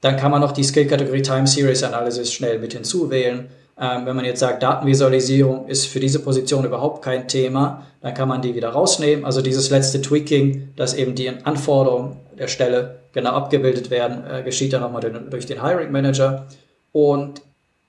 dann 0.00 0.16
kann 0.16 0.30
man 0.30 0.40
noch 0.40 0.52
die 0.52 0.64
Skill-Kategorie 0.64 1.22
Time 1.22 1.46
Series 1.46 1.82
Analysis 1.82 2.32
schnell 2.32 2.58
mit 2.58 2.72
hinzuwählen 2.72 3.48
ähm, 3.80 4.04
wenn 4.04 4.14
man 4.14 4.26
jetzt 4.26 4.40
sagt, 4.40 4.62
Datenvisualisierung 4.62 5.66
ist 5.66 5.86
für 5.86 6.00
diese 6.00 6.18
Position 6.18 6.66
überhaupt 6.66 7.02
kein 7.02 7.28
Thema, 7.28 7.86
dann 8.02 8.12
kann 8.12 8.28
man 8.28 8.42
die 8.42 8.54
wieder 8.54 8.68
rausnehmen. 8.68 9.24
Also 9.24 9.40
dieses 9.40 9.70
letzte 9.70 10.02
Tweaking, 10.02 10.68
dass 10.76 10.92
eben 10.92 11.14
die 11.14 11.30
Anforderungen 11.30 12.18
der 12.38 12.48
Stelle 12.48 13.00
genau 13.12 13.30
abgebildet 13.30 13.90
werden, 13.90 14.22
äh, 14.30 14.42
geschieht 14.42 14.74
dann 14.74 14.82
nochmal 14.82 15.00
durch 15.30 15.46
den 15.46 15.64
Hiring 15.64 15.90
Manager. 15.90 16.46
Und 16.92 17.40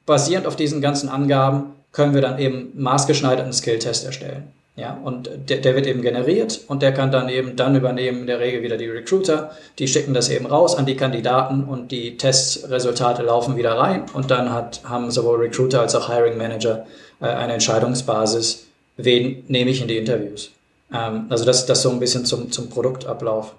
basierend 0.06 0.48
auf 0.48 0.56
diesen 0.56 0.82
ganzen 0.82 1.10
Angaben 1.10 1.74
können 1.92 2.14
wir 2.14 2.22
dann 2.22 2.40
eben 2.40 2.72
maßgeschneiderten 2.76 3.54
Skill-Test 3.54 4.06
erstellen. 4.06 4.52
Ja, 4.78 4.98
und 5.04 5.30
der, 5.50 5.58
der 5.58 5.76
wird 5.76 5.86
eben 5.86 6.02
generiert 6.02 6.62
und 6.68 6.82
der 6.82 6.94
kann 6.94 7.12
dann 7.12 7.28
eben 7.28 7.58
dann 7.58 7.76
übernehmen 7.76 8.22
in 8.22 8.28
der 8.28 8.40
Regel 8.40 8.64
wieder 8.64 8.78
die 8.78 8.88
Recruiter. 8.88 9.52
Die 9.80 9.88
schicken 9.88 10.14
das 10.14 10.30
eben 10.30 10.46
raus 10.46 10.76
an 10.76 10.86
die 10.86 10.96
Kandidaten 10.96 11.66
und 11.66 11.92
die 11.92 12.16
Testresultate 12.16 13.22
laufen 13.22 13.58
wieder 13.58 13.78
rein 13.78 14.06
und 14.14 14.32
dann 14.32 14.52
hat, 14.52 14.82
haben 14.86 15.12
sowohl 15.12 15.40
Recruiter 15.40 15.82
als 15.82 15.94
auch 15.94 16.08
Hiring 16.08 16.38
Manager 16.38 16.86
äh, 17.20 17.26
eine 17.26 17.54
Entscheidungsbasis, 17.54 18.68
wen 18.96 19.44
nehme 19.50 19.72
ich 19.72 19.82
in 19.82 19.90
die 19.90 19.98
Interviews. 19.98 20.52
Ähm, 20.94 21.26
also 21.28 21.44
das, 21.44 21.66
das 21.66 21.82
so 21.82 21.90
ein 21.92 22.00
bisschen 22.00 22.26
zum, 22.26 22.50
zum 22.52 22.70
Produktablauf. 22.70 23.54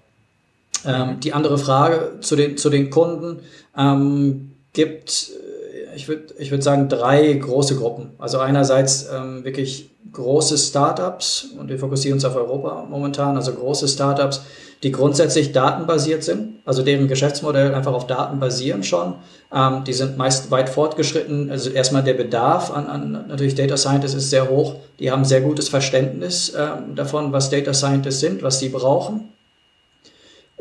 Ähm, 0.86 1.20
die 1.20 1.34
andere 1.34 1.58
Frage 1.58 2.20
zu 2.22 2.36
den, 2.36 2.56
zu 2.56 2.70
den 2.70 2.88
Kunden 2.88 3.40
ähm, 3.76 4.52
gibt, 4.72 5.30
ich 5.94 6.08
würde 6.08 6.34
ich 6.38 6.50
würd 6.50 6.62
sagen, 6.62 6.88
drei 6.88 7.32
große 7.32 7.76
Gruppen. 7.76 8.10
Also 8.18 8.38
einerseits 8.38 9.08
ähm, 9.12 9.44
wirklich 9.44 9.90
große 10.12 10.58
Startups, 10.58 11.48
und 11.58 11.68
wir 11.68 11.78
fokussieren 11.78 12.16
uns 12.16 12.24
auf 12.24 12.36
Europa 12.36 12.86
momentan, 12.88 13.36
also 13.36 13.52
große 13.52 13.88
Startups, 13.88 14.42
die 14.82 14.90
grundsätzlich 14.90 15.52
datenbasiert 15.52 16.24
sind, 16.24 16.54
also 16.64 16.82
deren 16.82 17.06
Geschäftsmodell 17.06 17.72
einfach 17.72 17.92
auf 17.92 18.08
Daten 18.08 18.40
basieren 18.40 18.82
schon. 18.82 19.14
Ähm, 19.54 19.84
die 19.84 19.92
sind 19.92 20.18
meist 20.18 20.50
weit 20.50 20.68
fortgeschritten. 20.68 21.50
Also 21.50 21.70
erstmal 21.70 22.02
der 22.02 22.14
Bedarf 22.14 22.72
an, 22.72 22.86
an 22.88 23.26
natürlich 23.28 23.54
Data 23.54 23.76
Scientists 23.76 24.16
ist 24.16 24.30
sehr 24.30 24.50
hoch. 24.50 24.76
Die 24.98 25.10
haben 25.10 25.24
sehr 25.24 25.40
gutes 25.40 25.68
Verständnis 25.68 26.52
ähm, 26.58 26.96
davon, 26.96 27.32
was 27.32 27.50
Data 27.50 27.72
Scientists 27.72 28.20
sind, 28.20 28.42
was 28.42 28.58
sie 28.58 28.70
brauchen. 28.70 29.28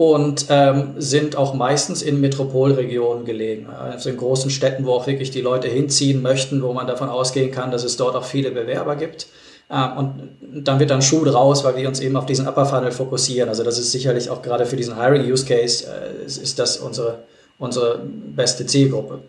Und 0.02 0.48
ähm, 0.50 0.96
sind 0.98 1.36
auch 1.36 1.54
meistens 1.54 2.02
in 2.02 2.20
Metropolregionen 2.22 3.24
gelegen, 3.24 3.68
also 3.68 4.10
in 4.10 4.18
großen 4.18 4.50
Städten, 4.50 4.84
wo 4.88 4.94
auch 4.94 5.06
wirklich 5.06 5.30
die 5.30 5.42
Leute 5.42 5.68
hinziehen 5.68 6.24
möchten, 6.24 6.64
wo 6.64 6.74
man 6.74 6.88
davon 6.88 7.08
ausgehen 7.08 7.52
kann, 7.52 7.70
dass 7.70 7.84
es 7.84 7.98
dort 7.98 8.16
auch 8.16 8.24
viele 8.24 8.50
Bewerber 8.50 8.96
gibt. 8.96 9.28
Ähm, 9.70 9.98
und 9.98 10.66
dann 10.66 10.80
wird 10.80 10.90
dann 10.90 11.04
Schuh 11.04 11.24
draus, 11.24 11.64
weil 11.64 11.76
wir 11.76 11.88
uns 11.88 12.00
eben 12.00 12.16
auf 12.16 12.26
diesen 12.26 12.48
Upper 12.48 12.66
Funnel 12.66 12.92
fokussieren. 12.92 13.48
Also 13.48 13.64
das 13.64 13.78
ist 13.78 13.92
sicherlich 13.92 14.32
auch 14.32 14.42
gerade 14.42 14.66
für 14.66 14.76
diesen 14.76 15.00
Hiring 15.00 15.32
Use 15.32 15.46
Case, 15.46 15.86
äh, 15.86 16.26
ist 16.26 16.58
das 16.58 16.78
unsere, 16.78 17.20
unsere 17.60 18.00
beste 18.04 18.66
Zielgruppe, 18.66 19.20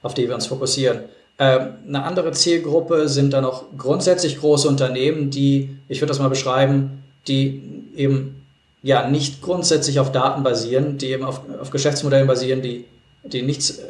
auf 0.00 0.14
die 0.14 0.28
wir 0.28 0.36
uns 0.36 0.46
fokussieren. 0.46 1.00
Ähm, 1.40 1.70
eine 1.88 2.04
andere 2.04 2.30
Zielgruppe 2.30 3.08
sind 3.08 3.32
dann 3.32 3.44
auch 3.44 3.64
grundsätzlich 3.76 4.38
große 4.38 4.68
Unternehmen, 4.68 5.30
die, 5.30 5.70
ich 5.88 6.00
würde 6.00 6.10
das 6.10 6.20
mal 6.20 6.28
beschreiben, 6.28 7.02
die 7.26 7.82
eben 7.96 8.39
ja 8.82 9.08
nicht 9.08 9.42
grundsätzlich 9.42 10.00
auf 10.00 10.12
Daten 10.12 10.42
basieren, 10.42 10.98
die 10.98 11.10
eben 11.10 11.24
auf, 11.24 11.40
auf 11.60 11.70
Geschäftsmodellen 11.70 12.26
basieren, 12.26 12.62
die, 12.62 12.84
die 13.22 13.42
nichts 13.42 13.78
äh, 13.78 13.82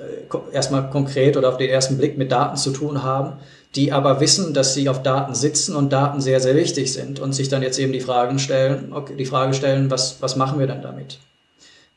erstmal 0.53 0.91
konkret 0.91 1.37
oder 1.37 1.49
auf 1.49 1.57
den 1.57 1.71
ersten 1.71 1.99
Blick 1.99 2.19
mit 2.19 2.33
Daten 2.33 2.57
zu 2.57 2.71
tun 2.71 3.03
haben, 3.03 3.35
die 3.77 3.93
aber 3.93 4.21
wissen, 4.21 4.53
dass 4.53 4.75
sie 4.75 4.89
auf 4.89 5.03
Daten 5.03 5.35
sitzen 5.35 5.77
und 5.77 5.93
Daten 5.93 6.21
sehr, 6.21 6.41
sehr 6.41 6.57
wichtig 6.57 6.93
sind 6.93 7.21
und 7.21 7.33
sich 7.33 7.49
dann 7.49 7.63
jetzt 7.63 7.79
eben 7.79 7.93
die 7.93 8.01
Fragen 8.01 8.39
stellen, 8.39 8.93
okay, 8.93 9.15
die 9.17 9.27
Frage 9.27 9.55
stellen, 9.55 9.91
was, 9.91 10.21
was 10.21 10.37
machen 10.37 10.59
wir 10.59 10.67
denn 10.67 10.83
damit? 10.83 11.19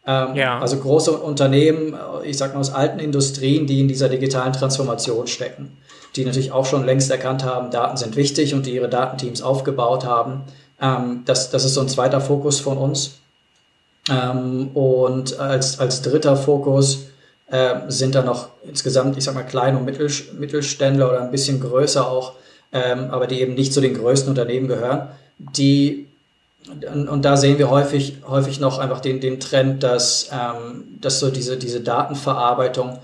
Ähm, 0.06 0.36
ja. 0.36 0.60
Also 0.60 0.78
große 0.78 1.12
Unternehmen, 1.12 1.96
ich 2.24 2.38
sag 2.38 2.54
mal 2.54 2.60
aus 2.60 2.74
alten 2.74 3.00
Industrien, 3.00 3.66
die 3.66 3.80
in 3.80 3.88
dieser 3.88 4.10
digitalen 4.10 4.54
Transformation 4.54 5.28
stecken, 5.28 5.78
die 6.16 6.26
natürlich 6.26 6.52
auch 6.52 6.66
schon 6.66 6.86
längst 6.86 7.10
erkannt 7.10 7.44
haben, 7.44 7.72
Daten 7.72 7.98
sind 7.98 8.16
wichtig 8.16 8.54
und 8.54 8.66
die 8.66 8.76
ihre 8.76 8.90
Datenteams 8.90 9.42
aufgebaut 9.42 10.06
haben. 10.06 10.44
Ähm, 10.84 11.24
das, 11.26 11.50
das 11.50 11.64
ist 11.64 11.74
so 11.74 11.82
ein 11.82 11.90
zweiter 11.90 12.22
Fokus 12.22 12.60
von 12.60 12.78
uns. 12.78 13.20
Ähm, 14.10 14.72
und 14.74 15.40
als, 15.40 15.80
als 15.80 16.02
dritter 16.02 16.36
Fokus 16.36 17.06
äh, 17.48 17.76
sind 17.88 18.16
da 18.16 18.22
noch 18.22 18.50
insgesamt, 18.64 19.18
ich 19.18 19.24
sag 19.24 19.34
mal, 19.34 19.44
kleine 19.44 19.78
und 19.78 19.86
Mittelständler 19.86 21.10
oder 21.10 21.22
ein 21.22 21.32
bisschen 21.32 21.62
größer 21.62 22.06
auch, 22.06 22.34
ähm, 22.74 23.12
aber 23.12 23.28
die 23.28 23.40
eben 23.40 23.54
nicht 23.54 23.74
zu 23.74 23.80
den 23.80 23.94
größten 23.94 24.30
Unternehmen 24.30 24.68
gehören, 24.68 25.08
die 25.38 26.08
und, 27.10 27.24
da 27.24 27.36
sehen 27.36 27.58
wir 27.58 27.70
häufig, 27.70 28.20
häufig 28.26 28.62
noch 28.62 28.80
einfach 28.80 29.02
den, 29.02 29.20
den 29.20 29.42
Trend, 29.42 29.84
dass, 29.84 30.30
ähm, 30.32 30.86
dass 31.02 31.20
so 31.20 31.30
diese, 31.30 31.58
diese 31.58 31.82
Datenverarbeitung 31.82 33.00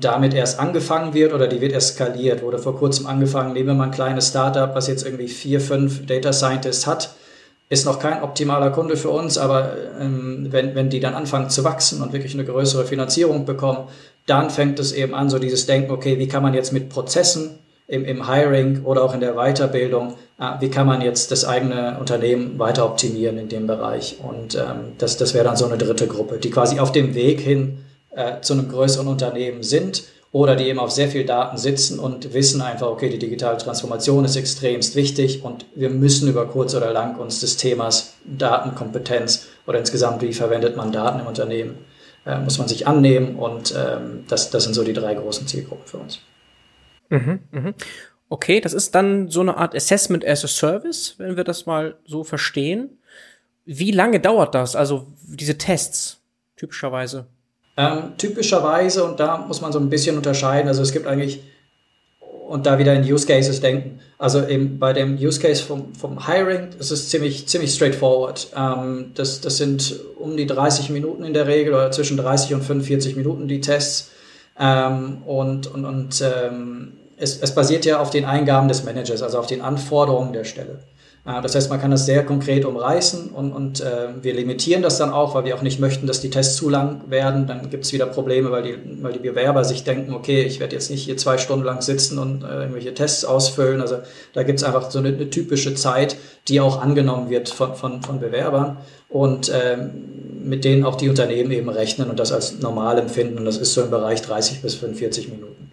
damit 0.00 0.34
erst 0.34 0.60
angefangen 0.60 1.12
wird 1.12 1.32
oder 1.32 1.48
die 1.48 1.60
wird 1.60 1.72
erst 1.72 1.94
skaliert. 1.94 2.42
Wurde 2.42 2.58
vor 2.58 2.76
kurzem 2.76 3.06
angefangen, 3.06 3.52
nehmen 3.52 3.68
wir 3.68 3.74
mal 3.74 3.84
ein 3.84 3.90
kleines 3.90 4.28
Startup, 4.28 4.74
was 4.74 4.86
jetzt 4.86 5.04
irgendwie 5.04 5.28
vier, 5.28 5.60
fünf 5.60 6.06
Data 6.06 6.32
Scientists 6.32 6.86
hat 6.86 7.16
ist 7.68 7.84
noch 7.84 7.98
kein 7.98 8.22
optimaler 8.22 8.70
Kunde 8.70 8.96
für 8.96 9.10
uns, 9.10 9.38
aber 9.38 9.72
ähm, 10.00 10.48
wenn, 10.50 10.74
wenn 10.74 10.88
die 10.88 11.00
dann 11.00 11.14
anfangen 11.14 11.50
zu 11.50 11.64
wachsen 11.64 12.00
und 12.00 12.12
wirklich 12.12 12.34
eine 12.34 12.44
größere 12.44 12.84
Finanzierung 12.84 13.44
bekommen, 13.44 13.88
dann 14.26 14.50
fängt 14.50 14.78
es 14.78 14.92
eben 14.92 15.14
an, 15.14 15.30
so 15.30 15.38
dieses 15.38 15.66
Denken, 15.66 15.90
okay, 15.90 16.18
wie 16.18 16.28
kann 16.28 16.42
man 16.42 16.54
jetzt 16.54 16.72
mit 16.72 16.88
Prozessen 16.88 17.58
im, 17.88 18.04
im 18.04 18.30
Hiring 18.30 18.84
oder 18.84 19.02
auch 19.02 19.14
in 19.14 19.20
der 19.20 19.34
Weiterbildung, 19.34 20.14
äh, 20.38 20.60
wie 20.60 20.70
kann 20.70 20.86
man 20.86 21.00
jetzt 21.00 21.32
das 21.32 21.44
eigene 21.44 21.98
Unternehmen 21.98 22.58
weiter 22.58 22.84
optimieren 22.84 23.36
in 23.36 23.48
dem 23.48 23.66
Bereich? 23.66 24.18
Und 24.22 24.54
ähm, 24.54 24.92
das, 24.98 25.16
das 25.16 25.34
wäre 25.34 25.44
dann 25.44 25.56
so 25.56 25.66
eine 25.66 25.78
dritte 25.78 26.06
Gruppe, 26.06 26.38
die 26.38 26.50
quasi 26.50 26.78
auf 26.78 26.92
dem 26.92 27.16
Weg 27.16 27.40
hin 27.40 27.78
äh, 28.16 28.40
zu 28.40 28.54
einem 28.54 28.68
größeren 28.68 29.06
Unternehmen 29.06 29.62
sind 29.62 30.04
oder 30.32 30.56
die 30.56 30.64
eben 30.64 30.78
auf 30.78 30.90
sehr 30.90 31.08
viel 31.08 31.24
Daten 31.24 31.56
sitzen 31.56 31.98
und 31.98 32.34
wissen 32.34 32.60
einfach, 32.60 32.88
okay, 32.88 33.08
die 33.08 33.18
digitale 33.18 33.58
Transformation 33.58 34.24
ist 34.24 34.36
extremst 34.36 34.96
wichtig 34.96 35.44
und 35.44 35.66
wir 35.74 35.90
müssen 35.90 36.28
über 36.28 36.46
kurz 36.46 36.74
oder 36.74 36.92
lang 36.92 37.16
uns 37.16 37.40
des 37.40 37.56
Themas 37.56 38.14
Datenkompetenz 38.24 39.46
oder 39.66 39.78
insgesamt, 39.78 40.22
wie 40.22 40.32
verwendet 40.32 40.76
man 40.76 40.92
Daten 40.92 41.20
im 41.20 41.26
Unternehmen, 41.26 41.78
äh, 42.26 42.38
muss 42.38 42.58
man 42.58 42.68
sich 42.68 42.86
annehmen 42.86 43.36
und 43.36 43.74
ähm, 43.76 44.24
das, 44.28 44.50
das 44.50 44.64
sind 44.64 44.74
so 44.74 44.82
die 44.82 44.92
drei 44.92 45.14
großen 45.14 45.46
Zielgruppen 45.46 45.86
für 45.86 45.98
uns. 45.98 46.20
Mhm, 47.08 47.40
mh. 47.52 47.74
Okay, 48.28 48.60
das 48.60 48.72
ist 48.72 48.94
dann 48.94 49.28
so 49.28 49.40
eine 49.40 49.56
Art 49.56 49.74
Assessment 49.74 50.26
as 50.26 50.44
a 50.44 50.48
Service, 50.48 51.14
wenn 51.18 51.36
wir 51.36 51.44
das 51.44 51.66
mal 51.66 51.96
so 52.04 52.24
verstehen. 52.24 52.98
Wie 53.64 53.92
lange 53.92 54.20
dauert 54.20 54.54
das, 54.54 54.74
also 54.74 55.06
diese 55.22 55.58
Tests 55.58 56.20
typischerweise? 56.56 57.26
Ähm, 57.76 58.14
typischerweise, 58.16 59.04
und 59.04 59.20
da 59.20 59.38
muss 59.38 59.60
man 59.60 59.72
so 59.72 59.78
ein 59.78 59.90
bisschen 59.90 60.16
unterscheiden, 60.16 60.68
also 60.68 60.82
es 60.82 60.92
gibt 60.92 61.06
eigentlich, 61.06 61.42
und 62.48 62.64
da 62.64 62.78
wieder 62.78 62.94
in 62.94 63.02
Use 63.02 63.26
Cases 63.26 63.60
denken, 63.60 64.00
also 64.18 64.46
eben 64.46 64.78
bei 64.78 64.92
dem 64.92 65.16
Use 65.16 65.40
Case 65.40 65.62
vom, 65.62 65.94
vom 65.94 66.26
Hiring, 66.26 66.70
das 66.78 66.90
ist 66.90 67.10
ziemlich, 67.10 67.46
ziemlich 67.48 67.74
straightforward. 67.74 68.48
Ähm, 68.56 69.12
das, 69.14 69.40
das 69.40 69.58
sind 69.58 70.00
um 70.18 70.36
die 70.36 70.46
30 70.46 70.90
Minuten 70.90 71.24
in 71.24 71.34
der 71.34 71.46
Regel 71.46 71.74
oder 71.74 71.90
zwischen 71.90 72.16
30 72.16 72.54
und 72.54 72.62
45 72.62 73.16
Minuten 73.16 73.48
die 73.48 73.60
Tests. 73.60 74.10
Ähm, 74.58 75.22
und 75.26 75.66
und, 75.66 75.84
und 75.84 76.22
ähm, 76.22 76.92
es, 77.18 77.40
es 77.40 77.54
basiert 77.54 77.84
ja 77.84 77.98
auf 78.00 78.10
den 78.10 78.24
Eingaben 78.24 78.68
des 78.68 78.84
Managers, 78.84 79.22
also 79.22 79.38
auf 79.38 79.46
den 79.46 79.60
Anforderungen 79.60 80.32
der 80.32 80.44
Stelle. 80.44 80.80
Äh, 81.26 81.42
das 81.42 81.54
heißt, 81.54 81.68
man 81.70 81.80
kann 81.80 81.90
das 81.90 82.06
sehr 82.06 82.24
konkret 82.24 82.64
umreißen 82.64 83.30
und, 83.30 83.52
und 83.52 83.80
äh, 83.80 84.08
wir 84.22 84.34
limitieren 84.34 84.82
das 84.82 84.98
dann 84.98 85.10
auch, 85.10 85.34
weil 85.34 85.44
wir 85.44 85.54
auch 85.56 85.62
nicht 85.62 85.80
möchten, 85.80 86.06
dass 86.06 86.20
die 86.20 86.30
Tests 86.30 86.56
zu 86.56 86.68
lang 86.70 87.02
werden. 87.08 87.46
Dann 87.46 87.68
gibt 87.70 87.84
es 87.84 87.92
wieder 87.92 88.06
Probleme, 88.06 88.50
weil 88.50 88.62
die, 88.62 89.02
weil 89.02 89.12
die 89.12 89.18
Bewerber 89.18 89.64
sich 89.64 89.84
denken, 89.84 90.14
okay, 90.14 90.42
ich 90.42 90.60
werde 90.60 90.74
jetzt 90.74 90.90
nicht 90.90 91.04
hier 91.04 91.16
zwei 91.16 91.38
Stunden 91.38 91.64
lang 91.64 91.82
sitzen 91.82 92.18
und 92.18 92.44
äh, 92.44 92.60
irgendwelche 92.60 92.94
Tests 92.94 93.24
ausfüllen. 93.24 93.80
Also 93.80 93.96
da 94.32 94.42
gibt 94.44 94.58
es 94.58 94.64
einfach 94.64 94.90
so 94.90 94.98
eine, 94.98 95.08
eine, 95.08 95.30
typische 95.30 95.74
Zeit, 95.74 96.16
die 96.48 96.60
auch 96.60 96.80
angenommen 96.80 97.30
wird 97.30 97.48
von, 97.48 97.74
von, 97.74 98.02
von 98.02 98.20
Bewerbern 98.20 98.78
und 99.08 99.48
äh, 99.48 99.76
mit 100.42 100.64
denen 100.64 100.84
auch 100.84 100.94
die 100.94 101.08
Unternehmen 101.08 101.50
eben 101.50 101.68
rechnen 101.68 102.08
und 102.08 102.20
das 102.20 102.32
als 102.32 102.60
normal 102.60 102.98
empfinden. 102.98 103.38
Und 103.38 103.44
das 103.44 103.56
ist 103.56 103.74
so 103.74 103.82
im 103.82 103.90
Bereich 103.90 104.22
30 104.22 104.62
bis 104.62 104.76
45 104.76 105.28
Minuten. 105.28 105.65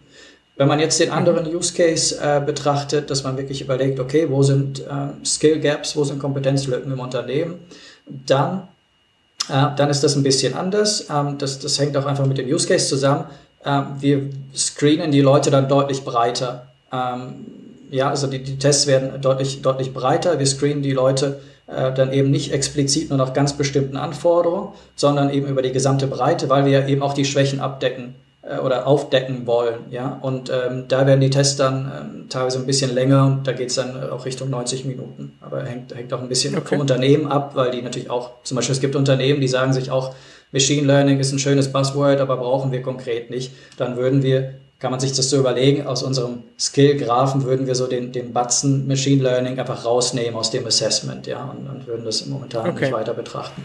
Wenn 0.55 0.67
man 0.67 0.79
jetzt 0.79 0.99
den 0.99 1.09
anderen 1.09 1.47
Use 1.47 1.73
Case 1.73 2.15
äh, 2.21 2.39
betrachtet, 2.39 3.09
dass 3.09 3.23
man 3.23 3.37
wirklich 3.37 3.61
überlegt, 3.61 3.99
okay, 3.99 4.29
wo 4.29 4.43
sind 4.43 4.81
äh, 4.81 5.25
Skill 5.25 5.59
Gaps, 5.59 5.95
wo 5.95 6.03
sind 6.03 6.19
Kompetenzlücken 6.19 6.91
im 6.91 6.99
Unternehmen, 6.99 7.55
dann, 8.05 8.67
äh, 9.49 9.67
dann 9.75 9.89
ist 9.89 10.03
das 10.03 10.15
ein 10.15 10.21
bisschen 10.21 10.53
anders. 10.53 11.07
Ähm, 11.09 11.39
das, 11.39 11.57
das 11.57 11.79
hängt 11.79 11.97
auch 11.97 12.05
einfach 12.05 12.27
mit 12.27 12.37
dem 12.37 12.47
Use 12.47 12.67
Case 12.67 12.87
zusammen. 12.87 13.25
Ähm, 13.65 13.85
wir 13.99 14.29
screenen 14.55 15.11
die 15.11 15.21
Leute 15.21 15.49
dann 15.49 15.67
deutlich 15.67 16.03
breiter. 16.03 16.67
Ähm, 16.91 17.45
ja, 17.89 18.09
also 18.09 18.27
die, 18.27 18.43
die 18.43 18.59
Tests 18.59 18.85
werden 18.85 19.21
deutlich, 19.21 19.63
deutlich 19.63 19.91
breiter. 19.91 20.37
Wir 20.37 20.45
screenen 20.45 20.83
die 20.83 20.93
Leute 20.93 21.41
äh, 21.65 21.91
dann 21.91 22.13
eben 22.13 22.29
nicht 22.29 22.53
explizit 22.53 23.09
nur 23.09 23.17
nach 23.17 23.33
ganz 23.33 23.53
bestimmten 23.53 23.97
Anforderungen, 23.97 24.69
sondern 24.95 25.31
eben 25.31 25.47
über 25.47 25.63
die 25.63 25.71
gesamte 25.71 26.05
Breite, 26.05 26.47
weil 26.49 26.65
wir 26.67 26.87
eben 26.87 27.01
auch 27.01 27.13
die 27.15 27.25
Schwächen 27.25 27.59
abdecken 27.59 28.13
äh, 28.45 28.57
oder 28.57 28.87
aufdecken 28.87 29.47
wollen. 29.47 29.85
Ja? 29.89 30.19
Und 30.21 30.49
ähm, 30.49 30.85
da 30.89 31.07
werden 31.07 31.21
die 31.21 31.29
Tests 31.29 31.55
dann 31.55 31.91
ähm, 31.97 32.29
teilweise 32.29 32.59
ein 32.59 32.65
bisschen 32.65 32.93
länger 32.93 33.25
und 33.25 33.47
da 33.47 33.53
geht 33.53 33.69
es 33.69 33.75
dann 33.75 34.09
auch 34.09 34.25
Richtung 34.25 34.49
90 34.49 34.83
Minuten. 34.83 35.37
Aber 35.39 35.63
hängt, 35.63 35.95
hängt 35.95 36.13
auch 36.13 36.21
ein 36.21 36.27
bisschen 36.27 36.53
okay. 36.57 36.67
vom 36.69 36.79
Unternehmen 36.81 37.27
ab, 37.27 37.51
weil 37.55 37.71
die 37.71 37.81
natürlich 37.81 38.09
auch, 38.09 38.31
zum 38.43 38.55
Beispiel 38.55 38.73
es 38.73 38.81
gibt 38.81 38.97
Unternehmen, 38.97 39.39
die 39.39 39.47
sagen 39.47 39.71
sich 39.71 39.91
auch, 39.91 40.13
Machine 40.51 40.85
Learning 40.85 41.19
ist 41.19 41.31
ein 41.31 41.39
schönes 41.39 41.71
Buzzword, 41.71 42.19
aber 42.19 42.37
brauchen 42.37 42.71
wir 42.71 42.81
konkret 42.81 43.29
nicht. 43.29 43.53
Dann 43.77 43.95
würden 43.95 44.23
wir, 44.23 44.55
kann 44.77 44.91
man 44.91 44.99
sich 44.99 45.13
das 45.13 45.29
so 45.29 45.39
überlegen, 45.39 45.87
aus 45.87 46.03
unserem 46.03 46.43
Skill-Graphen 46.59 47.45
würden 47.45 47.65
wir 47.65 47.75
so 47.75 47.87
den, 47.87 48.11
den 48.11 48.33
Batzen 48.33 48.87
Machine 48.87 49.23
Learning 49.23 49.57
einfach 49.57 49.85
rausnehmen 49.85 50.35
aus 50.35 50.51
dem 50.51 50.67
Assessment, 50.67 51.27
ja, 51.27 51.45
und, 51.45 51.67
und 51.67 51.87
würden 51.87 52.05
das 52.05 52.25
momentan 52.27 52.69
okay. 52.69 52.81
nicht 52.81 52.93
weiter 52.93 53.13
betrachten. 53.13 53.63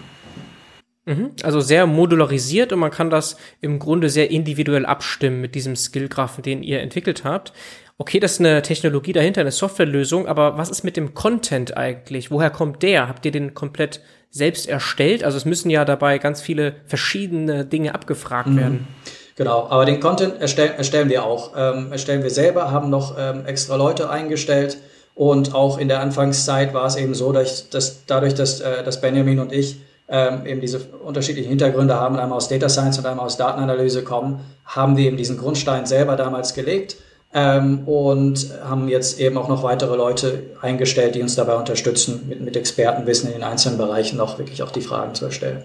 Mhm. 1.09 1.31
Also 1.43 1.61
sehr 1.61 1.87
modularisiert 1.87 2.71
und 2.73 2.81
man 2.81 2.91
kann 2.91 3.09
das 3.09 3.39
im 3.63 3.79
Grunde 3.79 4.11
sehr 4.11 4.31
individuell 4.31 4.85
abstimmen 4.85 5.41
mit 5.41 5.55
diesem 5.55 5.75
Skillgraphen, 5.75 6.43
den 6.43 6.63
ihr 6.63 6.81
entwickelt 6.81 7.25
habt. 7.25 7.55
Okay, 7.97 8.21
das 8.21 8.33
ist 8.33 8.41
eine 8.41 8.61
Technologie 8.61 9.15
dahinter, 9.15 9.41
eine 9.41 9.51
Softwarelösung, 9.51 10.29
aber 10.29 10.59
was 10.59 10.69
ist 10.69 10.85
mit 10.85 10.99
dem 10.99 11.15
Content 11.15 11.77
eigentlich? 11.79 12.31
Woher 12.31 12.51
kommt 12.51 12.83
der? 12.83 13.09
Habt 13.09 13.25
ihr 13.25 13.33
den 13.33 13.55
komplett 13.55 14.03
selbst 14.31 14.69
erstellt? 14.69 15.25
Also 15.25 15.39
es 15.39 15.47
müssen 15.47 15.71
ja 15.71 15.87
dabei 15.87 16.19
ganz 16.19 16.43
viele 16.43 16.77
verschiedene 16.85 17.65
Dinge 17.65 17.95
abgefragt 17.95 18.51
mhm. 18.51 18.57
werden. 18.57 18.89
Genau, 19.35 19.67
aber 19.71 19.87
den 19.87 20.01
Content 20.01 20.41
erstellen, 20.41 20.73
erstellen 20.77 21.09
wir 21.09 21.25
auch. 21.25 21.53
Ähm, 21.57 21.91
erstellen 21.91 22.23
wir 22.23 22.31
selber, 22.31 22.71
haben 22.71 22.91
noch 22.91 23.17
ähm, 23.19 23.47
extra 23.47 23.77
Leute 23.77 24.11
eingestellt 24.11 24.77
und 25.15 25.55
auch 25.55 25.79
in 25.79 25.89
der 25.89 26.01
Anfangszeit 26.01 26.75
war 26.75 26.87
es 26.87 26.97
eben 26.97 27.15
so, 27.15 27.33
dass, 27.33 27.71
dass 27.71 28.05
dadurch, 28.05 28.35
dass, 28.35 28.61
äh, 28.61 28.85
dass 28.85 29.01
Benjamin 29.01 29.41
und 29.41 29.53
ich 29.53 29.81
ähm, 30.09 30.47
eben 30.47 30.61
diese 30.61 30.81
unterschiedlichen 31.05 31.49
Hintergründe 31.51 31.95
haben, 31.95 32.17
einmal 32.19 32.37
aus 32.37 32.49
Data 32.49 32.69
Science 32.69 32.99
und 32.99 33.07
einmal 33.07 33.27
aus 33.27 33.37
Datenanalyse 33.37 34.05
kommen, 34.05 34.41
haben 34.65 34.97
wir 34.97 35.07
eben 35.07 35.17
diesen 35.17 35.39
Grundstein 35.39 35.87
selber 35.87 36.17
damals 36.17 36.55
gelegt 36.55 36.97
ähm, 37.35 37.87
und 37.87 38.51
haben 38.65 38.89
jetzt 38.89 39.21
eben 39.21 39.37
auch 39.37 39.49
noch 39.49 39.63
weitere 39.63 39.97
Leute 39.97 40.51
eingestellt, 40.63 41.15
die 41.15 41.23
uns 41.23 41.35
dabei 41.35 41.57
unterstützen, 41.57 42.25
mit, 42.29 42.41
mit 42.41 42.57
Expertenwissen 42.57 43.29
in 43.29 43.35
den 43.35 43.43
einzelnen 43.43 43.77
Bereichen 43.77 44.17
noch 44.17 44.39
wirklich 44.39 44.63
auch 44.63 44.71
die 44.71 44.81
Fragen 44.81 45.15
zu 45.15 45.27
erstellen. 45.27 45.65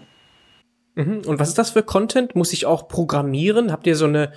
Mhm. 0.95 1.21
Und 1.25 1.39
was 1.39 1.49
ist 1.49 1.57
das 1.57 1.71
für 1.71 1.83
Content? 1.83 2.35
Muss 2.35 2.53
ich 2.53 2.65
auch 2.65 2.87
programmieren? 2.87 3.71
Habt 3.71 3.87
ihr 3.87 3.95
so 3.95 4.05
eine 4.05 4.31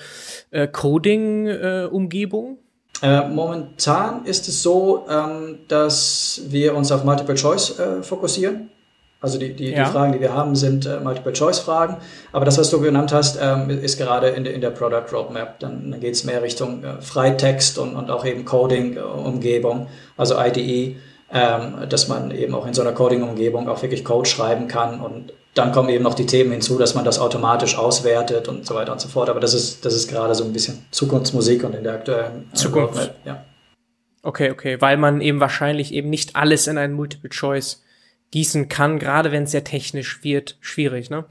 äh, 0.51 0.69
Coding-Umgebung? 0.69 2.59
Äh, 3.03 3.07
äh, 3.07 3.29
momentan 3.29 4.25
ist 4.25 4.49
es 4.49 4.63
so, 4.63 5.05
ähm, 5.11 5.59
dass 5.69 6.43
wir 6.49 6.75
uns 6.75 6.91
auf 6.93 7.05
Multiple 7.05 7.35
Choice 7.35 7.79
äh, 7.79 8.03
fokussieren. 8.03 8.71
Also 9.21 9.39
die, 9.39 9.55
die, 9.55 9.71
ja. 9.71 9.85
die 9.85 9.91
Fragen, 9.91 10.13
die 10.13 10.21
wir 10.21 10.35
haben, 10.35 10.55
sind 10.55 10.85
äh, 10.85 11.01
Multiple-Choice-Fragen. 11.01 11.97
Aber 12.33 12.45
das, 12.45 12.59
was 12.59 12.71
du 12.71 12.81
genannt 12.81 13.13
hast, 13.13 13.39
ähm, 13.41 13.71
ist 13.71 13.99
gerade 13.99 14.29
in, 14.29 14.45
de, 14.45 14.55
in 14.55 14.61
der 14.61 14.71
Product 14.71 15.07
Roadmap. 15.13 15.59
Dann, 15.59 15.91
dann 15.91 16.01
geht 16.01 16.15
es 16.15 16.25
mehr 16.25 16.43
Richtung 16.43 16.85
äh, 16.85 17.01
Freitext 17.01 17.79
und, 17.79 17.97
und 17.97 18.11
auch 18.11 18.27
eben 18.27 18.45
Coding-Umgebung, 18.45 19.89
also 20.19 20.39
IDE, 20.39 20.97
ähm, 21.33 21.89
dass 21.89 22.09
man 22.09 22.31
eben 22.31 22.55
auch 22.55 22.67
in 22.67 22.75
so 22.75 22.83
einer 22.83 22.93
Coding-Umgebung 22.93 23.69
auch 23.69 23.81
wirklich 23.81 24.05
Code 24.05 24.29
schreiben 24.29 24.69
kann. 24.69 25.01
Und 25.01 25.33
dann 25.55 25.73
kommen 25.73 25.89
eben 25.89 26.05
noch 26.05 26.15
die 26.15 26.27
Themen 26.27 26.53
hinzu, 26.53 26.79
dass 26.79 26.95
man 26.95 27.07
das 27.07 27.19
automatisch 27.19 27.79
auswertet 27.79 28.49
und 28.49 28.67
so 28.67 28.75
weiter 28.75 28.93
und 28.93 29.01
so 29.01 29.09
fort. 29.09 29.31
Aber 29.31 29.41
das 29.41 29.55
ist, 29.55 29.87
das 29.87 29.95
ist 29.95 30.09
gerade 30.09 30.35
so 30.35 30.45
ein 30.45 30.53
bisschen 30.53 30.85
Zukunftsmusik 30.91 31.65
und 31.65 31.75
in 31.75 31.85
der 31.85 31.95
aktuellen 31.95 32.51
äh, 32.53 32.55
Zukunft. 32.55 32.99
Roadmap, 32.99 33.17
ja. 33.25 33.45
Okay, 34.23 34.51
okay, 34.51 34.81
weil 34.81 34.99
man 34.99 35.21
eben 35.21 35.41
wahrscheinlich 35.41 35.95
eben 35.95 36.11
nicht 36.11 36.37
alles 36.37 36.67
in 36.67 36.77
einen 36.79 36.95
Multiple-Choice 36.95 37.83
gießen 38.31 38.69
kann, 38.69 38.99
gerade 38.99 39.33
wenn 39.33 39.45
es 39.45 39.53
sehr 39.53 39.65
technisch 39.65 40.23
wird, 40.23 40.57
schwierig, 40.61 41.11
ne? 41.11 41.25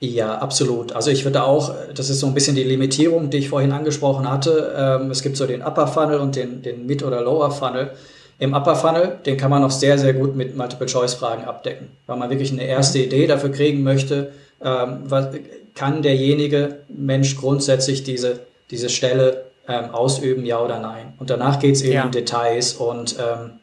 Ja, 0.00 0.38
absolut. 0.38 0.92
Also 0.92 1.10
ich 1.10 1.24
würde 1.24 1.42
auch, 1.42 1.74
das 1.92 2.08
ist 2.08 2.20
so 2.20 2.28
ein 2.28 2.34
bisschen 2.34 2.54
die 2.54 2.62
Limitierung, 2.62 3.30
die 3.30 3.38
ich 3.38 3.48
vorhin 3.48 3.72
angesprochen 3.72 4.30
hatte. 4.30 4.72
Ähm, 4.76 5.10
es 5.10 5.22
gibt 5.22 5.36
so 5.36 5.46
den 5.46 5.60
Upper 5.60 5.88
Funnel 5.88 6.20
und 6.20 6.36
den, 6.36 6.62
den 6.62 6.86
Mid- 6.86 7.02
oder 7.02 7.20
Lower 7.20 7.50
Funnel. 7.50 7.90
Im 8.38 8.54
Upper 8.54 8.76
Funnel, 8.76 9.18
den 9.26 9.36
kann 9.36 9.50
man 9.50 9.62
noch 9.62 9.72
sehr, 9.72 9.98
sehr 9.98 10.14
gut 10.14 10.36
mit 10.36 10.56
Multiple-Choice-Fragen 10.56 11.44
abdecken, 11.44 11.88
weil 12.06 12.16
man 12.16 12.30
wirklich 12.30 12.52
eine 12.52 12.64
erste 12.64 13.00
Idee 13.00 13.26
dafür 13.26 13.50
kriegen 13.50 13.82
möchte, 13.82 14.32
ähm, 14.62 15.00
was, 15.04 15.30
kann 15.74 16.02
derjenige 16.02 16.80
Mensch 16.88 17.36
grundsätzlich 17.36 18.04
diese, 18.04 18.40
diese 18.70 18.88
Stelle 18.88 19.46
ähm, 19.68 19.90
ausüben, 19.90 20.44
ja 20.44 20.60
oder 20.60 20.80
nein. 20.80 21.14
Und 21.18 21.30
danach 21.30 21.58
geht's 21.58 21.82
eben 21.82 21.92
ja. 21.94 22.02
in 22.04 22.10
Details 22.10 22.74
und 22.74 23.16
ähm, 23.18 23.57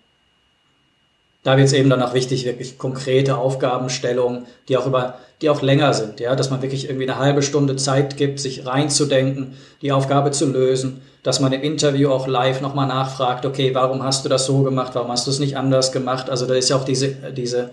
da 1.46 1.58
wird 1.58 1.68
es 1.68 1.74
eben 1.74 1.92
dann 1.92 2.02
auch 2.02 2.16
wichtig, 2.16 2.44
wirklich 2.44 2.80
konkrete 2.80 3.38
Aufgabenstellungen, 3.38 4.48
die 4.68 4.78
auch 4.78 4.88
über, 4.88 5.20
die 5.44 5.52
auch 5.52 5.62
länger 5.62 5.94
sind, 5.94 6.20
ja, 6.20 6.36
dass 6.36 6.50
man 6.50 6.64
wirklich 6.64 6.90
irgendwie 6.90 7.08
eine 7.08 7.20
halbe 7.20 7.44
Stunde 7.44 7.76
Zeit 7.76 8.18
gibt, 8.18 8.40
sich 8.40 8.66
reinzudenken, 8.66 9.54
die 9.84 9.92
Aufgabe 9.92 10.32
zu 10.32 10.48
lösen, 10.48 11.04
dass 11.22 11.40
man 11.40 11.54
im 11.54 11.62
Interview 11.62 12.10
auch 12.10 12.26
live 12.26 12.62
nochmal 12.62 12.88
nachfragt, 12.88 13.46
okay, 13.46 13.76
warum 13.76 14.02
hast 14.02 14.26
du 14.26 14.30
das 14.30 14.48
so 14.48 14.64
gemacht, 14.64 14.96
warum 14.96 15.12
hast 15.12 15.28
du 15.28 15.32
es 15.32 15.38
nicht 15.38 15.56
anders 15.56 15.92
gemacht? 15.92 16.32
Also 16.32 16.48
da 16.48 16.56
ist 16.56 16.70
ja 16.72 16.78
auch 16.78 16.84
diese, 16.84 17.10
diese 17.10 17.70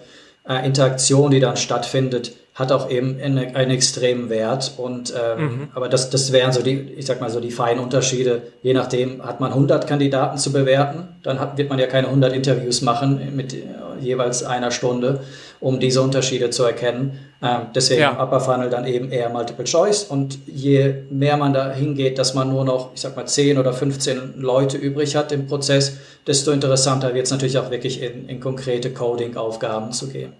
äh, 0.46 0.66
Interaktion, 0.66 1.30
die 1.30 1.40
dann 1.40 1.56
stattfindet, 1.56 2.32
hat 2.54 2.70
auch 2.70 2.90
eben 2.90 3.18
eine, 3.22 3.54
einen 3.56 3.70
extremen 3.70 4.28
Wert. 4.28 4.72
Und 4.76 5.12
ähm, 5.16 5.42
mhm. 5.42 5.68
aber 5.74 5.88
das, 5.88 6.10
das 6.10 6.32
wären 6.32 6.52
so 6.52 6.62
die, 6.62 6.78
ich 6.96 7.06
sag 7.06 7.20
mal 7.20 7.30
so 7.30 7.40
die 7.40 7.50
feinen 7.50 7.82
Unterschiede. 7.82 8.42
Je 8.62 8.74
nachdem 8.74 9.24
hat 9.24 9.40
man 9.40 9.52
100 9.52 9.86
Kandidaten 9.86 10.36
zu 10.36 10.52
bewerten, 10.52 11.08
dann 11.22 11.40
hat, 11.40 11.56
wird 11.56 11.70
man 11.70 11.78
ja 11.78 11.86
keine 11.86 12.08
100 12.08 12.32
Interviews 12.32 12.82
machen 12.82 13.34
mit 13.34 13.54
jeweils 14.02 14.42
einer 14.42 14.70
Stunde, 14.70 15.20
um 15.60 15.80
diese 15.80 16.02
Unterschiede 16.02 16.50
zu 16.50 16.64
erkennen. 16.64 17.18
Ähm, 17.42 17.68
deswegen 17.74 18.02
ja. 18.02 18.22
Upper 18.22 18.40
Funnel 18.40 18.68
dann 18.68 18.86
eben 18.86 19.10
eher 19.10 19.28
Multiple 19.30 19.64
Choice. 19.64 20.04
Und 20.04 20.38
je 20.46 20.94
mehr 21.10 21.36
man 21.36 21.54
da 21.54 21.72
hingeht, 21.72 22.18
dass 22.18 22.34
man 22.34 22.50
nur 22.50 22.64
noch, 22.64 22.90
ich 22.94 23.00
sag 23.00 23.16
mal 23.16 23.26
10 23.26 23.58
oder 23.58 23.72
15 23.72 24.34
Leute 24.36 24.76
übrig 24.76 25.16
hat 25.16 25.32
im 25.32 25.46
Prozess, 25.46 25.96
desto 26.26 26.50
interessanter 26.50 27.14
wird 27.14 27.26
es 27.26 27.30
natürlich 27.32 27.58
auch 27.58 27.70
wirklich 27.70 28.02
in, 28.02 28.28
in 28.28 28.40
konkrete 28.40 28.92
Coding-Aufgaben 28.92 29.92
zu 29.92 30.08
gehen. 30.08 30.32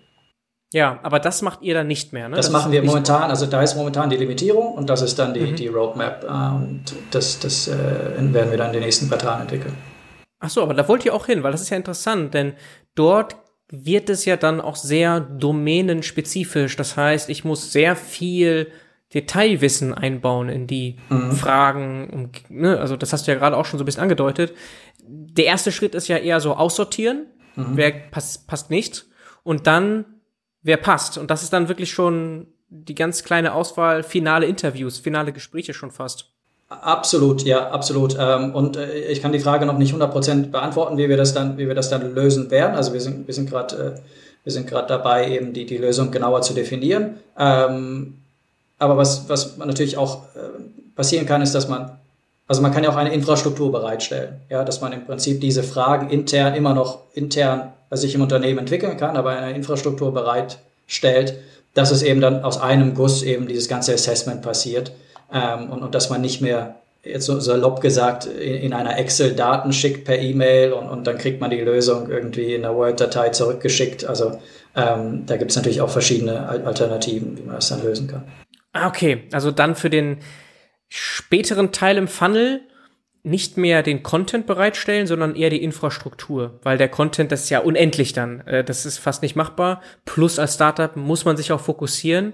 Ja, 0.72 0.98
aber 1.02 1.20
das 1.20 1.42
macht 1.42 1.62
ihr 1.62 1.74
dann 1.74 1.86
nicht 1.86 2.12
mehr, 2.12 2.28
ne? 2.28 2.36
Das, 2.36 2.46
das 2.46 2.52
machen 2.52 2.72
wir 2.72 2.82
momentan, 2.82 3.30
also 3.30 3.46
da 3.46 3.62
ist 3.62 3.76
momentan 3.76 4.08
die 4.08 4.16
Limitierung 4.16 4.74
und 4.74 4.88
das 4.88 5.02
ist 5.02 5.18
dann 5.18 5.34
die, 5.34 5.40
mhm. 5.40 5.56
die 5.56 5.68
Roadmap 5.68 6.24
äh, 6.24 6.26
und 6.26 6.84
das, 7.10 7.38
das 7.38 7.68
äh, 7.68 7.74
werden 8.18 8.50
wir 8.50 8.56
dann 8.56 8.68
in 8.68 8.74
den 8.74 8.82
nächsten 8.82 9.08
Quartalen 9.08 9.42
entwickeln. 9.42 9.74
Ach 10.40 10.50
so, 10.50 10.62
aber 10.62 10.74
da 10.74 10.88
wollt 10.88 11.04
ihr 11.04 11.14
auch 11.14 11.26
hin, 11.26 11.42
weil 11.42 11.52
das 11.52 11.60
ist 11.60 11.70
ja 11.70 11.76
interessant, 11.76 12.34
denn 12.34 12.54
dort 12.94 13.36
wird 13.70 14.10
es 14.10 14.24
ja 14.24 14.36
dann 14.36 14.60
auch 14.60 14.76
sehr 14.76 15.20
domänenspezifisch. 15.20 16.76
Das 16.76 16.96
heißt, 16.96 17.30
ich 17.30 17.44
muss 17.44 17.72
sehr 17.72 17.94
viel 17.94 18.70
Detailwissen 19.14 19.94
einbauen 19.94 20.48
in 20.48 20.66
die 20.66 20.96
mhm. 21.08 21.32
Fragen. 21.32 22.30
Ne? 22.48 22.78
Also 22.78 22.96
das 22.96 23.12
hast 23.12 23.26
du 23.26 23.32
ja 23.32 23.38
gerade 23.38 23.56
auch 23.56 23.64
schon 23.64 23.78
so 23.78 23.84
ein 23.84 23.86
bisschen 23.86 24.02
angedeutet. 24.02 24.54
Der 25.06 25.46
erste 25.46 25.72
Schritt 25.72 25.94
ist 25.94 26.08
ja 26.08 26.16
eher 26.16 26.40
so 26.40 26.54
aussortieren. 26.54 27.26
Mhm. 27.56 27.72
Wer 27.74 27.90
passt, 27.92 28.46
passt 28.46 28.70
nicht. 28.70 29.06
Und 29.42 29.66
dann 29.66 30.04
wer 30.62 30.76
passt. 30.76 31.18
Und 31.18 31.30
das 31.30 31.42
ist 31.42 31.52
dann 31.52 31.68
wirklich 31.68 31.90
schon 31.90 32.46
die 32.68 32.94
ganz 32.94 33.22
kleine 33.22 33.52
Auswahl, 33.54 34.02
finale 34.02 34.46
Interviews, 34.46 34.98
finale 34.98 35.32
Gespräche 35.32 35.74
schon 35.74 35.90
fast. 35.90 36.26
Absolut, 36.80 37.42
ja, 37.42 37.68
absolut. 37.70 38.16
Ähm, 38.18 38.54
und 38.54 38.76
äh, 38.76 39.10
ich 39.10 39.20
kann 39.20 39.32
die 39.32 39.40
Frage 39.40 39.66
noch 39.66 39.76
nicht 39.76 39.94
100% 39.94 40.50
beantworten, 40.50 40.96
wie 40.96 41.08
wir 41.08 41.18
das 41.18 41.34
dann, 41.34 41.58
wie 41.58 41.68
wir 41.68 41.74
das 41.74 41.90
dann 41.90 42.14
lösen 42.14 42.50
werden. 42.50 42.74
Also 42.74 42.94
wir 42.94 43.00
sind, 43.00 43.26
wir 43.26 43.34
sind 43.34 43.50
gerade, 43.50 43.76
äh, 43.76 44.00
wir 44.44 44.52
sind 44.52 44.66
gerade 44.66 44.88
dabei, 44.88 45.30
eben 45.30 45.52
die, 45.52 45.66
die 45.66 45.76
Lösung 45.76 46.10
genauer 46.10 46.40
zu 46.40 46.54
definieren. 46.54 47.18
Ähm, 47.38 48.18
aber 48.78 48.96
was, 48.96 49.28
was 49.28 49.58
natürlich 49.58 49.98
auch 49.98 50.24
äh, 50.34 50.62
passieren 50.96 51.26
kann, 51.26 51.42
ist, 51.42 51.54
dass 51.54 51.68
man, 51.68 51.98
also 52.48 52.62
man 52.62 52.72
kann 52.72 52.84
ja 52.84 52.90
auch 52.90 52.96
eine 52.96 53.12
Infrastruktur 53.12 53.70
bereitstellen, 53.70 54.40
ja, 54.48 54.64
dass 54.64 54.80
man 54.80 54.92
im 54.92 55.04
Prinzip 55.04 55.40
diese 55.40 55.62
Fragen 55.62 56.08
intern 56.08 56.54
immer 56.54 56.74
noch 56.74 57.00
intern 57.12 57.74
sich 57.96 58.14
im 58.14 58.22
Unternehmen 58.22 58.60
entwickeln 58.60 58.96
kann, 58.96 59.16
aber 59.16 59.30
eine 59.30 59.54
Infrastruktur 59.54 60.12
bereitstellt, 60.12 61.38
dass 61.74 61.90
es 61.90 62.02
eben 62.02 62.20
dann 62.20 62.44
aus 62.44 62.60
einem 62.60 62.94
Guss 62.94 63.22
eben 63.22 63.46
dieses 63.46 63.68
ganze 63.68 63.94
Assessment 63.94 64.42
passiert 64.42 64.92
ähm, 65.32 65.70
und, 65.70 65.82
und 65.82 65.94
dass 65.94 66.10
man 66.10 66.20
nicht 66.20 66.40
mehr 66.40 66.76
jetzt 67.04 67.26
so 67.26 67.40
salopp 67.40 67.80
gesagt 67.80 68.26
in, 68.26 68.54
in 68.54 68.72
einer 68.72 68.98
Excel-Daten 68.98 69.72
schickt 69.72 70.04
per 70.04 70.18
E-Mail 70.18 70.72
und, 70.72 70.88
und 70.88 71.06
dann 71.06 71.18
kriegt 71.18 71.40
man 71.40 71.50
die 71.50 71.60
Lösung 71.60 72.08
irgendwie 72.08 72.54
in 72.54 72.64
einer 72.64 72.76
Word-Datei 72.76 73.30
zurückgeschickt. 73.30 74.04
Also 74.04 74.38
ähm, 74.76 75.24
da 75.26 75.36
gibt 75.36 75.50
es 75.50 75.56
natürlich 75.56 75.80
auch 75.80 75.90
verschiedene 75.90 76.48
Alternativen, 76.48 77.36
wie 77.36 77.42
man 77.42 77.56
das 77.56 77.68
dann 77.68 77.82
lösen 77.82 78.06
kann. 78.08 78.24
Ah, 78.72 78.88
okay, 78.88 79.24
also 79.32 79.50
dann 79.50 79.74
für 79.74 79.90
den 79.90 80.18
späteren 80.88 81.72
Teil 81.72 81.98
im 81.98 82.08
Funnel 82.08 82.62
nicht 83.24 83.56
mehr 83.56 83.84
den 83.84 84.02
Content 84.02 84.46
bereitstellen, 84.46 85.06
sondern 85.06 85.36
eher 85.36 85.48
die 85.48 85.62
Infrastruktur, 85.62 86.58
weil 86.64 86.76
der 86.76 86.88
Content, 86.88 87.30
das 87.30 87.44
ist 87.44 87.50
ja 87.50 87.60
unendlich 87.60 88.12
dann, 88.12 88.40
äh, 88.48 88.64
das 88.64 88.84
ist 88.84 88.98
fast 88.98 89.22
nicht 89.22 89.36
machbar. 89.36 89.80
Plus 90.04 90.40
als 90.40 90.54
Startup 90.54 90.96
muss 90.96 91.24
man 91.24 91.36
sich 91.36 91.52
auch 91.52 91.60
fokussieren. 91.60 92.32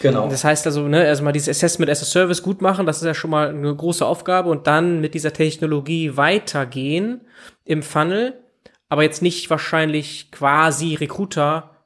Genau. 0.00 0.30
Das 0.30 0.42
heißt 0.42 0.66
also, 0.66 0.88
ne, 0.88 1.06
also 1.06 1.22
mal 1.24 1.32
dieses 1.32 1.50
Assessment 1.50 1.90
as 1.90 2.00
a 2.00 2.06
Service 2.06 2.42
gut 2.42 2.62
machen, 2.62 2.86
das 2.86 2.98
ist 2.98 3.04
ja 3.04 3.12
schon 3.12 3.30
mal 3.30 3.50
eine 3.50 3.74
große 3.74 4.04
Aufgabe 4.04 4.48
und 4.48 4.66
dann 4.66 5.02
mit 5.02 5.12
dieser 5.12 5.34
Technologie 5.34 6.16
weitergehen 6.16 7.20
im 7.66 7.82
Funnel, 7.82 8.40
aber 8.88 9.02
jetzt 9.02 9.20
nicht 9.20 9.50
wahrscheinlich 9.50 10.30
quasi 10.30 10.94
Recruiter 10.94 11.76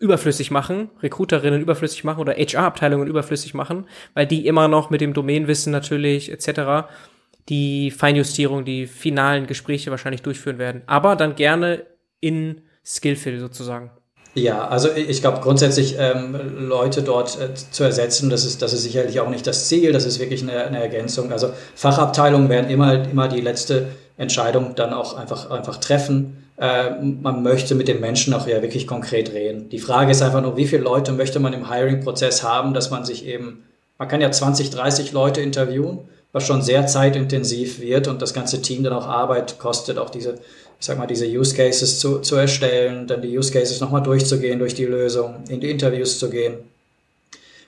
überflüssig 0.00 0.50
machen, 0.50 0.90
Recruiterinnen 1.02 1.60
überflüssig 1.60 2.04
machen 2.04 2.20
oder 2.20 2.32
HR-Abteilungen 2.32 3.06
überflüssig 3.06 3.52
machen, 3.52 3.86
weil 4.14 4.26
die 4.26 4.46
immer 4.46 4.66
noch 4.66 4.88
mit 4.88 5.02
dem 5.02 5.12
Domainwissen 5.12 5.72
natürlich 5.72 6.32
etc 6.32 6.88
die 7.48 7.90
Feinjustierung, 7.90 8.64
die 8.64 8.86
finalen 8.86 9.46
Gespräche 9.46 9.90
wahrscheinlich 9.90 10.22
durchführen 10.22 10.58
werden. 10.58 10.82
Aber 10.86 11.16
dann 11.16 11.34
gerne 11.36 11.84
in 12.20 12.62
Skillfill 12.84 13.38
sozusagen. 13.38 13.90
Ja, 14.34 14.66
also 14.66 14.88
ich 14.92 15.20
glaube 15.20 15.40
grundsätzlich 15.40 15.94
ähm, 15.96 16.36
Leute 16.58 17.02
dort 17.02 17.38
äh, 17.40 17.54
zu 17.54 17.84
ersetzen, 17.84 18.30
das 18.30 18.44
ist, 18.44 18.62
das 18.62 18.72
ist 18.72 18.82
sicherlich 18.82 19.20
auch 19.20 19.28
nicht 19.28 19.46
das 19.46 19.68
Ziel, 19.68 19.92
das 19.92 20.04
ist 20.04 20.18
wirklich 20.18 20.42
eine, 20.42 20.64
eine 20.64 20.82
Ergänzung. 20.82 21.30
Also 21.30 21.50
Fachabteilungen 21.76 22.48
werden 22.48 22.68
immer, 22.68 23.08
immer 23.08 23.28
die 23.28 23.40
letzte 23.40 23.88
Entscheidung 24.16 24.74
dann 24.74 24.92
auch 24.92 25.16
einfach, 25.16 25.50
einfach 25.50 25.76
treffen. 25.76 26.48
Äh, 26.56 26.90
man 27.00 27.44
möchte 27.44 27.76
mit 27.76 27.86
den 27.86 28.00
Menschen 28.00 28.34
auch 28.34 28.48
ja 28.48 28.60
wirklich 28.60 28.88
konkret 28.88 29.32
reden. 29.32 29.68
Die 29.68 29.78
Frage 29.78 30.10
ist 30.10 30.20
einfach 30.20 30.42
nur, 30.42 30.56
wie 30.56 30.66
viele 30.66 30.82
Leute 30.82 31.12
möchte 31.12 31.38
man 31.38 31.52
im 31.52 31.70
Hiring-Prozess 31.70 32.42
haben, 32.42 32.74
dass 32.74 32.90
man 32.90 33.04
sich 33.04 33.26
eben, 33.26 33.62
man 33.98 34.08
kann 34.08 34.20
ja 34.20 34.32
20, 34.32 34.70
30 34.70 35.12
Leute 35.12 35.42
interviewen 35.42 36.08
was 36.34 36.44
schon 36.44 36.62
sehr 36.62 36.84
zeitintensiv 36.88 37.80
wird 37.80 38.08
und 38.08 38.20
das 38.20 38.34
ganze 38.34 38.60
Team 38.60 38.82
dann 38.82 38.92
auch 38.92 39.06
Arbeit 39.06 39.60
kostet, 39.60 39.98
auch 39.98 40.10
diese, 40.10 40.32
ich 40.80 40.84
sag 40.84 40.98
mal, 40.98 41.06
diese 41.06 41.26
Use 41.26 41.54
Cases 41.54 42.00
zu, 42.00 42.18
zu 42.18 42.34
erstellen, 42.34 43.06
dann 43.06 43.22
die 43.22 43.38
Use 43.38 43.52
Cases 43.52 43.80
nochmal 43.80 44.02
durchzugehen 44.02 44.58
durch 44.58 44.74
die 44.74 44.84
Lösung, 44.84 45.44
in 45.48 45.60
die 45.60 45.70
Interviews 45.70 46.18
zu 46.18 46.28
gehen. 46.30 46.56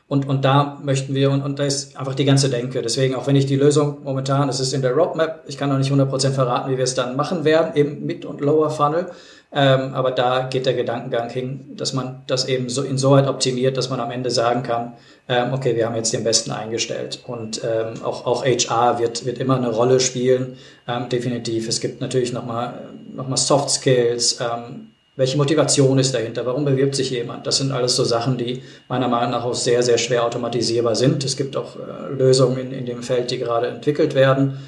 Und, 0.08 0.28
und 0.28 0.44
da 0.44 0.80
möchten 0.82 1.14
wir, 1.14 1.30
und, 1.30 1.42
und 1.42 1.60
da 1.60 1.64
ist 1.64 1.96
einfach 1.96 2.16
die 2.16 2.24
ganze 2.24 2.50
Denke. 2.50 2.82
Deswegen, 2.82 3.14
auch 3.14 3.28
wenn 3.28 3.36
ich 3.36 3.46
die 3.46 3.54
Lösung 3.54 3.98
momentan, 4.02 4.48
es 4.48 4.58
ist 4.58 4.72
in 4.72 4.82
der 4.82 4.94
Roadmap, 4.94 5.44
ich 5.46 5.58
kann 5.58 5.68
noch 5.68 5.78
nicht 5.78 5.92
100% 5.92 6.32
verraten, 6.32 6.68
wie 6.72 6.76
wir 6.76 6.84
es 6.84 6.96
dann 6.96 7.14
machen 7.14 7.44
werden, 7.44 7.76
eben 7.76 8.04
mit 8.04 8.24
und 8.24 8.40
Lower 8.40 8.70
Funnel. 8.70 9.06
Ähm, 9.58 9.94
aber 9.94 10.10
da 10.10 10.42
geht 10.42 10.66
der 10.66 10.74
Gedankengang 10.74 11.30
hin, 11.30 11.74
dass 11.76 11.94
man 11.94 12.22
das 12.26 12.46
eben 12.46 12.68
so 12.68 12.82
insoweit 12.82 13.26
optimiert, 13.26 13.78
dass 13.78 13.88
man 13.88 14.00
am 14.00 14.10
Ende 14.10 14.30
sagen 14.30 14.62
kann, 14.62 14.92
ähm, 15.30 15.54
okay, 15.54 15.74
wir 15.74 15.86
haben 15.86 15.96
jetzt 15.96 16.12
den 16.12 16.24
Besten 16.24 16.50
eingestellt. 16.50 17.20
Und 17.26 17.62
ähm, 17.64 18.02
auch, 18.04 18.26
auch 18.26 18.44
HR 18.44 18.98
wird, 18.98 19.24
wird 19.24 19.38
immer 19.38 19.56
eine 19.56 19.70
Rolle 19.70 19.98
spielen, 19.98 20.58
ähm, 20.86 21.08
definitiv. 21.08 21.68
Es 21.68 21.80
gibt 21.80 22.02
natürlich 22.02 22.34
nochmal 22.34 22.74
noch 23.14 23.28
mal 23.28 23.38
Soft 23.38 23.70
Skills, 23.70 24.40
ähm, 24.40 24.88
welche 25.16 25.38
Motivation 25.38 25.98
ist 25.98 26.12
dahinter? 26.12 26.44
Warum 26.44 26.66
bewirbt 26.66 26.94
sich 26.94 27.08
jemand? 27.08 27.46
Das 27.46 27.56
sind 27.56 27.72
alles 27.72 27.96
so 27.96 28.04
Sachen, 28.04 28.36
die 28.36 28.62
meiner 28.86 29.08
Meinung 29.08 29.30
nach 29.30 29.44
auch 29.44 29.54
sehr, 29.54 29.82
sehr 29.82 29.96
schwer 29.96 30.24
automatisierbar 30.24 30.94
sind. 30.94 31.24
Es 31.24 31.38
gibt 31.38 31.56
auch 31.56 31.76
äh, 31.76 32.12
Lösungen 32.12 32.58
in, 32.58 32.72
in 32.72 32.84
dem 32.84 33.02
Feld, 33.02 33.30
die 33.30 33.38
gerade 33.38 33.68
entwickelt 33.68 34.14
werden. 34.14 34.58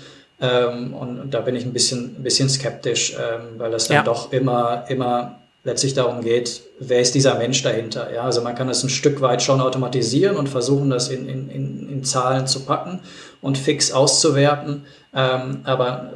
Ähm, 0.40 0.94
und, 0.94 1.20
und, 1.20 1.34
da 1.34 1.40
bin 1.40 1.56
ich 1.56 1.64
ein 1.64 1.72
bisschen, 1.72 2.16
ein 2.18 2.22
bisschen 2.22 2.48
skeptisch, 2.48 3.14
ähm, 3.14 3.58
weil 3.58 3.74
es 3.74 3.88
dann 3.88 3.96
ja. 3.96 4.02
doch 4.02 4.32
immer, 4.32 4.84
immer 4.88 5.38
letztlich 5.64 5.94
darum 5.94 6.22
geht, 6.22 6.62
wer 6.78 7.00
ist 7.00 7.14
dieser 7.14 7.36
Mensch 7.36 7.62
dahinter? 7.62 8.12
Ja, 8.12 8.22
also 8.22 8.40
man 8.40 8.54
kann 8.54 8.68
das 8.68 8.82
ein 8.84 8.88
Stück 8.88 9.20
weit 9.20 9.42
schon 9.42 9.60
automatisieren 9.60 10.36
und 10.36 10.48
versuchen, 10.48 10.90
das 10.90 11.08
in, 11.08 11.28
in, 11.28 11.50
in, 11.50 11.88
in 11.88 12.04
Zahlen 12.04 12.46
zu 12.46 12.60
packen 12.60 13.00
und 13.40 13.58
fix 13.58 13.92
auszuwerten. 13.92 14.84
Ähm, 15.14 15.60
aber 15.64 16.12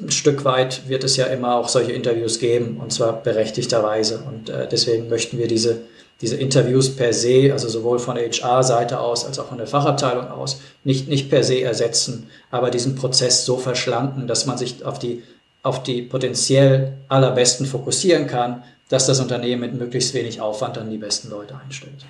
ein 0.00 0.10
Stück 0.10 0.44
weit 0.44 0.88
wird 0.88 1.04
es 1.04 1.16
ja 1.16 1.26
immer 1.26 1.56
auch 1.56 1.68
solche 1.68 1.92
Interviews 1.92 2.38
geben 2.38 2.78
und 2.80 2.92
zwar 2.92 3.22
berechtigterweise. 3.22 4.22
Und 4.26 4.50
äh, 4.50 4.68
deswegen 4.68 5.08
möchten 5.08 5.38
wir 5.38 5.48
diese, 5.48 5.80
diese 6.22 6.36
Interviews 6.36 6.94
per 6.94 7.12
se, 7.12 7.50
also 7.52 7.68
sowohl 7.68 7.98
von 7.98 8.14
der 8.14 8.30
HR-Seite 8.30 9.00
aus 9.00 9.26
als 9.26 9.38
auch 9.40 9.48
von 9.48 9.58
der 9.58 9.66
Fachabteilung 9.66 10.28
aus, 10.28 10.62
nicht, 10.84 11.08
nicht 11.08 11.28
per 11.28 11.42
se 11.42 11.60
ersetzen, 11.60 12.30
aber 12.50 12.70
diesen 12.70 12.94
Prozess 12.94 13.44
so 13.44 13.56
verschlanken, 13.56 14.28
dass 14.28 14.46
man 14.46 14.56
sich 14.56 14.84
auf 14.84 15.00
die, 15.00 15.24
auf 15.64 15.82
die 15.82 16.02
potenziell 16.02 16.98
allerbesten 17.08 17.66
fokussieren 17.66 18.28
kann, 18.28 18.62
dass 18.88 19.06
das 19.06 19.20
Unternehmen 19.20 19.60
mit 19.60 19.74
möglichst 19.74 20.14
wenig 20.14 20.40
Aufwand 20.40 20.76
dann 20.76 20.90
die 20.90 20.98
besten 20.98 21.28
Leute 21.28 21.58
einstellt. 21.62 22.06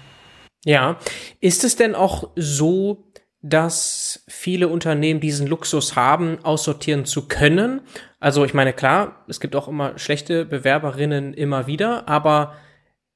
Ja, 0.64 0.98
ist 1.40 1.64
es 1.64 1.76
denn 1.76 1.94
auch 1.94 2.30
so, 2.36 3.04
dass 3.40 4.22
viele 4.28 4.68
Unternehmen 4.68 5.20
diesen 5.20 5.46
Luxus 5.46 5.96
haben, 5.96 6.38
aussortieren 6.44 7.06
zu 7.06 7.26
können? 7.26 7.80
Also 8.20 8.44
ich 8.44 8.54
meine, 8.54 8.72
klar, 8.72 9.24
es 9.26 9.40
gibt 9.40 9.56
auch 9.56 9.68
immer 9.68 9.98
schlechte 9.98 10.44
Bewerberinnen 10.44 11.34
immer 11.34 11.66
wieder, 11.66 12.08
aber 12.08 12.54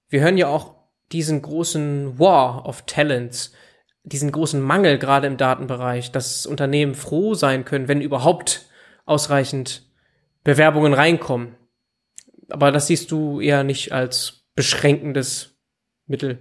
wir 0.09 0.21
hören 0.21 0.39
ja 0.39 0.49
auch 0.49 0.76
diesen 1.13 1.43
großen 1.43 2.19
War 2.19 2.67
of 2.67 2.83
Talents, 2.83 3.53
diesen 4.03 4.33
großen 4.33 4.61
Mangel 4.61 4.99
gerade 4.99 5.27
im 5.27 5.37
Datenbereich, 5.37 6.13
dass 6.13 6.47
Unternehmen 6.47 6.95
froh 6.95 7.35
sein 7.35 7.65
können, 7.65 7.89
wenn 7.89 8.01
überhaupt 8.01 8.67
ausreichend 9.05 9.85
Bewerbungen 10.45 10.95
reinkommen. 10.95 11.57
Aber 12.49 12.71
das 12.71 12.87
siehst 12.87 13.11
du 13.11 13.41
eher 13.41 13.65
nicht 13.65 13.93
als 13.93 14.45
beschränkendes 14.55 15.57
Mittel. 16.07 16.39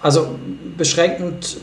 Also 0.00 0.38
beschränkend, 0.76 1.56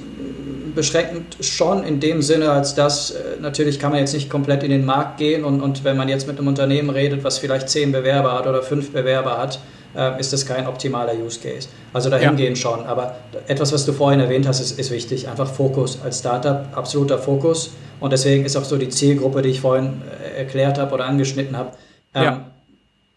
beschränkend 0.76 1.38
schon 1.42 1.84
in 1.84 2.00
dem 2.00 2.22
Sinne, 2.22 2.52
als 2.52 2.76
dass 2.76 3.12
äh, 3.12 3.38
natürlich 3.40 3.80
kann 3.80 3.92
man 3.92 4.02
jetzt 4.02 4.14
nicht 4.14 4.30
komplett 4.30 4.64
in 4.64 4.70
den 4.70 4.86
Markt 4.86 5.18
gehen 5.18 5.44
und, 5.44 5.62
und 5.62 5.84
wenn 5.84 5.98
man 5.98 6.10
jetzt 6.10 6.28
mit 6.28 6.38
einem 6.38 6.48
Unternehmen 6.48 6.90
redet, 6.90 7.24
was 7.24 7.40
vielleicht 7.40 7.70
zehn 7.70 7.92
Bewerber 7.92 8.34
hat 8.34 8.46
oder 8.46 8.62
fünf 8.62 8.92
Bewerber 8.92 9.38
hat, 9.38 9.60
äh, 9.98 10.20
ist 10.20 10.32
das 10.32 10.46
kein 10.46 10.68
optimaler 10.68 11.14
Use 11.16 11.40
Case. 11.40 11.68
Also 11.92 12.10
dahingehend 12.10 12.58
ja. 12.58 12.62
schon. 12.62 12.86
Aber 12.86 13.16
etwas, 13.48 13.74
was 13.74 13.86
du 13.86 13.94
vorhin 13.94 14.20
erwähnt 14.20 14.48
hast, 14.48 14.60
ist, 14.60 14.80
ist 14.80 14.92
wichtig. 14.92 15.28
Einfach 15.28 15.50
Fokus 15.50 16.00
als 16.04 16.20
Startup, 16.20 16.66
absoluter 16.74 17.18
Fokus. 17.18 17.72
Und 18.00 18.14
deswegen 18.14 18.46
ist 18.46 18.56
auch 18.56 18.64
so 18.64 18.78
die 18.78 18.90
Zielgruppe, 18.90 19.42
die 19.42 19.50
ich 19.50 19.62
vorhin 19.62 20.02
äh, 20.24 20.38
erklärt 20.38 20.78
habe 20.78 20.94
oder 20.94 21.06
angeschnitten 21.06 21.58
habe. 21.58 21.72
Ähm, 22.14 22.24
ja. 22.24 22.46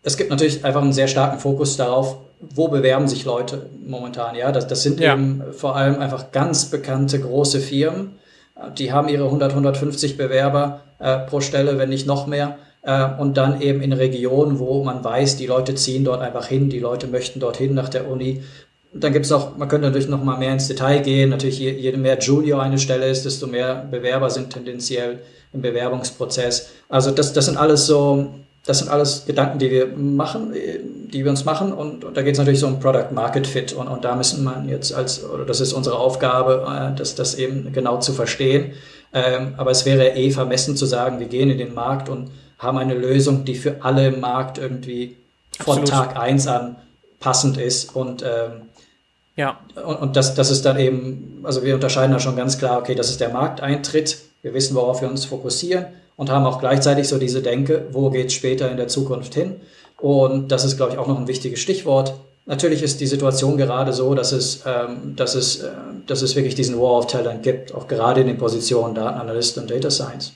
Es 0.02 0.16
gibt 0.16 0.30
natürlich 0.30 0.64
einfach 0.64 0.80
einen 0.80 0.94
sehr 0.94 1.08
starken 1.08 1.38
Fokus 1.38 1.76
darauf, 1.76 2.16
wo 2.40 2.68
bewerben 2.68 3.06
sich 3.06 3.26
Leute 3.26 3.66
momentan. 3.86 4.34
Ja, 4.34 4.50
das, 4.50 4.66
das 4.66 4.82
sind 4.82 4.98
ja. 4.98 5.12
eben 5.12 5.42
vor 5.52 5.76
allem 5.76 6.00
einfach 6.00 6.32
ganz 6.32 6.70
bekannte 6.70 7.20
große 7.20 7.60
Firmen. 7.60 8.18
Die 8.78 8.92
haben 8.92 9.08
ihre 9.08 9.24
100, 9.24 9.50
150 9.52 10.16
Bewerber 10.16 10.80
äh, 10.98 11.18
pro 11.18 11.42
Stelle, 11.42 11.76
wenn 11.76 11.90
nicht 11.90 12.06
noch 12.06 12.26
mehr 12.26 12.56
und 12.82 13.36
dann 13.36 13.60
eben 13.60 13.82
in 13.82 13.92
Regionen, 13.92 14.58
wo 14.58 14.82
man 14.82 15.04
weiß, 15.04 15.36
die 15.36 15.46
Leute 15.46 15.74
ziehen 15.74 16.04
dort 16.04 16.22
einfach 16.22 16.46
hin, 16.46 16.70
die 16.70 16.78
Leute 16.78 17.08
möchten 17.08 17.38
dorthin 17.38 17.74
nach 17.74 17.90
der 17.90 18.10
Uni. 18.10 18.42
Dann 18.92 19.12
gibt 19.12 19.26
es 19.26 19.32
auch, 19.32 19.56
man 19.56 19.68
könnte 19.68 19.86
natürlich 19.86 20.08
noch 20.08 20.24
mal 20.24 20.38
mehr 20.38 20.52
ins 20.52 20.66
Detail 20.66 21.00
gehen. 21.00 21.30
Natürlich, 21.30 21.58
je, 21.60 21.70
je 21.72 21.92
mehr 21.92 22.18
Junior 22.18 22.62
eine 22.62 22.78
Stelle 22.78 23.06
ist, 23.06 23.24
desto 23.24 23.46
mehr 23.46 23.86
Bewerber 23.90 24.30
sind 24.30 24.50
tendenziell 24.52 25.20
im 25.52 25.62
Bewerbungsprozess. 25.62 26.70
Also 26.88 27.10
das, 27.10 27.32
das 27.32 27.46
sind 27.46 27.56
alles 27.56 27.86
so, 27.86 28.30
das 28.64 28.78
sind 28.78 28.88
alles 28.88 29.26
Gedanken, 29.26 29.58
die 29.58 29.70
wir 29.70 29.86
machen, 29.86 30.54
die 31.12 31.24
wir 31.24 31.30
uns 31.30 31.44
machen. 31.44 31.72
Und, 31.72 32.04
und 32.04 32.16
da 32.16 32.22
geht 32.22 32.32
es 32.32 32.38
natürlich 32.38 32.60
so 32.60 32.66
um 32.66 32.80
Product 32.80 33.12
Market 33.12 33.46
Fit. 33.46 33.72
Und, 33.72 33.88
und 33.88 34.04
da 34.04 34.16
müssen 34.16 34.42
man 34.42 34.68
jetzt 34.68 34.92
als, 34.92 35.22
oder 35.22 35.44
das 35.44 35.60
ist 35.60 35.72
unsere 35.72 35.96
Aufgabe, 35.96 36.66
äh, 36.66 36.96
das, 36.96 37.14
das 37.14 37.34
eben 37.36 37.72
genau 37.72 37.98
zu 37.98 38.12
verstehen. 38.12 38.72
Ähm, 39.12 39.54
aber 39.56 39.70
es 39.70 39.84
wäre 39.86 40.16
eh 40.16 40.30
vermessen 40.30 40.76
zu 40.76 40.86
sagen, 40.86 41.20
wir 41.20 41.26
gehen 41.26 41.50
in 41.50 41.58
den 41.58 41.74
Markt 41.74 42.08
und 42.08 42.30
haben 42.60 42.78
eine 42.78 42.94
Lösung, 42.94 43.44
die 43.44 43.56
für 43.56 43.82
alle 43.82 44.06
im 44.06 44.20
Markt 44.20 44.58
irgendwie 44.58 45.16
von 45.58 45.84
Tag 45.84 46.16
eins 46.16 46.46
an 46.46 46.76
passend 47.18 47.58
ist 47.58 47.94
und 47.96 48.22
ähm, 48.22 48.62
ja. 49.36 49.58
Und, 49.74 49.96
und 49.96 50.16
das, 50.16 50.34
das 50.34 50.50
ist 50.50 50.64
dann 50.66 50.78
eben, 50.78 51.40
also 51.44 51.64
wir 51.64 51.74
unterscheiden 51.74 52.12
da 52.12 52.20
schon 52.20 52.36
ganz 52.36 52.58
klar, 52.58 52.78
okay, 52.78 52.94
das 52.94 53.08
ist 53.10 53.20
der 53.20 53.30
Markteintritt, 53.30 54.18
wir 54.42 54.54
wissen, 54.54 54.74
worauf 54.74 55.00
wir 55.00 55.08
uns 55.08 55.24
fokussieren 55.24 55.86
und 56.16 56.30
haben 56.30 56.44
auch 56.44 56.60
gleichzeitig 56.60 57.08
so 57.08 57.18
diese 57.18 57.40
Denke, 57.40 57.86
wo 57.92 58.10
geht 58.10 58.26
es 58.26 58.34
später 58.34 58.70
in 58.70 58.76
der 58.76 58.88
Zukunft 58.88 59.34
hin. 59.34 59.60
Und 59.98 60.52
das 60.52 60.64
ist, 60.64 60.76
glaube 60.76 60.92
ich, 60.92 60.98
auch 60.98 61.06
noch 61.06 61.18
ein 61.18 61.28
wichtiges 61.28 61.60
Stichwort. 61.60 62.14
Natürlich 62.46 62.82
ist 62.82 63.00
die 63.00 63.06
Situation 63.06 63.56
gerade 63.56 63.92
so, 63.92 64.14
dass 64.14 64.32
es, 64.32 64.62
ähm, 64.66 65.14
dass 65.16 65.34
es, 65.34 65.60
äh, 65.60 65.70
dass 66.06 66.22
es 66.22 66.36
wirklich 66.36 66.54
diesen 66.54 66.78
War 66.78 66.98
of 66.98 67.06
Talent 67.06 67.42
gibt, 67.42 67.74
auch 67.74 67.86
gerade 67.86 68.22
in 68.22 68.26
den 68.26 68.38
Positionen 68.38 68.94
Datenanalyst 68.94 69.56
und 69.58 69.70
Data 69.70 69.90
Science. 69.90 70.32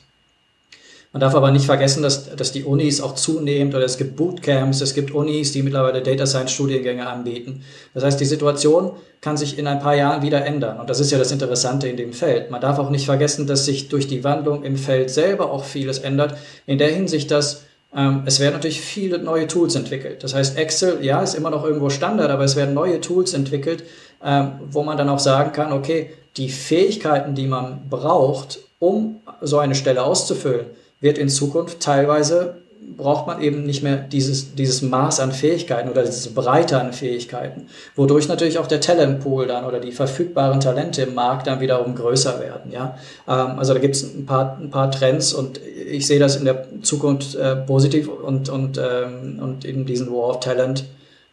Man 1.14 1.20
darf 1.20 1.36
aber 1.36 1.52
nicht 1.52 1.66
vergessen, 1.66 2.02
dass, 2.02 2.34
dass 2.34 2.50
die 2.50 2.64
Unis 2.64 3.00
auch 3.00 3.14
zunehmend, 3.14 3.72
oder 3.72 3.84
es 3.84 3.98
gibt 3.98 4.16
Bootcamps, 4.16 4.80
es 4.80 4.94
gibt 4.94 5.12
Unis, 5.12 5.52
die 5.52 5.62
mittlerweile 5.62 6.02
Data 6.02 6.26
Science 6.26 6.50
Studiengänge 6.50 7.06
anbieten. 7.06 7.62
Das 7.94 8.02
heißt, 8.02 8.18
die 8.18 8.24
Situation 8.24 8.90
kann 9.20 9.36
sich 9.36 9.56
in 9.56 9.68
ein 9.68 9.78
paar 9.78 9.94
Jahren 9.94 10.22
wieder 10.22 10.44
ändern. 10.44 10.80
Und 10.80 10.90
das 10.90 10.98
ist 10.98 11.12
ja 11.12 11.18
das 11.18 11.30
Interessante 11.30 11.86
in 11.86 11.96
dem 11.96 12.12
Feld. 12.12 12.50
Man 12.50 12.60
darf 12.60 12.80
auch 12.80 12.90
nicht 12.90 13.06
vergessen, 13.06 13.46
dass 13.46 13.64
sich 13.64 13.88
durch 13.88 14.08
die 14.08 14.24
Wandlung 14.24 14.64
im 14.64 14.76
Feld 14.76 15.08
selber 15.08 15.52
auch 15.52 15.62
vieles 15.62 15.98
ändert. 16.00 16.36
In 16.66 16.78
der 16.78 16.88
Hinsicht, 16.88 17.30
dass 17.30 17.62
ähm, 17.94 18.24
es 18.26 18.40
werden 18.40 18.54
natürlich 18.54 18.80
viele 18.80 19.18
neue 19.18 19.46
Tools 19.46 19.76
entwickelt. 19.76 20.24
Das 20.24 20.34
heißt, 20.34 20.58
Excel, 20.58 20.98
ja, 21.00 21.22
ist 21.22 21.34
immer 21.36 21.50
noch 21.50 21.64
irgendwo 21.64 21.90
Standard, 21.90 22.30
aber 22.32 22.42
es 22.42 22.56
werden 22.56 22.74
neue 22.74 23.00
Tools 23.00 23.34
entwickelt, 23.34 23.84
ähm, 24.24 24.54
wo 24.68 24.82
man 24.82 24.98
dann 24.98 25.08
auch 25.08 25.20
sagen 25.20 25.52
kann, 25.52 25.72
okay, 25.72 26.10
die 26.36 26.48
Fähigkeiten, 26.48 27.36
die 27.36 27.46
man 27.46 27.88
braucht, 27.88 28.58
um 28.80 29.20
so 29.40 29.58
eine 29.58 29.76
Stelle 29.76 30.02
auszufüllen, 30.02 30.66
wird 31.04 31.18
in 31.18 31.28
Zukunft 31.28 31.78
teilweise 31.80 32.64
braucht 32.96 33.26
man 33.26 33.40
eben 33.40 33.64
nicht 33.64 33.82
mehr 33.82 33.96
dieses, 33.96 34.54
dieses 34.54 34.82
Maß 34.82 35.20
an 35.20 35.32
Fähigkeiten 35.32 35.88
oder 35.88 36.04
diese 36.04 36.30
Breite 36.30 36.80
an 36.80 36.92
Fähigkeiten, 36.92 37.68
wodurch 37.96 38.28
natürlich 38.28 38.58
auch 38.58 38.66
der 38.66 38.80
Talentpool 38.80 39.46
dann 39.46 39.64
oder 39.64 39.80
die 39.80 39.92
verfügbaren 39.92 40.60
Talente 40.60 41.02
im 41.02 41.14
Markt 41.14 41.46
dann 41.46 41.60
wiederum 41.60 41.94
größer 41.94 42.40
werden. 42.40 42.70
Ja? 42.72 42.98
Ähm, 43.26 43.58
also 43.58 43.74
da 43.74 43.80
gibt 43.80 43.96
es 43.96 44.02
ein 44.02 44.26
paar, 44.26 44.58
ein 44.60 44.70
paar 44.70 44.90
Trends 44.90 45.32
und 45.32 45.60
ich 45.62 46.06
sehe 46.06 46.18
das 46.18 46.36
in 46.36 46.44
der 46.44 46.66
Zukunft 46.82 47.34
äh, 47.34 47.56
positiv 47.56 48.08
und, 48.08 48.48
und, 48.48 48.78
ähm, 48.78 49.38
und 49.40 49.64
in 49.64 49.86
diesen 49.86 50.08
War 50.10 50.30
of 50.30 50.40
Talent 50.40 50.84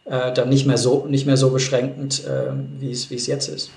äh, 0.04 0.32
dann 0.32 0.48
nicht 0.48 0.66
mehr 0.66 0.78
so, 0.78 1.06
nicht 1.06 1.26
mehr 1.26 1.36
so 1.36 1.50
beschränkend, 1.50 2.24
äh, 2.26 2.52
wie 2.78 2.90
es 2.90 3.26
jetzt 3.26 3.48
ist. 3.48 3.70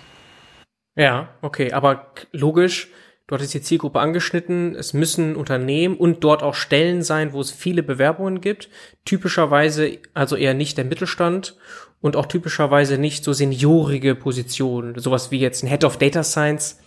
Ja, 0.98 1.30
okay, 1.42 1.74
aber 1.74 2.08
logisch, 2.32 2.90
Du 3.28 3.34
hattest 3.34 3.56
die 3.56 3.62
Zielgruppe 3.62 4.00
angeschnitten. 4.00 4.76
Es 4.76 4.94
müssen 4.94 5.36
Unternehmen 5.36 5.98
und 5.98 6.24
dort 6.24 6.44
auch 6.44 6.54
Stellen 6.54 7.02
sein, 7.02 7.34
wo 7.34 7.42
es 7.42 7.52
viele 7.52 7.82
Bewerbungen 7.82 8.40
gibt. 8.40 8.70
Typischerweise 9.04 9.98
also 10.14 10.36
eher 10.36 10.54
nicht 10.54 10.78
der 10.78 10.86
Mittelstand 10.86 11.58
und 12.02 12.16
auch 12.16 12.28
typischerweise 12.28 13.00
nicht 13.00 13.24
so 13.24 13.34
seniorige 13.34 14.14
Positionen. 14.14 15.00
Sowas 15.00 15.32
wie 15.32 15.40
jetzt 15.40 15.64
ein 15.64 15.68
Head 15.68 15.84
of 15.84 15.98
Data 15.98 16.24
Science. 16.24 16.80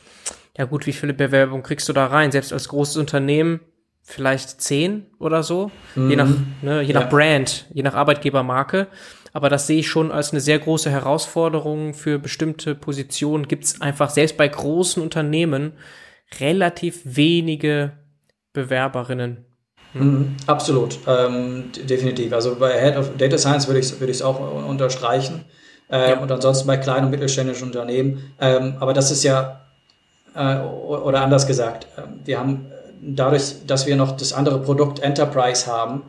Ja 0.57 0.65
gut, 0.65 0.87
wie 0.87 0.93
viele 0.93 1.13
Bewerbungen 1.13 1.65
kriegst 1.65 1.89
du 1.89 1.93
da 1.93 2.07
rein? 2.07 2.31
Selbst 2.31 2.53
als 2.53 2.69
großes 2.69 2.99
Unternehmen 2.99 3.61
vielleicht 4.03 4.61
zehn 4.61 5.07
oder 5.19 5.43
so. 5.43 5.73
Mhm. 5.97 6.11
Je 6.11 6.17
nach, 6.17 6.29
ne, 6.63 6.83
je 6.83 6.95
nach 6.95 7.03
ja. 7.03 7.09
Brand, 7.09 7.67
je 7.75 7.83
nach 7.83 7.95
Arbeitgebermarke. 7.95 8.87
Aber 9.33 9.51
das 9.51 9.67
sehe 9.67 9.81
ich 9.81 9.89
schon 9.89 10.13
als 10.13 10.31
eine 10.31 10.41
sehr 10.41 10.59
große 10.59 10.91
Herausforderung 10.91 11.95
für 11.95 12.19
bestimmte 12.19 12.77
Positionen. 12.77 13.49
Gibt 13.49 13.65
es 13.65 13.81
einfach 13.81 14.11
selbst 14.11 14.37
bei 14.37 14.47
großen 14.47 15.03
Unternehmen 15.03 15.73
relativ 16.41 17.01
wenige 17.05 17.93
Bewerberinnen. 18.53 19.45
Mhm, 19.95 20.37
absolut, 20.47 20.99
ähm, 21.07 21.71
definitiv. 21.89 22.33
Also 22.33 22.57
bei 22.57 22.79
Head 22.79 22.97
of 22.97 23.17
Data 23.17 23.39
Science 23.39 23.67
würde 23.69 23.81
ich 23.81 23.87
es 23.87 24.01
würd 24.01 24.23
auch 24.23 24.69
unterstreichen. 24.69 25.45
Ähm, 25.91 26.11
ja. 26.11 26.21
Und 26.21 26.31
ansonsten 26.31 26.67
bei 26.67 26.77
kleinen 26.77 27.07
und 27.07 27.11
mittelständischen 27.11 27.69
Unternehmen. 27.69 28.33
Ähm, 28.41 28.75
aber 28.79 28.93
das 28.93 29.11
ist 29.11 29.25
ja, 29.25 29.63
äh, 30.35 30.59
oder 30.59 31.23
anders 31.23 31.47
gesagt, 31.47 31.87
äh, 31.97 32.03
wir 32.25 32.39
haben 32.39 32.67
dadurch, 33.01 33.67
dass 33.67 33.87
wir 33.87 33.97
noch 33.97 34.17
das 34.17 34.33
andere 34.33 34.61
Produkt 34.61 35.01
Enterprise 35.01 35.67
haben, 35.67 36.03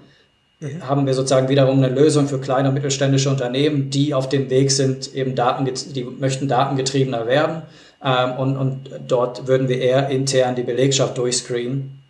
mhm. 0.59 0.87
haben 0.87 1.05
wir 1.05 1.13
sozusagen 1.13 1.47
wiederum 1.47 1.77
eine 1.77 1.93
Lösung 1.93 2.27
für 2.27 2.39
kleine 2.41 2.69
und 2.69 2.73
mittelständische 2.73 3.29
Unternehmen, 3.29 3.89
die 3.89 4.13
auf 4.13 4.27
dem 4.27 4.49
Weg 4.49 4.71
sind, 4.71 5.13
eben 5.15 5.35
Daten, 5.35 5.65
die 5.65 6.03
möchten 6.03 6.49
datengetriebener 6.49 7.25
werden 7.27 7.61
ähm, 8.03 8.31
und, 8.33 8.57
und 8.57 8.89
dort 9.07 9.47
würden 9.47 9.67
wir 9.67 9.79
eher 9.79 10.09
intern 10.09 10.55
die 10.55 10.63
Belegschaft 10.63 11.17
durchscreenen, 11.17 12.01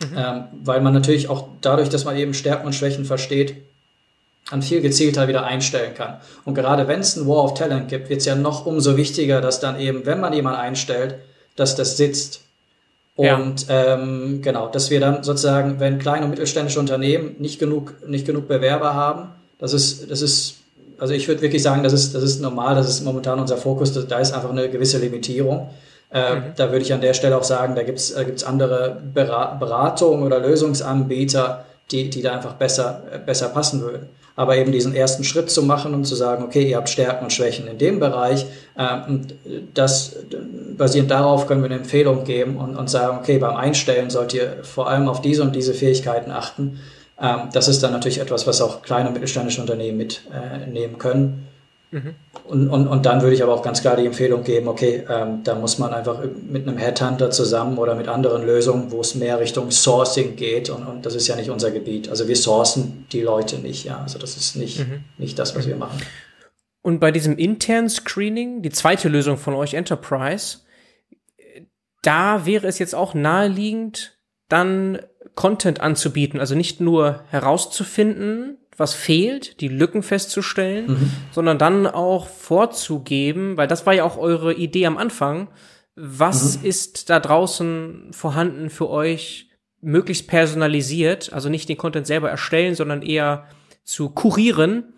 mhm. 0.00 0.16
ähm, 0.16 0.44
weil 0.62 0.80
man 0.80 0.94
natürlich 0.94 1.28
auch 1.28 1.48
dadurch, 1.60 1.88
dass 1.88 2.04
man 2.04 2.16
eben 2.16 2.34
Stärken 2.34 2.66
und 2.66 2.74
Schwächen 2.74 3.04
versteht, 3.04 3.56
an 4.50 4.62
viel 4.62 4.80
gezielter 4.80 5.28
wieder 5.28 5.44
einstellen 5.44 5.94
kann. 5.94 6.18
Und 6.44 6.54
gerade 6.54 6.86
wenn 6.86 7.00
es 7.00 7.16
ein 7.16 7.26
War 7.26 7.44
of 7.44 7.54
Talent 7.54 7.88
gibt, 7.88 8.10
wird 8.10 8.20
es 8.20 8.26
ja 8.26 8.34
noch 8.34 8.66
umso 8.66 8.96
wichtiger, 8.96 9.40
dass 9.40 9.60
dann 9.60 9.80
eben, 9.80 10.04
wenn 10.04 10.20
man 10.20 10.32
jemanden 10.32 10.60
einstellt, 10.60 11.16
dass 11.56 11.76
das 11.76 11.96
sitzt. 11.96 12.42
Und 13.16 13.68
ja. 13.68 13.94
ähm, 13.94 14.42
genau, 14.42 14.68
dass 14.68 14.90
wir 14.90 15.00
dann 15.00 15.22
sozusagen, 15.22 15.80
wenn 15.80 15.98
kleine 15.98 16.24
und 16.24 16.30
mittelständische 16.30 16.80
Unternehmen 16.80 17.36
nicht 17.38 17.58
genug, 17.58 17.94
nicht 18.06 18.26
genug 18.26 18.48
Bewerber 18.48 18.94
haben, 18.94 19.28
das 19.58 19.72
ist, 19.72 20.10
das 20.10 20.20
ist 20.20 20.56
also 21.04 21.12
ich 21.12 21.28
würde 21.28 21.42
wirklich 21.42 21.62
sagen, 21.62 21.82
das 21.82 21.92
ist, 21.92 22.14
das 22.14 22.22
ist 22.22 22.40
normal, 22.40 22.74
das 22.76 22.88
ist 22.88 23.04
momentan 23.04 23.38
unser 23.38 23.58
Fokus, 23.58 23.92
da 23.92 24.18
ist 24.20 24.32
einfach 24.32 24.48
eine 24.48 24.70
gewisse 24.70 24.96
Limitierung. 24.96 25.68
Äh, 26.10 26.36
mhm. 26.36 26.42
Da 26.56 26.72
würde 26.72 26.82
ich 26.82 26.94
an 26.94 27.02
der 27.02 27.12
Stelle 27.12 27.36
auch 27.36 27.44
sagen, 27.44 27.74
da 27.74 27.82
gibt 27.82 27.98
es 27.98 28.12
äh, 28.12 28.24
gibt's 28.24 28.42
andere 28.42 29.02
Beratungen 29.12 30.24
oder 30.24 30.40
Lösungsanbieter, 30.40 31.66
die, 31.90 32.08
die 32.08 32.22
da 32.22 32.32
einfach 32.32 32.54
besser, 32.54 33.02
äh, 33.12 33.18
besser 33.18 33.50
passen 33.50 33.82
würden. 33.82 34.08
Aber 34.34 34.56
eben 34.56 34.72
diesen 34.72 34.94
ersten 34.94 35.24
Schritt 35.24 35.50
zu 35.50 35.62
machen 35.62 35.92
und 35.92 36.06
zu 36.06 36.14
sagen, 36.14 36.42
okay, 36.42 36.70
ihr 36.70 36.78
habt 36.78 36.88
Stärken 36.88 37.24
und 37.24 37.34
Schwächen 37.34 37.66
in 37.66 37.76
dem 37.76 38.00
Bereich, 38.00 38.46
äh, 38.78 39.06
und 39.06 39.34
das 39.74 40.16
basierend 40.74 41.10
darauf 41.10 41.46
können 41.46 41.60
wir 41.60 41.66
eine 41.66 41.80
Empfehlung 41.80 42.24
geben 42.24 42.56
und, 42.56 42.76
und 42.76 42.88
sagen, 42.88 43.18
okay, 43.20 43.36
beim 43.36 43.56
Einstellen 43.56 44.08
sollt 44.08 44.32
ihr 44.32 44.56
vor 44.62 44.88
allem 44.88 45.10
auf 45.10 45.20
diese 45.20 45.42
und 45.42 45.54
diese 45.54 45.74
Fähigkeiten 45.74 46.30
achten 46.30 46.62
ähm, 46.70 46.78
das 47.16 47.68
ist 47.68 47.82
dann 47.82 47.92
natürlich 47.92 48.20
etwas, 48.20 48.46
was 48.46 48.60
auch 48.60 48.82
kleine 48.82 49.08
und 49.08 49.14
mittelständische 49.14 49.60
Unternehmen 49.60 49.98
mitnehmen 49.98 50.94
äh, 50.94 50.98
können. 50.98 51.48
Mhm. 51.94 52.14
Und, 52.42 52.68
und, 52.68 52.88
und 52.88 53.06
dann 53.06 53.22
würde 53.22 53.36
ich 53.36 53.42
aber 53.42 53.54
auch 53.54 53.62
ganz 53.62 53.80
klar 53.80 53.96
die 53.96 54.04
Empfehlung 54.04 54.42
geben, 54.42 54.66
okay, 54.66 55.04
ähm, 55.08 55.44
da 55.44 55.54
muss 55.54 55.78
man 55.78 55.94
einfach 55.94 56.18
mit 56.48 56.66
einem 56.66 56.76
Headhunter 56.76 57.30
zusammen 57.30 57.78
oder 57.78 57.94
mit 57.94 58.08
anderen 58.08 58.44
Lösungen, 58.44 58.90
wo 58.90 59.00
es 59.00 59.14
mehr 59.14 59.38
Richtung 59.38 59.70
Sourcing 59.70 60.34
geht 60.34 60.70
und, 60.70 60.84
und 60.84 61.06
das 61.06 61.14
ist 61.14 61.28
ja 61.28 61.36
nicht 61.36 61.50
unser 61.50 61.70
Gebiet. 61.70 62.08
Also 62.08 62.26
wir 62.26 62.36
sourcen 62.36 63.06
die 63.12 63.20
Leute 63.20 63.58
nicht, 63.58 63.84
ja. 63.84 64.00
Also 64.00 64.18
das 64.18 64.36
ist 64.36 64.56
nicht, 64.56 64.80
mhm. 64.80 65.04
nicht 65.18 65.38
das, 65.38 65.54
was 65.54 65.68
wir 65.68 65.76
machen. 65.76 66.02
Und 66.82 66.98
bei 66.98 67.12
diesem 67.12 67.38
internen 67.38 67.88
Screening, 67.88 68.60
die 68.60 68.70
zweite 68.70 69.08
Lösung 69.08 69.38
von 69.38 69.54
euch, 69.54 69.74
Enterprise, 69.74 70.58
da 72.02 72.44
wäre 72.44 72.66
es 72.66 72.80
jetzt 72.80 72.94
auch 72.94 73.14
naheliegend, 73.14 74.18
dann 74.48 74.98
Content 75.34 75.80
anzubieten, 75.80 76.40
also 76.40 76.54
nicht 76.54 76.80
nur 76.80 77.24
herauszufinden, 77.30 78.58
was 78.76 78.94
fehlt, 78.94 79.60
die 79.60 79.68
Lücken 79.68 80.02
festzustellen, 80.02 80.86
mhm. 80.86 81.10
sondern 81.30 81.58
dann 81.58 81.86
auch 81.86 82.26
vorzugeben, 82.28 83.56
weil 83.56 83.68
das 83.68 83.86
war 83.86 83.94
ja 83.94 84.04
auch 84.04 84.16
eure 84.16 84.54
Idee 84.54 84.86
am 84.86 84.98
Anfang, 84.98 85.48
was 85.96 86.58
mhm. 86.58 86.68
ist 86.68 87.10
da 87.10 87.20
draußen 87.20 88.12
vorhanden 88.12 88.70
für 88.70 88.90
euch, 88.90 89.50
möglichst 89.80 90.26
personalisiert, 90.28 91.32
also 91.32 91.48
nicht 91.48 91.68
den 91.68 91.76
Content 91.76 92.06
selber 92.06 92.30
erstellen, 92.30 92.74
sondern 92.74 93.02
eher 93.02 93.46
zu 93.84 94.08
kurieren, 94.08 94.94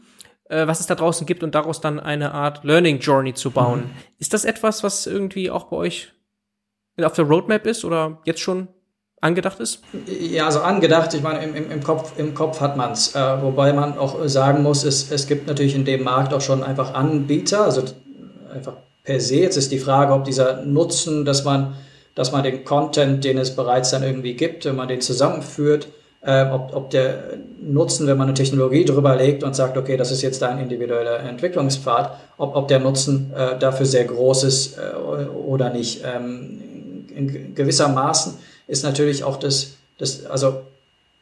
äh, 0.49 0.67
was 0.67 0.81
es 0.81 0.87
da 0.87 0.95
draußen 0.95 1.27
gibt 1.27 1.43
und 1.43 1.55
daraus 1.55 1.81
dann 1.81 1.99
eine 1.99 2.33
Art 2.33 2.65
Learning 2.65 3.01
Journey 3.01 3.35
zu 3.35 3.51
bauen. 3.51 3.81
Mhm. 3.81 3.91
Ist 4.19 4.33
das 4.33 4.45
etwas, 4.45 4.85
was 4.85 5.07
irgendwie 5.07 5.51
auch 5.51 5.65
bei 5.65 5.77
euch 5.77 6.13
auf 7.03 7.15
der 7.15 7.27
Roadmap 7.27 7.67
ist 7.67 7.85
oder 7.85 8.23
jetzt 8.25 8.41
schon 8.41 8.69
angedacht 9.27 9.61
ist? 9.61 9.81
Ja, 10.07 10.47
also 10.47 10.61
angedacht, 10.61 11.13
ich 11.15 11.23
meine, 11.23 11.45
im, 11.45 11.71
im, 11.71 11.83
Kopf, 11.83 12.13
im 12.17 12.35
Kopf 12.35 12.61
hat 12.61 12.77
man 12.77 12.93
es. 12.93 13.15
Äh, 13.15 13.21
wobei 13.43 13.73
man 13.73 13.99
auch 13.99 14.27
sagen 14.27 14.63
muss, 14.63 14.85
es, 14.85 15.11
es 15.11 15.27
gibt 15.27 15.47
natürlich 15.47 15.75
in 15.75 15.85
dem 15.85 16.03
Markt 16.05 16.33
auch 16.33 16.41
schon 16.41 16.63
einfach 16.63 16.95
Anbieter, 16.95 17.65
also 17.65 17.83
einfach 18.55 18.75
per 19.05 19.21
se. 19.21 19.37
Jetzt 19.37 19.57
ist 19.57 19.73
die 19.73 19.79
Frage, 19.79 20.13
ob 20.13 20.25
dieser 20.25 20.63
Nutzen, 20.63 21.25
dass 21.25 21.45
man, 21.45 21.75
dass 22.15 22.33
man 22.33 22.43
den 22.43 22.65
Content, 22.65 23.25
den 23.25 23.39
es 23.39 23.55
bereits 23.55 23.91
dann 23.91 24.03
irgendwie 24.03 24.35
gibt, 24.35 24.65
wenn 24.65 24.77
man 24.77 24.89
den 24.89 25.01
zusammenführt, 25.01 25.89
äh, 26.23 26.45
ob, 26.51 26.75
ob 26.75 26.91
der 26.91 27.39
Nutzen, 27.63 28.07
wenn 28.07 28.17
man 28.17 28.29
eine 28.29 28.35
Technologie 28.35 28.85
drüber 28.85 29.17
legt 29.17 29.45
und 29.45 29.55
sagt, 29.55 29.77
okay, 29.77 29.97
das 29.97 30.11
ist 30.11 30.23
jetzt 30.23 30.43
dein 30.43 30.59
individueller 30.59 31.21
Entwicklungspfad, 31.21 32.19
ob, 32.37 32.57
ob 32.57 32.69
der 32.69 32.81
Nutzen 32.81 33.33
äh, 33.37 33.59
dafür 33.59 33.87
sehr 33.87 34.05
groß 34.05 34.45
ist 34.45 34.79
äh, 34.79 34.97
oder 34.97 35.71
nicht. 35.71 36.03
Ähm, 36.05 36.63
in 37.17 37.55
gewissermaßen 37.55 38.35
ist 38.67 38.85
natürlich 38.85 39.25
auch 39.25 39.37
das, 39.37 39.75
das, 39.99 40.27
also 40.27 40.63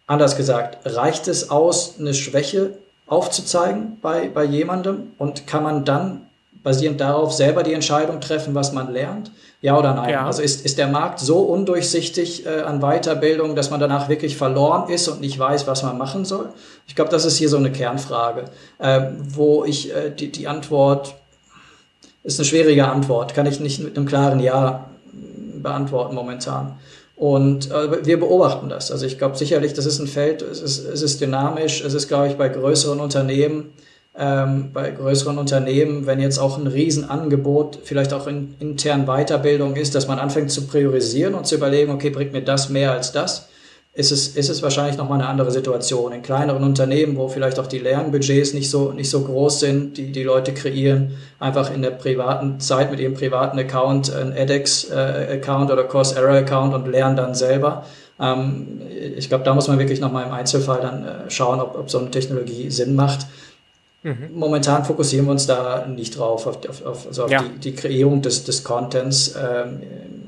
anders 0.06 0.36
gesagt, 0.36 0.78
reicht 0.84 1.28
es 1.28 1.50
aus, 1.50 1.94
eine 1.98 2.14
Schwäche 2.14 2.78
aufzuzeigen 3.06 3.98
bei, 4.00 4.28
bei 4.28 4.44
jemandem 4.44 5.12
und 5.18 5.46
kann 5.46 5.62
man 5.62 5.84
dann 5.84 6.22
basierend 6.62 7.00
darauf 7.00 7.32
selber 7.32 7.62
die 7.62 7.74
Entscheidung 7.74 8.20
treffen, 8.20 8.54
was 8.54 8.72
man 8.72 8.92
lernt? 8.92 9.30
Ja 9.60 9.78
oder 9.78 9.94
nein? 9.94 10.10
Ja. 10.10 10.26
Also 10.26 10.42
ist, 10.42 10.64
ist 10.64 10.78
der 10.78 10.88
Markt 10.88 11.20
so 11.20 11.40
undurchsichtig 11.40 12.46
äh, 12.46 12.62
an 12.62 12.80
Weiterbildung, 12.80 13.54
dass 13.54 13.70
man 13.70 13.80
danach 13.80 14.08
wirklich 14.08 14.36
verloren 14.36 14.90
ist 14.90 15.08
und 15.08 15.20
nicht 15.20 15.38
weiß, 15.38 15.66
was 15.66 15.82
man 15.82 15.96
machen 15.98 16.24
soll? 16.24 16.48
Ich 16.86 16.94
glaube, 16.94 17.10
das 17.10 17.24
ist 17.24 17.36
hier 17.36 17.48
so 17.48 17.58
eine 17.58 17.70
Kernfrage, 17.70 18.46
äh, 18.78 19.02
wo 19.28 19.64
ich 19.64 19.94
äh, 19.94 20.10
die, 20.10 20.32
die 20.32 20.48
Antwort 20.48 21.14
ist 22.24 22.38
eine 22.40 22.46
schwierige 22.46 22.88
Antwort, 22.88 23.34
kann 23.34 23.46
ich 23.46 23.60
nicht 23.60 23.80
mit 23.80 23.96
einem 23.96 24.06
klaren 24.06 24.40
Ja 24.40 24.86
beantworten 25.62 26.14
momentan. 26.14 26.78
Und 27.24 27.70
äh, 27.70 28.04
wir 28.04 28.20
beobachten 28.20 28.68
das. 28.68 28.92
Also 28.92 29.06
ich 29.06 29.16
glaube 29.16 29.38
sicherlich, 29.38 29.72
das 29.72 29.86
ist 29.86 29.98
ein 29.98 30.06
Feld, 30.06 30.42
es 30.42 30.60
ist, 30.60 30.84
es 30.84 31.00
ist 31.00 31.22
dynamisch, 31.22 31.82
es 31.82 31.94
ist, 31.94 32.06
glaube 32.06 32.28
ich, 32.28 32.34
bei 32.34 32.50
größeren 32.50 33.00
Unternehmen, 33.00 33.72
ähm, 34.14 34.72
bei 34.74 34.90
größeren 34.90 35.38
Unternehmen, 35.38 36.04
wenn 36.04 36.20
jetzt 36.20 36.36
auch 36.36 36.58
ein 36.58 36.66
Riesenangebot 36.66 37.78
vielleicht 37.82 38.12
auch 38.12 38.26
in 38.26 38.56
intern 38.60 39.06
Weiterbildung 39.06 39.74
ist, 39.74 39.94
dass 39.94 40.06
man 40.06 40.18
anfängt 40.18 40.50
zu 40.50 40.66
priorisieren 40.66 41.32
und 41.32 41.46
zu 41.46 41.54
überlegen, 41.54 41.92
okay, 41.92 42.10
bringt 42.10 42.34
mir 42.34 42.42
das 42.42 42.68
mehr 42.68 42.92
als 42.92 43.12
das, 43.12 43.48
ist 43.94 44.10
es, 44.10 44.28
ist 44.28 44.48
es 44.48 44.60
wahrscheinlich 44.60 44.96
nochmal 44.96 45.20
eine 45.20 45.28
andere 45.28 45.52
Situation. 45.52 46.12
In 46.12 46.22
kleineren 46.22 46.64
Unternehmen, 46.64 47.16
wo 47.16 47.28
vielleicht 47.28 47.60
auch 47.60 47.68
die 47.68 47.78
Lernbudgets 47.78 48.52
nicht 48.52 48.68
so, 48.68 48.90
nicht 48.90 49.08
so 49.08 49.22
groß 49.22 49.60
sind, 49.60 49.96
die 49.96 50.10
die 50.10 50.24
Leute 50.24 50.52
kreieren, 50.52 51.12
einfach 51.38 51.72
in 51.72 51.80
der 51.80 51.92
privaten 51.92 52.58
Zeit 52.58 52.90
mit 52.90 52.98
ihrem 52.98 53.14
privaten 53.14 53.56
Account 53.56 54.12
ein 54.12 54.32
edX-Account 54.32 55.70
äh, 55.70 55.72
oder 55.72 55.84
Coursera-Account 55.84 56.74
und 56.74 56.88
lernen 56.88 57.14
dann 57.14 57.36
selber. 57.36 57.86
Ähm, 58.18 58.80
ich 59.16 59.28
glaube, 59.28 59.44
da 59.44 59.54
muss 59.54 59.68
man 59.68 59.78
wirklich 59.78 60.00
nochmal 60.00 60.26
im 60.26 60.32
Einzelfall 60.32 60.80
dann 60.80 61.04
äh, 61.06 61.30
schauen, 61.30 61.60
ob, 61.60 61.78
ob 61.78 61.88
so 61.88 62.00
eine 62.00 62.10
Technologie 62.10 62.70
Sinn 62.72 62.96
macht. 62.96 63.28
Mhm. 64.02 64.30
Momentan 64.34 64.84
fokussieren 64.84 65.26
wir 65.26 65.32
uns 65.32 65.46
da 65.46 65.86
nicht 65.86 66.18
drauf, 66.18 66.48
auf, 66.48 66.68
auf, 66.68 66.84
auf, 66.84 67.06
also 67.06 67.24
auf 67.24 67.30
ja. 67.30 67.42
die, 67.42 67.70
die 67.70 67.74
Kreierung 67.76 68.22
des, 68.22 68.42
des 68.42 68.64
Contents 68.64 69.36
ähm, 69.40 69.82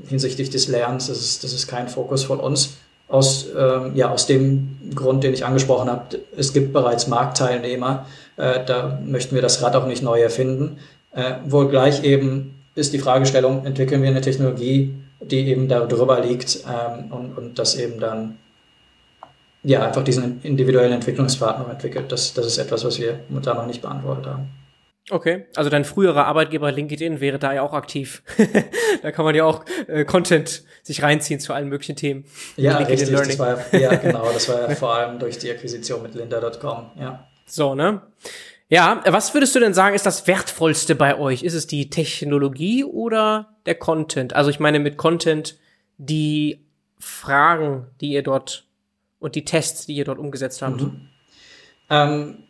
hinsichtlich 0.07 0.49
des 0.49 0.69
Lernens. 0.69 1.07
Das 1.07 1.19
ist, 1.19 1.43
das 1.43 1.51
ist 1.51 1.67
kein 1.67 1.89
Fokus 1.89 2.23
von 2.23 2.39
uns 2.39 2.77
aus, 3.07 3.47
ähm, 3.57 3.91
ja, 3.95 4.11
aus 4.11 4.27
dem 4.27 4.77
Grund, 4.93 5.23
den 5.23 5.33
ich 5.33 5.45
angesprochen 5.45 5.89
habe. 5.89 6.19
Es 6.35 6.53
gibt 6.53 6.73
bereits 6.73 7.07
Marktteilnehmer, 7.07 8.05
äh, 8.35 8.65
da 8.65 8.99
möchten 9.05 9.35
wir 9.35 9.41
das 9.41 9.61
Rad 9.61 9.75
auch 9.75 9.87
nicht 9.87 10.03
neu 10.03 10.21
erfinden. 10.21 10.77
Äh, 11.13 11.35
wohl 11.45 11.69
gleich 11.69 12.03
eben 12.03 12.55
ist 12.75 12.93
die 12.93 12.99
Fragestellung, 12.99 13.65
entwickeln 13.65 14.01
wir 14.01 14.09
eine 14.09 14.21
Technologie, 14.21 14.93
die 15.19 15.47
eben 15.47 15.67
darüber 15.67 16.19
liegt 16.19 16.63
ähm, 16.65 17.11
und, 17.11 17.37
und 17.37 17.59
das 17.59 17.75
eben 17.75 17.99
dann 17.99 18.37
ja 19.63 19.83
einfach 19.83 20.03
diesen 20.03 20.41
individuellen 20.43 20.93
Entwicklungspfad 20.93 21.59
noch 21.59 21.69
entwickelt. 21.69 22.11
Das, 22.11 22.33
das 22.33 22.45
ist 22.45 22.57
etwas, 22.57 22.85
was 22.85 22.99
wir 22.99 23.19
momentan 23.29 23.57
noch 23.57 23.65
nicht 23.65 23.81
beantwortet 23.81 24.27
haben. 24.27 24.49
Okay, 25.09 25.45
also 25.55 25.69
dein 25.69 25.85
früherer 25.85 26.25
Arbeitgeber 26.25 26.69
LinkedIn 26.69 27.21
wäre 27.21 27.39
da 27.39 27.53
ja 27.53 27.61
auch 27.61 27.73
aktiv. 27.73 28.23
da 29.01 29.11
kann 29.11 29.23
man 29.23 29.35
ja 29.35 29.45
auch 29.45 29.63
äh, 29.87 30.03
Content 30.03 30.63
sich 30.83 31.01
reinziehen 31.01 31.39
zu 31.39 31.53
allen 31.53 31.69
möglichen 31.69 31.95
Themen. 31.95 32.25
Ja, 32.57 32.77
richtig. 32.77 33.11
Das 33.11 33.39
war 33.39 33.73
ja, 33.73 33.95
genau. 33.95 34.29
Das 34.33 34.49
war 34.49 34.69
ja 34.69 34.75
vor 34.75 34.93
allem 34.93 35.17
durch 35.17 35.37
die 35.37 35.49
Akquisition 35.49 36.01
mit 36.01 36.13
lynda.com. 36.13 36.91
Ja. 36.99 37.25
So, 37.45 37.73
ne? 37.73 38.01
Ja, 38.69 39.01
was 39.05 39.33
würdest 39.33 39.55
du 39.55 39.61
denn 39.61 39.73
sagen, 39.73 39.95
ist 39.95 40.05
das 40.05 40.27
Wertvollste 40.27 40.93
bei 40.95 41.17
euch? 41.17 41.43
Ist 41.43 41.53
es 41.53 41.67
die 41.67 41.89
Technologie 41.89 42.83
oder 42.83 43.55
der 43.65 43.75
Content? 43.75 44.35
Also 44.35 44.49
ich 44.49 44.59
meine 44.59 44.79
mit 44.79 44.97
Content 44.97 45.57
die 45.97 46.65
Fragen, 46.99 47.87
die 48.01 48.09
ihr 48.09 48.23
dort 48.23 48.65
und 49.19 49.35
die 49.35 49.45
Tests, 49.45 49.85
die 49.85 49.95
ihr 49.95 50.03
dort 50.03 50.19
umgesetzt 50.19 50.61
habt. 50.61 50.81
Mhm. 50.81 51.09
Ähm, 51.89 52.43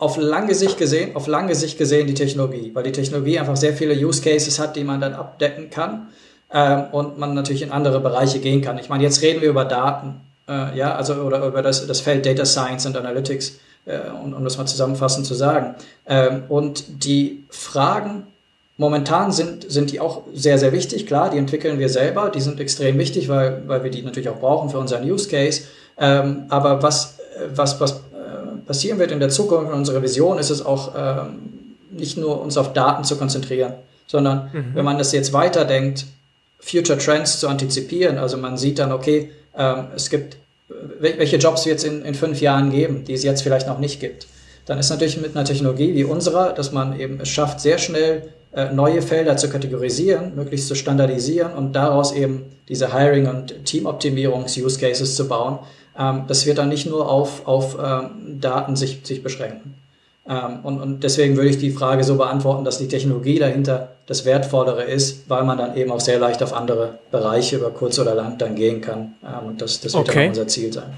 auf 0.00 0.16
lange 0.16 0.54
Sicht 0.54 0.78
gesehen, 0.78 1.14
auf 1.14 1.26
lange 1.26 1.54
Sicht 1.54 1.76
gesehen 1.76 2.06
die 2.06 2.14
Technologie, 2.14 2.70
weil 2.72 2.84
die 2.84 2.92
Technologie 2.92 3.38
einfach 3.38 3.56
sehr 3.56 3.74
viele 3.74 3.94
Use 3.94 4.22
Cases 4.22 4.58
hat, 4.58 4.74
die 4.74 4.82
man 4.82 4.98
dann 5.00 5.12
abdecken 5.12 5.68
kann 5.68 6.08
ähm, 6.52 6.84
und 6.92 7.18
man 7.18 7.34
natürlich 7.34 7.60
in 7.60 7.70
andere 7.70 8.00
Bereiche 8.00 8.38
gehen 8.38 8.62
kann. 8.62 8.78
Ich 8.78 8.88
meine, 8.88 9.04
jetzt 9.04 9.20
reden 9.20 9.42
wir 9.42 9.50
über 9.50 9.66
Daten, 9.66 10.22
äh, 10.48 10.76
ja, 10.76 10.94
also 10.94 11.14
oder 11.14 11.46
über 11.46 11.60
das, 11.60 11.86
das 11.86 12.00
Feld 12.00 12.24
Data 12.24 12.46
Science 12.46 12.86
und 12.86 12.96
Analytics, 12.96 13.58
äh, 13.84 13.98
um, 14.10 14.32
um 14.32 14.42
das 14.42 14.56
mal 14.56 14.64
zusammenfassend 14.64 15.26
zu 15.26 15.34
sagen. 15.34 15.74
Ähm, 16.06 16.44
und 16.48 17.04
die 17.04 17.44
Fragen 17.50 18.26
momentan 18.78 19.32
sind, 19.32 19.70
sind 19.70 19.92
die 19.92 20.00
auch 20.00 20.22
sehr, 20.32 20.56
sehr 20.56 20.72
wichtig. 20.72 21.06
Klar, 21.06 21.28
die 21.28 21.36
entwickeln 21.36 21.78
wir 21.78 21.90
selber, 21.90 22.30
die 22.30 22.40
sind 22.40 22.58
extrem 22.58 22.96
wichtig, 22.96 23.28
weil, 23.28 23.64
weil 23.66 23.84
wir 23.84 23.90
die 23.90 24.00
natürlich 24.00 24.30
auch 24.30 24.40
brauchen 24.40 24.70
für 24.70 24.78
unseren 24.78 25.04
Use 25.04 25.28
Case. 25.28 25.64
Ähm, 25.98 26.44
aber 26.48 26.82
was, 26.82 27.18
was, 27.54 27.78
was 27.80 28.00
passieren 28.70 29.00
wird 29.00 29.10
in 29.10 29.18
der 29.18 29.30
Zukunft, 29.30 29.72
in 29.72 29.76
unserer 29.76 30.00
Vision, 30.00 30.38
ist 30.38 30.50
es 30.50 30.64
auch 30.64 30.94
ähm, 30.96 31.74
nicht 31.90 32.16
nur 32.16 32.40
uns 32.40 32.56
auf 32.56 32.72
Daten 32.72 33.02
zu 33.02 33.16
konzentrieren, 33.16 33.72
sondern 34.06 34.48
mhm. 34.52 34.64
wenn 34.74 34.84
man 34.84 34.96
das 34.96 35.10
jetzt 35.10 35.32
weiterdenkt, 35.32 36.06
Future 36.60 36.96
Trends 36.96 37.40
zu 37.40 37.48
antizipieren. 37.48 38.16
Also 38.16 38.36
man 38.36 38.56
sieht 38.56 38.78
dann, 38.78 38.92
okay, 38.92 39.32
ähm, 39.58 39.86
es 39.96 40.08
gibt, 40.08 40.36
welche 41.00 41.38
Jobs 41.38 41.66
wird 41.66 41.78
es 41.78 41.84
in, 41.84 42.04
in 42.04 42.14
fünf 42.14 42.40
Jahren 42.40 42.70
geben, 42.70 43.02
die 43.04 43.14
es 43.14 43.24
jetzt 43.24 43.42
vielleicht 43.42 43.66
noch 43.66 43.80
nicht 43.80 43.98
gibt. 43.98 44.28
Dann 44.66 44.78
ist 44.78 44.88
natürlich 44.88 45.20
mit 45.20 45.34
einer 45.34 45.44
Technologie 45.44 45.92
wie 45.96 46.04
unserer, 46.04 46.52
dass 46.52 46.70
man 46.70 47.00
eben 47.00 47.18
es 47.20 47.28
schafft, 47.28 47.58
sehr 47.58 47.78
schnell 47.78 48.28
äh, 48.52 48.72
neue 48.72 49.02
Felder 49.02 49.36
zu 49.36 49.48
kategorisieren, 49.48 50.36
möglichst 50.36 50.68
zu 50.68 50.76
standardisieren 50.76 51.54
und 51.54 51.72
daraus 51.72 52.12
eben 52.12 52.44
diese 52.68 52.96
Hiring- 52.96 53.26
und 53.26 53.64
Teamoptimierungs-Use-Cases 53.64 55.16
zu 55.16 55.26
bauen, 55.26 55.58
ähm, 56.00 56.24
das 56.26 56.46
wird 56.46 56.58
dann 56.58 56.70
nicht 56.70 56.86
nur 56.86 57.08
auf, 57.08 57.46
auf 57.46 57.76
ähm, 57.82 58.40
Daten 58.40 58.74
sich, 58.76 59.00
sich 59.04 59.22
beschränken. 59.22 59.74
Ähm, 60.28 60.60
und, 60.62 60.80
und 60.80 61.04
deswegen 61.04 61.36
würde 61.36 61.50
ich 61.50 61.58
die 61.58 61.70
Frage 61.70 62.04
so 62.04 62.16
beantworten, 62.16 62.64
dass 62.64 62.78
die 62.78 62.88
Technologie 62.88 63.38
dahinter 63.38 63.88
das 64.06 64.24
Wertvollere 64.24 64.84
ist, 64.84 65.28
weil 65.28 65.44
man 65.44 65.58
dann 65.58 65.76
eben 65.76 65.90
auch 65.92 66.00
sehr 66.00 66.18
leicht 66.18 66.42
auf 66.42 66.54
andere 66.54 66.98
Bereiche 67.10 67.56
über 67.56 67.70
kurz 67.70 67.98
oder 67.98 68.14
lang 68.14 68.38
dann 68.38 68.54
gehen 68.54 68.80
kann. 68.80 69.14
Und 69.46 69.62
das, 69.62 69.80
das 69.80 69.94
wird 69.94 70.08
okay. 70.08 70.20
dann 70.20 70.28
unser 70.30 70.48
Ziel 70.48 70.72
sein. 70.72 70.92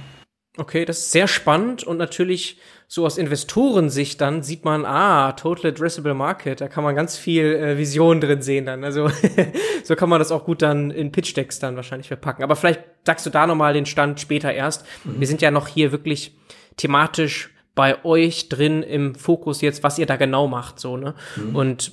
Okay, 0.58 0.84
das 0.84 0.98
ist 0.98 1.12
sehr 1.12 1.28
spannend 1.28 1.82
und 1.82 1.96
natürlich 1.96 2.58
so 2.86 3.06
aus 3.06 3.16
Investorensicht 3.16 4.20
dann 4.20 4.42
sieht 4.42 4.66
man, 4.66 4.84
ah, 4.84 5.32
Total 5.32 5.70
Addressable 5.70 6.12
Market, 6.12 6.60
da 6.60 6.68
kann 6.68 6.84
man 6.84 6.94
ganz 6.94 7.16
viel 7.16 7.44
äh, 7.44 7.78
Vision 7.78 8.20
drin 8.20 8.42
sehen 8.42 8.66
dann. 8.66 8.84
Also 8.84 9.10
so 9.84 9.96
kann 9.96 10.10
man 10.10 10.18
das 10.18 10.30
auch 10.30 10.44
gut 10.44 10.60
dann 10.60 10.90
in 10.90 11.10
Pitch 11.10 11.34
Decks 11.34 11.58
dann 11.58 11.76
wahrscheinlich 11.76 12.08
verpacken. 12.08 12.44
Aber 12.44 12.54
vielleicht 12.54 12.82
sagst 13.06 13.24
du 13.24 13.30
da 13.30 13.46
nochmal 13.46 13.72
den 13.72 13.86
Stand 13.86 14.20
später 14.20 14.52
erst. 14.52 14.84
Mhm. 15.04 15.20
Wir 15.20 15.26
sind 15.26 15.40
ja 15.40 15.50
noch 15.50 15.68
hier 15.68 15.90
wirklich 15.90 16.36
thematisch 16.76 17.54
bei 17.74 18.04
euch 18.04 18.50
drin 18.50 18.82
im 18.82 19.14
Fokus 19.14 19.62
jetzt, 19.62 19.82
was 19.82 19.98
ihr 19.98 20.04
da 20.04 20.16
genau 20.16 20.46
macht, 20.46 20.78
so, 20.78 20.98
ne? 20.98 21.14
Mhm. 21.36 21.56
Und 21.56 21.92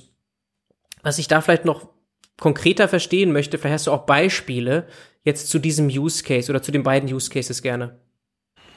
was 1.02 1.18
ich 1.18 1.28
da 1.28 1.40
vielleicht 1.40 1.64
noch 1.64 1.88
konkreter 2.38 2.88
verstehen 2.88 3.32
möchte, 3.32 3.56
vielleicht 3.56 3.74
hast 3.74 3.86
du 3.86 3.92
auch 3.92 4.04
Beispiele 4.04 4.86
jetzt 5.24 5.48
zu 5.48 5.58
diesem 5.58 5.86
Use 5.86 6.22
Case 6.22 6.52
oder 6.52 6.60
zu 6.60 6.72
den 6.72 6.82
beiden 6.82 7.10
Use 7.10 7.30
Cases 7.30 7.62
gerne. 7.62 7.98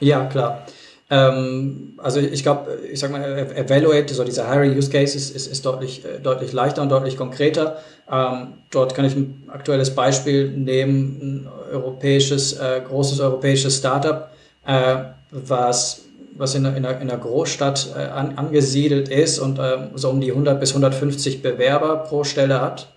Ja, 0.04 0.26
klar. 0.26 0.66
Ähm, 1.10 1.94
also 1.98 2.20
ich 2.20 2.42
glaube, 2.42 2.78
ich 2.90 3.00
sag 3.00 3.10
mal, 3.10 3.22
Evaluate, 3.56 4.12
so 4.14 4.24
dieser 4.24 4.50
Hiring 4.50 4.76
Use 4.76 4.90
Case 4.90 5.16
ist, 5.16 5.34
ist, 5.34 5.46
ist 5.46 5.64
deutlich, 5.64 6.04
äh, 6.04 6.20
deutlich 6.20 6.52
leichter 6.52 6.82
und 6.82 6.90
deutlich 6.90 7.16
konkreter. 7.16 7.78
Ähm, 8.10 8.54
dort 8.70 8.94
kann 8.94 9.04
ich 9.04 9.14
ein 9.14 9.44
aktuelles 9.48 9.94
Beispiel 9.94 10.50
nehmen, 10.50 11.18
ein 11.20 11.48
europäisches, 11.72 12.54
äh, 12.54 12.82
großes 12.86 13.20
europäisches 13.20 13.78
Startup, 13.78 14.28
äh, 14.66 14.96
was 15.30 16.02
was 16.36 16.56
in, 16.56 16.64
in, 16.64 16.84
einer, 16.84 17.00
in 17.00 17.08
einer 17.08 17.16
Großstadt 17.16 17.94
äh, 17.96 18.00
an, 18.06 18.36
angesiedelt 18.36 19.08
ist 19.08 19.38
und 19.38 19.58
äh, 19.60 19.88
so 19.94 20.10
um 20.10 20.20
die 20.20 20.30
100 20.30 20.58
bis 20.58 20.70
150 20.70 21.42
Bewerber 21.42 21.98
pro 21.98 22.24
Stelle 22.24 22.60
hat. 22.60 22.88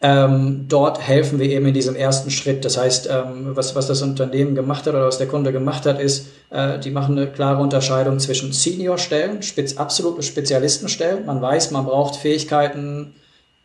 Ähm, 0.00 0.66
dort 0.68 1.00
helfen 1.00 1.40
wir 1.40 1.50
eben 1.50 1.66
in 1.66 1.74
diesem 1.74 1.96
ersten 1.96 2.30
Schritt. 2.30 2.64
Das 2.64 2.78
heißt, 2.78 3.08
ähm, 3.10 3.56
was, 3.56 3.74
was 3.74 3.88
das 3.88 4.00
Unternehmen 4.02 4.54
gemacht 4.54 4.86
hat 4.86 4.94
oder 4.94 5.06
was 5.06 5.18
der 5.18 5.26
Kunde 5.26 5.50
gemacht 5.50 5.86
hat, 5.86 6.00
ist, 6.00 6.28
äh, 6.50 6.78
die 6.78 6.90
machen 6.90 7.18
eine 7.18 7.26
klare 7.26 7.60
Unterscheidung 7.60 8.20
zwischen 8.20 8.52
Senior-Stellen, 8.52 9.42
spez 9.42 9.76
absolute 9.76 10.22
Spezialistenstellen. 10.22 11.26
Man 11.26 11.42
weiß, 11.42 11.72
man 11.72 11.84
braucht 11.84 12.14
Fähigkeiten, 12.14 13.14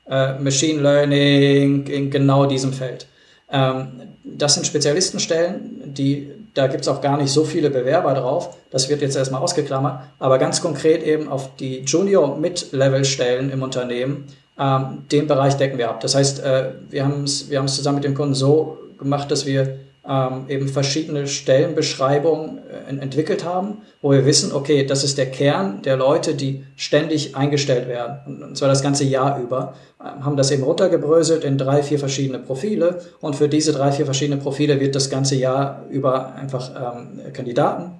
äh, 0.09 0.39
Machine 0.39 0.81
Learning 0.81 1.86
in 1.86 2.09
genau 2.09 2.47
diesem 2.47 2.73
Feld. 2.73 3.05
Ähm, 3.51 4.01
das 4.23 4.55
sind 4.55 4.65
Spezialistenstellen, 4.65 5.93
die, 5.93 6.31
da 6.55 6.65
gibt's 6.65 6.88
auch 6.88 7.01
gar 7.01 7.17
nicht 7.17 7.31
so 7.31 7.43
viele 7.43 7.69
Bewerber 7.69 8.15
drauf. 8.15 8.57
Das 8.71 8.89
wird 8.89 9.01
jetzt 9.01 9.15
erstmal 9.15 9.41
ausgeklammert. 9.41 9.99
Aber 10.17 10.39
ganz 10.39 10.61
konkret 10.61 11.03
eben 11.03 11.27
auf 11.27 11.55
die 11.57 11.81
Junior- 11.81 12.23
und 12.23 12.41
Mid-Level-Stellen 12.41 13.51
im 13.51 13.61
Unternehmen 13.61 14.25
ähm, 14.59 15.05
den 15.11 15.27
Bereich 15.27 15.55
decken 15.55 15.77
wir 15.77 15.89
ab. 15.89 15.99
Das 16.01 16.15
heißt, 16.15 16.43
äh, 16.43 16.71
wir 16.89 17.03
haben 17.03 17.23
es 17.23 17.49
wir 17.49 17.65
zusammen 17.65 17.95
mit 17.95 18.03
dem 18.03 18.15
Kunden 18.15 18.35
so 18.35 18.77
gemacht, 18.97 19.31
dass 19.31 19.45
wir 19.45 19.79
ähm, 20.07 20.45
eben 20.49 20.67
verschiedene 20.67 21.27
Stellenbeschreibungen 21.27 22.59
äh, 22.67 23.01
entwickelt 23.01 23.45
haben, 23.45 23.77
wo 24.01 24.11
wir 24.11 24.25
wissen, 24.25 24.51
okay, 24.51 24.85
das 24.85 25.03
ist 25.03 25.17
der 25.17 25.31
Kern 25.31 25.81
der 25.81 25.95
Leute, 25.95 26.35
die 26.35 26.65
ständig 26.75 27.35
eingestellt 27.37 27.87
werden, 27.87 28.43
und 28.43 28.57
zwar 28.57 28.67
das 28.67 28.81
ganze 28.81 29.05
Jahr 29.05 29.39
über, 29.39 29.75
ähm, 30.01 30.25
haben 30.25 30.35
das 30.35 30.51
eben 30.51 30.63
runtergebröselt 30.63 31.45
in 31.45 31.57
drei, 31.57 31.83
vier 31.83 31.99
verschiedene 31.99 32.39
Profile 32.39 32.99
und 33.21 33.35
für 33.37 33.47
diese 33.47 33.71
drei, 33.71 33.93
vier 33.93 34.05
verschiedene 34.05 34.41
Profile 34.41 34.79
wird 34.81 34.95
das 34.95 35.09
ganze 35.09 35.35
Jahr 35.35 35.85
über 35.89 36.35
einfach 36.35 36.97
ähm, 36.97 37.31
Kandidaten 37.31 37.91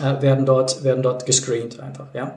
äh, 0.00 0.20
werden 0.20 0.44
dort 0.44 0.82
werden 0.82 1.04
dort 1.04 1.24
gescreent 1.24 1.78
einfach, 1.78 2.06
ja. 2.14 2.36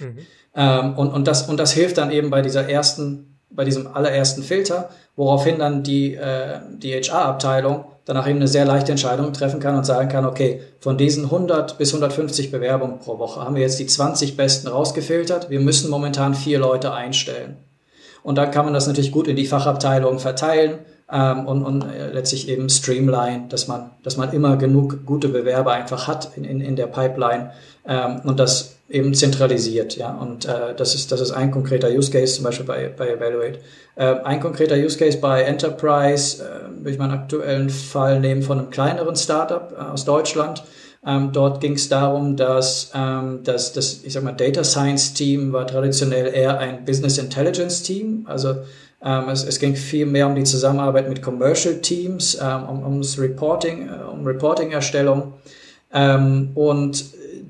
Mhm. 0.00 0.18
Ähm, 0.56 0.94
und, 0.94 1.12
und, 1.12 1.28
das, 1.28 1.48
und 1.48 1.58
das 1.58 1.72
hilft 1.72 1.98
dann 1.98 2.10
eben 2.10 2.30
bei 2.30 2.42
dieser 2.42 2.68
ersten, 2.68 3.38
bei 3.50 3.64
diesem 3.64 3.86
allerersten 3.86 4.42
Filter, 4.42 4.88
woraufhin 5.14 5.58
dann 5.58 5.82
die, 5.82 6.14
äh, 6.14 6.60
die 6.78 6.92
HR-Abteilung 6.94 7.84
danach 8.06 8.28
eben 8.28 8.36
eine 8.36 8.48
sehr 8.48 8.64
leichte 8.64 8.92
Entscheidung 8.92 9.32
treffen 9.32 9.60
kann 9.60 9.76
und 9.76 9.84
sagen 9.84 10.08
kann, 10.08 10.24
okay, 10.24 10.62
von 10.80 10.96
diesen 10.96 11.24
100 11.24 11.76
bis 11.76 11.90
150 11.90 12.50
Bewerbungen 12.50 13.00
pro 13.00 13.18
Woche 13.18 13.40
haben 13.40 13.56
wir 13.56 13.62
jetzt 13.62 13.78
die 13.78 13.86
20 13.86 14.36
besten 14.36 14.68
rausgefiltert. 14.68 15.50
Wir 15.50 15.60
müssen 15.60 15.90
momentan 15.90 16.34
vier 16.34 16.58
Leute 16.58 16.92
einstellen. 16.92 17.56
Und 18.22 18.38
dann 18.38 18.50
kann 18.50 18.64
man 18.64 18.74
das 18.74 18.86
natürlich 18.86 19.12
gut 19.12 19.28
in 19.28 19.36
die 19.36 19.46
Fachabteilung 19.46 20.18
verteilen 20.20 20.78
ähm, 21.10 21.46
und, 21.46 21.64
und 21.64 21.82
äh, 21.82 22.12
letztlich 22.12 22.48
eben 22.48 22.68
streamline, 22.70 23.46
dass 23.48 23.68
man, 23.68 23.90
dass 24.02 24.16
man 24.16 24.32
immer 24.32 24.56
genug 24.56 25.04
gute 25.04 25.28
Bewerber 25.28 25.72
einfach 25.72 26.06
hat 26.06 26.36
in, 26.36 26.44
in, 26.44 26.60
in 26.60 26.76
der 26.76 26.86
Pipeline 26.86 27.50
ähm, 27.86 28.20
und 28.24 28.38
das 28.38 28.75
eben 28.88 29.14
zentralisiert, 29.14 29.96
ja. 29.96 30.14
Und 30.14 30.44
äh, 30.44 30.74
das 30.76 30.94
ist 30.94 31.10
das 31.12 31.20
ist 31.20 31.32
ein 31.32 31.50
konkreter 31.50 31.88
Use 31.90 32.10
Case 32.10 32.34
zum 32.34 32.44
Beispiel 32.44 32.66
bei 32.66 32.88
bei 32.88 33.08
Evaluate. 33.08 33.58
Äh, 33.96 34.14
ein 34.24 34.40
konkreter 34.40 34.76
Use 34.76 34.98
Case 34.98 35.18
bei 35.18 35.42
Enterprise 35.42 36.42
äh, 36.42 36.84
will 36.84 36.92
ich 36.92 36.98
mal 36.98 37.10
einen 37.10 37.20
aktuellen 37.20 37.70
Fall 37.70 38.20
nehmen 38.20 38.42
von 38.42 38.58
einem 38.58 38.70
kleineren 38.70 39.16
Startup 39.16 39.74
äh, 39.76 39.82
aus 39.82 40.04
Deutschland. 40.04 40.62
Ähm, 41.04 41.30
dort 41.32 41.60
ging 41.60 41.74
es 41.74 41.88
darum, 41.88 42.36
dass, 42.36 42.90
ähm, 42.94 43.40
dass 43.44 43.72
das 43.72 44.02
ich 44.02 44.12
sag 44.12 44.24
mal 44.24 44.32
Data 44.32 44.64
Science 44.64 45.14
Team 45.14 45.52
war 45.52 45.66
traditionell 45.66 46.32
eher 46.34 46.58
ein 46.58 46.84
Business 46.84 47.18
Intelligence 47.18 47.82
Team, 47.82 48.26
also 48.28 48.56
ähm, 49.04 49.28
es, 49.28 49.44
es, 49.44 49.60
ging 49.60 49.76
viel 49.76 50.06
mehr 50.06 50.26
um 50.26 50.34
die 50.34 50.44
Zusammenarbeit 50.44 51.08
mit 51.08 51.22
Commercial 51.22 51.76
Teams, 51.76 52.36
ähm, 52.42 52.64
um, 52.64 52.82
ums 52.82 53.18
Reporting, 53.18 53.88
äh, 53.88 54.10
um 54.10 54.26
Reporting-Erstellung. 54.26 55.34
Ähm, 55.92 56.50
und 56.54 57.04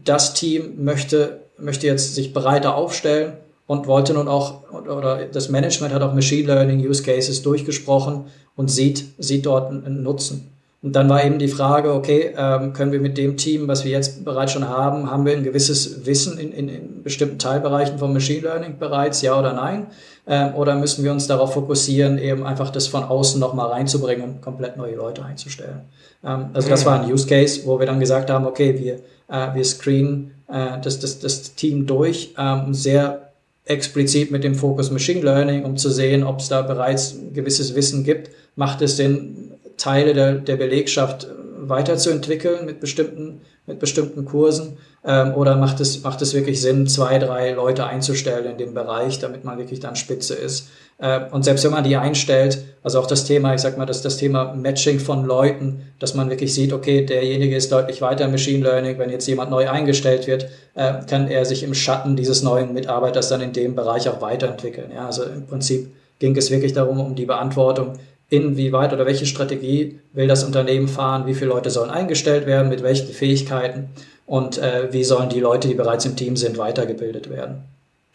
das 0.08 0.34
Team 0.34 0.84
möchte, 0.84 1.40
möchte 1.58 1.86
jetzt 1.86 2.14
sich 2.14 2.32
breiter 2.32 2.74
aufstellen 2.74 3.34
und 3.66 3.86
wollte 3.86 4.14
nun 4.14 4.28
auch, 4.28 4.62
oder 4.72 5.26
das 5.26 5.48
Management 5.48 5.92
hat 5.92 6.02
auch 6.02 6.14
Machine 6.14 6.46
Learning 6.46 6.86
Use 6.86 7.02
Cases 7.02 7.42
durchgesprochen 7.42 8.26
und 8.54 8.70
sieht, 8.70 9.04
sieht 9.18 9.46
dort 9.46 9.70
einen 9.70 10.02
Nutzen. 10.02 10.50
Und 10.82 10.94
dann 10.94 11.08
war 11.08 11.24
eben 11.24 11.40
die 11.40 11.48
Frage, 11.48 11.92
okay, 11.94 12.32
ähm, 12.36 12.72
können 12.72 12.92
wir 12.92 13.00
mit 13.00 13.18
dem 13.18 13.36
Team, 13.36 13.66
was 13.66 13.84
wir 13.84 13.90
jetzt 13.90 14.24
bereits 14.24 14.52
schon 14.52 14.68
haben, 14.68 15.10
haben 15.10 15.24
wir 15.24 15.32
ein 15.32 15.42
gewisses 15.42 16.06
Wissen 16.06 16.38
in, 16.38 16.52
in, 16.52 16.68
in 16.68 17.02
bestimmten 17.02 17.40
Teilbereichen 17.40 17.98
von 17.98 18.12
Machine 18.12 18.42
Learning 18.42 18.78
bereits, 18.78 19.20
ja 19.20 19.36
oder 19.36 19.52
nein? 19.52 19.88
Ähm, 20.28 20.54
oder 20.54 20.76
müssen 20.76 21.02
wir 21.02 21.10
uns 21.10 21.26
darauf 21.26 21.54
fokussieren, 21.54 22.18
eben 22.18 22.46
einfach 22.46 22.70
das 22.70 22.86
von 22.86 23.02
außen 23.02 23.40
nochmal 23.40 23.70
reinzubringen 23.70 24.24
und 24.24 24.42
komplett 24.42 24.76
neue 24.76 24.94
Leute 24.94 25.24
einzustellen? 25.24 25.80
Ähm, 26.22 26.50
also 26.52 26.68
das 26.68 26.86
war 26.86 27.00
ein 27.00 27.10
Use 27.10 27.26
Case, 27.26 27.62
wo 27.64 27.80
wir 27.80 27.86
dann 27.86 27.98
gesagt 27.98 28.30
haben, 28.30 28.46
okay, 28.46 28.78
wir, 28.78 29.00
äh, 29.28 29.54
wir 29.54 29.64
screenen 29.64 30.32
äh, 30.48 30.80
das, 30.82 31.00
das, 31.00 31.18
das 31.18 31.54
Team 31.54 31.86
durch, 31.86 32.34
ähm, 32.38 32.74
sehr 32.74 33.32
explizit 33.64 34.30
mit 34.30 34.44
dem 34.44 34.54
Fokus 34.54 34.90
Machine 34.90 35.22
Learning, 35.22 35.64
um 35.64 35.76
zu 35.76 35.90
sehen, 35.90 36.22
ob 36.22 36.38
es 36.38 36.48
da 36.48 36.62
bereits 36.62 37.16
gewisses 37.34 37.74
Wissen 37.74 38.04
gibt. 38.04 38.30
Macht 38.54 38.80
es 38.80 38.96
Sinn, 38.96 39.50
Teile 39.76 40.14
der, 40.14 40.36
der 40.36 40.56
Belegschaft 40.56 41.26
weiterzuentwickeln 41.58 42.64
mit 42.64 42.80
bestimmten, 42.80 43.40
mit 43.66 43.80
bestimmten 43.80 44.24
Kursen? 44.24 44.78
Ähm, 45.06 45.34
oder 45.34 45.56
macht 45.56 45.80
es, 45.80 46.02
macht 46.02 46.20
es 46.20 46.34
wirklich 46.34 46.60
Sinn, 46.60 46.88
zwei, 46.88 47.20
drei 47.20 47.52
Leute 47.52 47.86
einzustellen 47.86 48.50
in 48.50 48.58
dem 48.58 48.74
Bereich, 48.74 49.20
damit 49.20 49.44
man 49.44 49.56
wirklich 49.56 49.78
dann 49.78 49.94
spitze 49.94 50.34
ist? 50.34 50.68
Äh, 50.98 51.20
und 51.30 51.44
selbst 51.44 51.64
wenn 51.64 51.70
man 51.70 51.84
die 51.84 51.96
einstellt, 51.96 52.64
also 52.82 52.98
auch 52.98 53.06
das 53.06 53.24
Thema, 53.24 53.54
ich 53.54 53.60
sag 53.60 53.78
mal, 53.78 53.86
das, 53.86 54.02
das 54.02 54.16
Thema 54.16 54.54
Matching 54.54 54.98
von 54.98 55.24
Leuten, 55.24 55.82
dass 56.00 56.14
man 56.14 56.28
wirklich 56.28 56.52
sieht, 56.52 56.72
okay, 56.72 57.06
derjenige 57.06 57.54
ist 57.54 57.70
deutlich 57.70 58.02
weiter 58.02 58.24
im 58.24 58.32
Machine 58.32 58.64
Learning, 58.64 58.98
wenn 58.98 59.10
jetzt 59.10 59.28
jemand 59.28 59.50
neu 59.50 59.70
eingestellt 59.70 60.26
wird, 60.26 60.48
äh, 60.74 60.94
kann 61.08 61.28
er 61.28 61.44
sich 61.44 61.62
im 61.62 61.74
Schatten 61.74 62.16
dieses 62.16 62.42
neuen 62.42 62.74
Mitarbeiters 62.74 63.28
dann 63.28 63.40
in 63.40 63.52
dem 63.52 63.76
Bereich 63.76 64.08
auch 64.08 64.20
weiterentwickeln. 64.20 64.90
Ja, 64.92 65.06
also 65.06 65.22
im 65.22 65.46
Prinzip 65.46 65.88
ging 66.18 66.36
es 66.36 66.50
wirklich 66.50 66.72
darum, 66.72 66.98
um 66.98 67.14
die 67.14 67.26
Beantwortung, 67.26 67.92
inwieweit 68.28 68.92
oder 68.92 69.06
welche 69.06 69.26
Strategie 69.26 70.00
will 70.12 70.26
das 70.26 70.42
Unternehmen 70.42 70.88
fahren, 70.88 71.26
wie 71.26 71.34
viele 71.34 71.50
Leute 71.50 71.70
sollen 71.70 71.90
eingestellt 71.90 72.46
werden, 72.46 72.68
mit 72.68 72.82
welchen 72.82 73.06
Fähigkeiten 73.06 73.90
und 74.26 74.58
äh, 74.58 74.92
wie 74.92 75.04
sollen 75.04 75.28
die 75.28 75.40
Leute, 75.40 75.68
die 75.68 75.74
bereits 75.74 76.04
im 76.04 76.16
Team 76.16 76.36
sind, 76.36 76.58
weitergebildet 76.58 77.30
werden. 77.30 77.62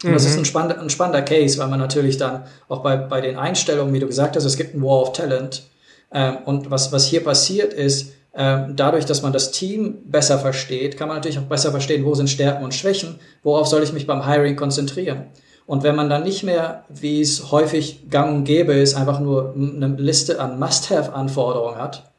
Und 0.03 0.13
das 0.13 0.25
ist 0.25 0.33
mhm. 0.33 0.39
ein 0.39 0.45
spannender, 0.45 0.81
ein 0.81 0.89
spannender 0.89 1.21
Case, 1.21 1.57
weil 1.59 1.67
man 1.67 1.79
natürlich 1.79 2.17
dann 2.17 2.43
auch 2.67 2.81
bei, 2.81 2.97
bei 2.97 3.21
den 3.21 3.37
Einstellungen, 3.37 3.93
wie 3.93 3.99
du 3.99 4.07
gesagt 4.07 4.35
hast, 4.35 4.45
es 4.45 4.57
gibt 4.57 4.75
ein 4.75 4.81
War 4.81 5.01
of 5.01 5.13
Talent. 5.13 5.63
Ähm, 6.11 6.37
und 6.45 6.71
was, 6.71 6.91
was 6.91 7.05
hier 7.05 7.23
passiert 7.23 7.73
ist, 7.73 8.13
ähm, 8.33 8.73
dadurch, 8.75 9.05
dass 9.05 9.21
man 9.21 9.33
das 9.33 9.51
Team 9.51 9.99
besser 10.05 10.39
versteht, 10.39 10.97
kann 10.97 11.07
man 11.07 11.17
natürlich 11.17 11.37
auch 11.39 11.43
besser 11.43 11.71
verstehen, 11.71 12.05
wo 12.05 12.15
sind 12.15 12.29
Stärken 12.29 12.63
und 12.63 12.73
Schwächen, 12.73 13.19
worauf 13.43 13.67
soll 13.67 13.83
ich 13.83 13.93
mich 13.93 14.07
beim 14.07 14.25
Hiring 14.25 14.55
konzentrieren. 14.55 15.25
Und 15.67 15.83
wenn 15.83 15.95
man 15.95 16.09
dann 16.09 16.23
nicht 16.23 16.43
mehr, 16.43 16.85
wie 16.89 17.21
es 17.21 17.51
häufig 17.51 18.09
gang 18.09 18.35
und 18.35 18.43
gäbe 18.45 18.73
ist, 18.73 18.95
einfach 18.95 19.19
nur 19.19 19.53
eine 19.55 19.87
Liste 19.97 20.39
an 20.39 20.59
Must-Have-Anforderungen 20.59 21.77
hat, 21.77 22.10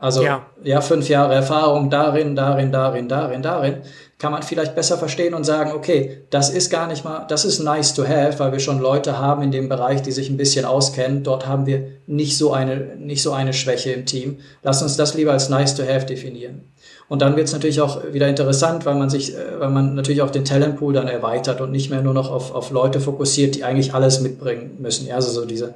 also 0.00 0.22
ja. 0.22 0.46
ja, 0.62 0.80
fünf 0.80 1.08
Jahre 1.08 1.34
Erfahrung 1.34 1.90
darin, 1.90 2.36
darin, 2.36 2.70
darin, 2.70 3.08
darin, 3.08 3.42
darin, 3.42 3.76
kann 4.16 4.30
man 4.30 4.44
vielleicht 4.44 4.76
besser 4.76 4.96
verstehen 4.96 5.34
und 5.34 5.42
sagen, 5.42 5.72
okay, 5.72 6.22
das 6.30 6.50
ist 6.50 6.70
gar 6.70 6.86
nicht 6.86 7.04
mal, 7.04 7.26
das 7.28 7.44
ist 7.44 7.58
nice 7.58 7.94
to 7.94 8.06
have, 8.06 8.38
weil 8.38 8.52
wir 8.52 8.60
schon 8.60 8.78
Leute 8.78 9.18
haben 9.18 9.42
in 9.42 9.50
dem 9.50 9.68
Bereich, 9.68 10.00
die 10.00 10.12
sich 10.12 10.30
ein 10.30 10.36
bisschen 10.36 10.64
auskennen. 10.64 11.24
Dort 11.24 11.48
haben 11.48 11.66
wir 11.66 11.88
nicht 12.06 12.38
so 12.38 12.52
eine, 12.52 12.96
nicht 12.96 13.22
so 13.22 13.32
eine 13.32 13.52
Schwäche 13.52 13.90
im 13.90 14.06
Team. 14.06 14.38
Lass 14.62 14.82
uns 14.82 14.96
das 14.96 15.14
lieber 15.14 15.32
als 15.32 15.48
nice 15.48 15.74
to 15.74 15.82
have 15.82 16.06
definieren. 16.06 16.62
Und 17.08 17.20
dann 17.20 17.34
wird 17.34 17.48
es 17.48 17.52
natürlich 17.52 17.80
auch 17.80 18.12
wieder 18.12 18.28
interessant, 18.28 18.86
weil 18.86 18.94
man 18.94 19.10
sich, 19.10 19.34
äh, 19.34 19.58
weil 19.58 19.70
man 19.70 19.96
natürlich 19.96 20.22
auch 20.22 20.30
den 20.30 20.44
Talentpool 20.44 20.92
dann 20.92 21.08
erweitert 21.08 21.60
und 21.60 21.72
nicht 21.72 21.90
mehr 21.90 22.02
nur 22.02 22.14
noch 22.14 22.30
auf, 22.30 22.54
auf 22.54 22.70
Leute 22.70 23.00
fokussiert, 23.00 23.56
die 23.56 23.64
eigentlich 23.64 23.94
alles 23.94 24.20
mitbringen 24.20 24.76
müssen. 24.78 25.08
Ja, 25.08 25.16
also 25.16 25.30
so 25.30 25.44
diese 25.44 25.74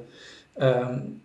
ähm, 0.57 1.21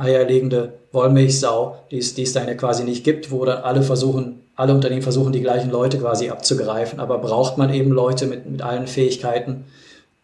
eierlegende 0.00 0.72
Wollmilchsau, 0.92 1.76
die 1.90 1.98
es, 1.98 2.14
die 2.14 2.22
es 2.22 2.34
ja 2.34 2.54
quasi 2.54 2.84
nicht 2.84 3.04
gibt, 3.04 3.30
wo 3.30 3.44
dann 3.44 3.62
alle 3.62 3.82
versuchen, 3.82 4.40
alle 4.56 4.74
Unternehmen 4.74 5.02
versuchen, 5.02 5.32
die 5.32 5.40
gleichen 5.40 5.70
Leute 5.70 5.98
quasi 5.98 6.30
abzugreifen. 6.30 7.00
Aber 7.00 7.18
braucht 7.18 7.58
man 7.58 7.72
eben 7.72 7.90
Leute 7.90 8.26
mit, 8.26 8.50
mit 8.50 8.62
allen 8.62 8.86
Fähigkeiten. 8.86 9.64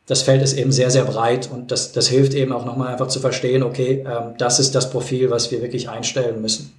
Das 0.06 0.22
Feld 0.22 0.42
ist 0.42 0.56
eben 0.56 0.72
sehr, 0.72 0.90
sehr 0.90 1.04
breit 1.04 1.50
und 1.52 1.70
das, 1.72 1.92
das 1.92 2.08
hilft 2.08 2.34
eben 2.34 2.52
auch 2.52 2.64
nochmal 2.64 2.92
einfach 2.92 3.08
zu 3.08 3.18
verstehen, 3.18 3.62
okay, 3.62 4.04
ähm, 4.06 4.34
das 4.38 4.60
ist 4.60 4.74
das 4.74 4.90
Profil, 4.90 5.30
was 5.30 5.50
wir 5.50 5.62
wirklich 5.62 5.88
einstellen 5.88 6.40
müssen. 6.40 6.72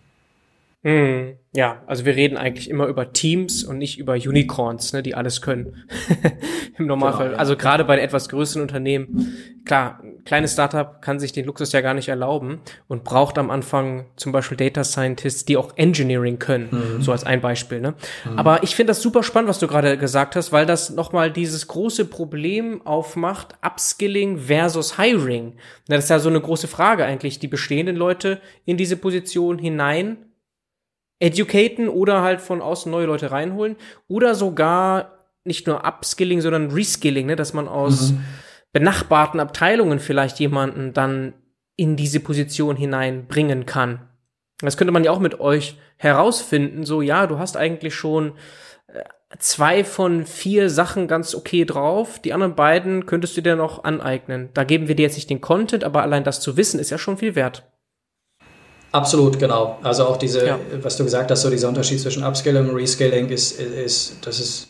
Hm. 0.84 1.34
Ja, 1.58 1.82
also 1.88 2.06
wir 2.06 2.16
reden 2.16 2.38
eigentlich 2.38 2.70
immer 2.70 2.86
über 2.86 3.14
Teams 3.14 3.64
und 3.64 3.80
nicht 3.80 3.98
über 3.98 4.14
Unicorns, 4.14 4.94
ne, 4.94 5.02
die 5.02 5.16
alles 5.16 5.42
können. 5.42 5.90
Im 6.78 6.86
Normalfall. 6.86 7.30
Genau, 7.30 7.34
ja. 7.34 7.40
Also 7.40 7.58
gerade 7.58 7.84
bei 7.84 7.98
etwas 7.98 8.30
größeren 8.30 8.62
Unternehmen, 8.62 9.64
klar, 9.66 10.00
ein 10.04 10.24
kleines 10.24 10.54
Startup 10.54 11.02
kann 11.02 11.20
sich 11.20 11.32
den 11.32 11.46
Luxus 11.46 11.72
ja 11.72 11.82
gar 11.82 11.96
nicht 11.96 12.10
erlauben 12.10 12.60
und 12.88 13.04
braucht 13.04 13.40
am 13.40 13.50
Anfang 13.50 14.06
zum 14.18 14.32
Beispiel 14.32 14.56
Data 14.56 14.84
Scientists, 14.84 15.46
die 15.46 15.58
auch 15.58 15.76
Engineering 15.78 16.38
können, 16.38 16.98
mhm. 16.98 17.02
so 17.02 17.12
als 17.12 17.24
ein 17.24 17.42
Beispiel. 17.42 17.82
Ne? 17.82 17.96
Mhm. 18.30 18.38
Aber 18.38 18.62
ich 18.62 18.76
finde 18.76 18.92
das 18.92 19.02
super 19.02 19.24
spannend, 19.24 19.50
was 19.50 19.58
du 19.58 19.66
gerade 19.66 19.98
gesagt 19.98 20.36
hast, 20.36 20.52
weil 20.52 20.68
das 20.68 20.92
nochmal 20.92 21.32
dieses 21.32 21.68
große 21.68 22.06
Problem 22.06 22.86
aufmacht, 22.86 23.56
Upskilling 23.66 24.38
versus 24.38 24.98
Hiring. 24.98 25.54
Das 25.88 26.04
ist 26.04 26.12
ja 26.12 26.20
so 26.20 26.30
eine 26.30 26.40
große 26.40 26.68
Frage 26.68 27.04
eigentlich, 27.04 27.40
die 27.40 27.48
bestehenden 27.48 27.96
Leute 27.96 28.42
in 28.66 28.78
diese 28.78 28.96
Position 28.96 29.58
hinein 29.58 30.18
educaten 31.20 31.90
oder 31.90 32.22
halt 32.22 32.42
von 32.42 32.62
außen 32.62 32.92
neue 32.92 33.06
Leute 33.06 33.32
reinholen 33.32 33.76
oder 34.08 34.36
sogar 34.36 35.18
nicht 35.44 35.66
nur 35.66 35.86
Upskilling, 35.86 36.42
sondern 36.42 36.72
Reskilling, 36.72 37.26
ne, 37.26 37.36
dass 37.36 37.54
man 37.54 37.68
aus 37.68 38.12
mhm. 38.12 38.24
benachbarten 38.74 39.40
Abteilungen 39.40 40.00
vielleicht 40.00 40.40
jemanden 40.40 40.94
dann 40.94 41.34
in 41.76 41.96
diese 41.96 42.20
Position 42.20 42.76
hineinbringen 42.76 43.66
kann. 43.66 44.02
Das 44.60 44.78
könnte 44.78 44.92
man 44.92 45.04
ja 45.04 45.12
auch 45.12 45.20
mit 45.20 45.40
euch 45.40 45.78
herausfinden, 45.98 46.84
so 46.84 47.02
ja, 47.02 47.28
du 47.28 47.40
hast 47.40 47.58
eigentlich 47.58 47.96
schon 47.96 48.34
äh, 48.88 49.04
zwei 49.40 49.84
von 49.84 50.26
vier 50.26 50.70
Sachen 50.70 51.08
ganz 51.08 51.36
okay 51.36 51.66
drauf, 51.66 52.20
die 52.20 52.34
anderen 52.34 52.56
beiden 52.56 53.06
könntest 53.06 53.38
du 53.38 53.42
dir 53.42 53.56
noch 53.56 53.84
aneignen. 53.84 54.50
Da 54.54 54.64
geben 54.64 54.88
wir 54.88 54.96
dir 54.96 55.04
jetzt 55.04 55.16
nicht 55.16 55.30
den 55.30 55.42
Content, 55.42 55.84
aber 55.84 56.02
allein 56.02 56.24
das 56.24 56.42
zu 56.42 56.58
wissen 56.58 56.80
ist 56.80 56.90
ja 56.90 56.98
schon 56.98 57.18
viel 57.18 57.36
wert. 57.36 57.64
Absolut, 58.92 59.38
genau. 59.38 59.80
Also 59.84 60.06
auch 60.06 60.18
diese, 60.18 60.46
ja. 60.46 60.60
was 60.82 60.98
du 60.98 61.04
gesagt 61.04 61.30
hast, 61.30 61.42
so 61.42 61.50
dieser 61.50 61.68
Unterschied 61.68 62.00
zwischen 62.00 62.24
Upskilling 62.24 62.70
und 62.70 62.76
Reskilling 62.76 63.30
ist, 63.30 63.60
ist, 63.60 64.18
das 64.22 64.40
ist 64.40 64.70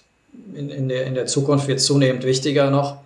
in, 0.56 0.70
in, 0.70 0.90
der, 0.90 1.06
in 1.06 1.14
der 1.14 1.28
Zukunft 1.28 1.68
wird 1.68 1.80
zunehmend 1.80 2.24
wichtiger 2.24 2.70
noch, 2.72 2.98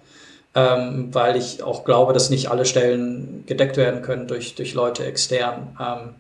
ähm, 0.56 1.10
weil 1.12 1.36
ich 1.36 1.64
auch 1.64 1.84
glaube, 1.84 2.14
dass 2.14 2.30
nicht 2.30 2.50
alle 2.50 2.66
Stellen 2.66 3.44
gedeckt 3.46 3.78
werden 3.78 4.02
können 4.02 4.28
durch, 4.28 4.56
durch 4.56 4.74
Leute 4.74 5.06
extern. 5.06 5.76
Ähm, 5.80 6.16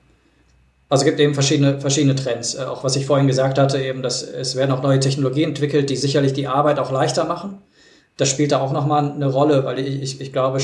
also 0.89 1.03
es 1.03 1.05
gibt 1.05 1.21
eben 1.21 1.33
verschiedene, 1.33 1.79
verschiedene 1.79 2.15
Trends. 2.15 2.55
Äh, 2.55 2.63
auch 2.63 2.83
was 2.83 2.97
ich 2.97 3.05
vorhin 3.05 3.27
gesagt 3.27 3.57
hatte, 3.57 3.81
eben, 3.81 4.01
dass 4.01 4.23
es 4.23 4.57
werden 4.57 4.71
auch 4.71 4.83
neue 4.83 4.99
Technologien 4.99 5.49
entwickelt, 5.49 5.89
die 5.89 5.95
sicherlich 5.95 6.33
die 6.33 6.47
Arbeit 6.47 6.79
auch 6.79 6.91
leichter 6.91 7.23
machen. 7.23 7.59
Das 8.21 8.29
spielt 8.29 8.51
da 8.51 8.61
auch 8.61 8.71
nochmal 8.71 9.11
eine 9.11 9.25
Rolle, 9.25 9.65
weil 9.65 9.79
ich, 9.79 9.99
ich, 9.99 10.21
ich 10.21 10.31
glaube, 10.31 10.59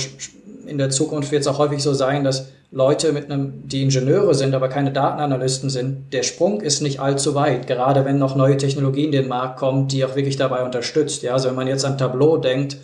in 0.67 0.77
der 0.77 0.91
Zukunft 0.91 1.31
wird 1.31 1.41
es 1.41 1.47
auch 1.47 1.57
häufig 1.57 1.81
so 1.81 1.91
sein, 1.91 2.23
dass 2.23 2.49
Leute 2.69 3.13
mit 3.13 3.31
einem, 3.31 3.67
die 3.67 3.81
Ingenieure 3.81 4.35
sind, 4.35 4.53
aber 4.53 4.69
keine 4.69 4.91
Datenanalysten 4.91 5.71
sind, 5.71 6.13
der 6.13 6.21
Sprung 6.21 6.61
ist 6.61 6.83
nicht 6.83 6.99
allzu 6.99 7.33
weit, 7.33 7.65
gerade 7.65 8.05
wenn 8.05 8.19
noch 8.19 8.35
neue 8.35 8.57
Technologien 8.57 9.05
in 9.05 9.23
den 9.23 9.27
Markt 9.27 9.57
kommen, 9.57 9.87
die 9.87 10.05
auch 10.05 10.15
wirklich 10.15 10.35
dabei 10.35 10.63
unterstützt. 10.63 11.23
Ja, 11.23 11.33
also 11.33 11.49
wenn 11.49 11.55
man 11.55 11.65
jetzt 11.65 11.83
an 11.83 11.97
Tableau 11.97 12.37
denkt, 12.37 12.77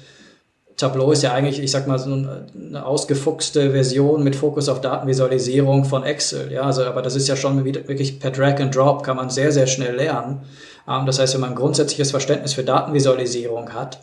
Tableau 0.76 1.12
ist 1.12 1.22
ja 1.22 1.34
eigentlich, 1.34 1.62
ich 1.62 1.70
sag 1.70 1.86
mal, 1.86 2.00
so 2.00 2.12
eine 2.12 2.84
ausgefuchste 2.84 3.74
Version 3.74 4.24
mit 4.24 4.36
Fokus 4.36 4.70
auf 4.70 4.82
Datenvisualisierung 4.82 5.86
von 5.86 6.02
Excel. 6.02 6.52
Ja, 6.52 6.64
also, 6.64 6.84
aber 6.86 7.04
das 7.04 7.16
ist 7.16 7.28
ja 7.28 7.36
schon 7.36 7.64
wirklich 7.64 8.20
per 8.20 8.32
Drag 8.32 8.60
and 8.60 8.76
Drop 8.76 9.04
kann 9.04 9.18
man 9.18 9.30
sehr, 9.30 9.52
sehr 9.52 9.68
schnell 9.68 9.98
lernen. 9.98 10.42
Ähm, 10.90 11.06
das 11.06 11.20
heißt, 11.20 11.36
wenn 11.36 11.42
man 11.42 11.52
ein 11.52 11.56
grundsätzliches 11.56 12.10
Verständnis 12.10 12.54
für 12.54 12.64
Datenvisualisierung 12.64 13.72
hat, 13.72 14.00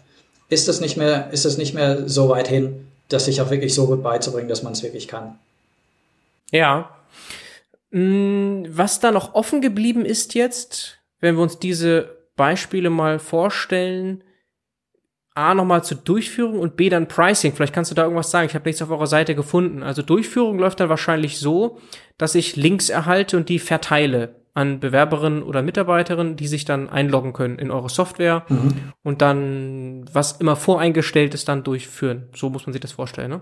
ist 0.51 0.69
es 0.69 0.81
nicht 0.81 0.97
mehr, 0.97 1.31
ist 1.31 1.47
es 1.47 1.57
nicht 1.57 1.75
mehr 1.75 2.09
so 2.09 2.29
weit 2.29 2.49
hin, 2.49 2.89
das 3.09 3.25
sich 3.25 3.41
auch 3.41 3.51
wirklich 3.51 3.75
so 3.75 3.87
gut 3.87 4.03
beizubringen, 4.03 4.49
dass 4.49 4.63
man 4.63 4.73
es 4.73 4.83
wirklich 4.83 5.09
kann. 5.09 5.39
Ja. 6.51 6.91
Mm, 7.91 8.65
was 8.69 9.01
da 9.01 9.13
noch 9.13 9.35
offen 9.35 9.61
geblieben 9.61 10.05
ist 10.05 10.35
jetzt, 10.35 10.99
wenn 11.21 11.37
wir 11.37 11.43
uns 11.43 11.59
diese 11.59 12.17
Beispiele 12.37 12.91
mal 12.91 13.19
vorstellen, 13.19 14.23
A 15.35 15.55
nochmal 15.55 15.85
zur 15.85 15.99
Durchführung 15.99 16.59
und 16.59 16.77
B 16.77 16.89
dann 16.89 17.07
Pricing. 17.07 17.55
Vielleicht 17.55 17.73
kannst 17.73 17.91
du 17.91 17.95
da 17.95 18.03
irgendwas 18.03 18.31
sagen. 18.31 18.47
Ich 18.47 18.55
habe 18.55 18.69
nichts 18.69 18.83
auf 18.83 18.91
eurer 18.91 19.07
Seite 19.07 19.37
gefunden. 19.37 19.83
Also 19.83 20.03
Durchführung 20.03 20.59
läuft 20.59 20.81
dann 20.81 20.89
wahrscheinlich 20.89 21.39
so, 21.39 21.79
dass 22.19 22.35
ich 22.35 22.57
Links 22.57 22.89
erhalte 22.89 23.37
und 23.37 23.49
die 23.49 23.61
verteile 23.61 24.39
an 24.61 24.79
Bewerberinnen 24.79 25.43
oder 25.43 25.63
Mitarbeiterinnen, 25.63 26.37
die 26.37 26.47
sich 26.47 26.67
dann 26.67 26.91
einloggen 26.91 27.33
können 27.33 27.59
in 27.59 27.71
eure 27.71 27.89
Software 27.89 28.45
mhm. 28.49 28.93
und 29.03 29.23
dann, 29.23 30.05
was 30.13 30.33
immer 30.33 30.55
voreingestellt 30.55 31.33
ist, 31.33 31.49
dann 31.49 31.65
durchführen. 31.65 32.29
So 32.37 32.51
muss 32.51 32.67
man 32.67 32.75
sich 32.75 32.83
das 32.83 32.93
vorstellen, 32.93 33.31
ne? 33.31 33.41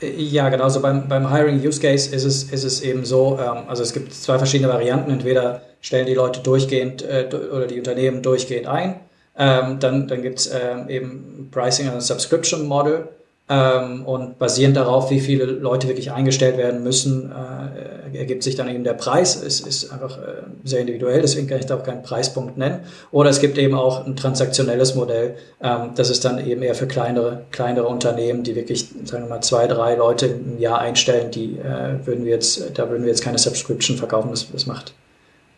Ja, 0.00 0.48
genau. 0.48 0.62
Also 0.62 0.80
beim, 0.80 1.08
beim 1.08 1.32
Hiring 1.32 1.60
Use 1.60 1.80
Case 1.80 2.14
ist 2.14 2.22
es, 2.22 2.44
ist 2.44 2.62
es 2.62 2.82
eben 2.82 3.04
so, 3.04 3.36
ähm, 3.42 3.64
also 3.66 3.82
es 3.82 3.92
gibt 3.92 4.14
zwei 4.14 4.38
verschiedene 4.38 4.72
Varianten. 4.72 5.10
Entweder 5.10 5.62
stellen 5.80 6.06
die 6.06 6.14
Leute 6.14 6.38
durchgehend 6.40 7.02
äh, 7.02 7.28
oder 7.32 7.66
die 7.66 7.78
Unternehmen 7.78 8.22
durchgehend 8.22 8.68
ein. 8.68 9.00
Ähm, 9.36 9.80
dann 9.80 10.06
dann 10.06 10.22
gibt 10.22 10.38
es 10.38 10.46
ähm, 10.46 10.88
eben 10.88 11.48
Pricing 11.50 11.88
and 11.88 12.00
Subscription 12.00 12.68
Model. 12.68 13.08
Ähm, 13.50 14.04
und 14.04 14.38
basierend 14.38 14.76
darauf, 14.76 15.10
wie 15.10 15.20
viele 15.20 15.46
Leute 15.46 15.88
wirklich 15.88 16.12
eingestellt 16.12 16.58
werden 16.58 16.82
müssen, 16.82 17.32
äh, 17.32 18.18
ergibt 18.18 18.42
sich 18.42 18.56
dann 18.56 18.68
eben 18.68 18.84
der 18.84 18.92
Preis. 18.92 19.42
Es 19.42 19.60
ist 19.60 19.90
einfach 19.90 20.18
äh, 20.18 20.42
sehr 20.64 20.80
individuell, 20.80 21.22
deswegen 21.22 21.46
kann 21.46 21.58
ich 21.58 21.64
da 21.64 21.76
auch 21.76 21.82
keinen 21.82 22.02
Preispunkt 22.02 22.58
nennen. 22.58 22.80
Oder 23.10 23.30
es 23.30 23.40
gibt 23.40 23.56
eben 23.56 23.74
auch 23.74 24.04
ein 24.04 24.16
transaktionelles 24.16 24.94
Modell. 24.94 25.36
Ähm, 25.62 25.92
das 25.94 26.10
ist 26.10 26.26
dann 26.26 26.46
eben 26.46 26.62
eher 26.62 26.74
für 26.74 26.86
kleinere, 26.86 27.46
kleinere 27.50 27.86
Unternehmen, 27.86 28.42
die 28.42 28.54
wirklich, 28.54 28.90
sagen 29.04 29.24
wir 29.24 29.30
mal, 29.30 29.40
zwei, 29.40 29.66
drei 29.66 29.94
Leute 29.94 30.26
im 30.26 30.58
Jahr 30.58 30.80
einstellen, 30.80 31.30
die 31.30 31.58
äh, 31.58 32.06
würden 32.06 32.26
wir 32.26 32.32
jetzt, 32.32 32.78
da 32.78 32.90
würden 32.90 33.04
wir 33.04 33.08
jetzt 33.08 33.22
keine 33.22 33.38
Subscription 33.38 33.96
verkaufen. 33.96 34.28
Das, 34.30 34.52
das 34.52 34.66
macht, 34.66 34.92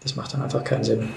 das 0.05 0.15
macht 0.15 0.33
dann 0.33 0.43
einfach 0.43 0.63
keinen 0.63 0.85
Sinn. 0.85 1.09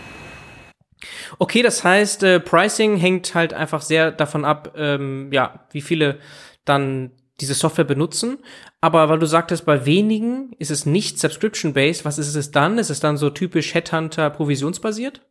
Okay, 1.38 1.62
das 1.62 1.84
heißt, 1.84 2.24
äh, 2.24 2.40
Pricing 2.40 2.98
hängt 2.98 3.36
halt 3.36 3.54
einfach 3.54 3.82
sehr 3.82 4.12
davon 4.12 4.44
ab, 4.46 4.74
ähm, 4.76 5.30
ja, 5.32 5.60
wie 5.72 5.82
viele 5.82 6.18
dann 6.66 7.12
diese 7.42 7.54
Software 7.54 7.86
benutzen. 7.86 8.38
Aber 8.82 9.10
weil 9.10 9.20
du 9.20 9.26
sagtest, 9.26 9.66
bei 9.66 9.86
wenigen 9.86 10.54
ist 10.60 10.72
es 10.72 10.86
nicht 10.86 11.20
subscription-based, 11.20 12.06
was 12.06 12.20
ist 12.20 12.36
es 12.36 12.52
dann? 12.52 12.78
Ist 12.78 12.90
es 12.90 13.00
dann 13.00 13.18
so 13.18 13.30
typisch 13.30 13.74
Headhunter 13.74 14.30
provisionsbasiert? 14.30 15.22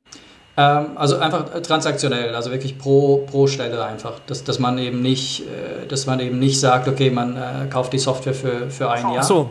Ähm, 0.57 0.99
also 0.99 1.16
einfach 1.16 1.62
transaktionell, 1.62 2.35
also 2.35 2.51
wirklich 2.51 2.76
pro, 2.78 3.18
pro 3.26 3.47
Stelle 3.47 3.85
einfach. 3.85 4.20
Dass, 4.26 4.45
dass 4.45 4.59
man 4.59 4.78
eben 4.78 5.01
nicht, 5.01 5.47
äh, 5.47 5.87
dass 5.87 6.07
man 6.07 6.20
eben 6.20 6.39
nicht 6.39 6.61
sagt, 6.61 6.89
okay, 6.89 7.11
man 7.11 7.37
äh, 7.37 7.68
kauft 7.70 7.93
die 7.93 7.99
Software 7.99 8.35
für, 8.35 8.70
für 8.70 8.91
ein 8.91 9.03
Jahr. 9.03 9.18
Ach 9.18 9.22
so. 9.22 9.51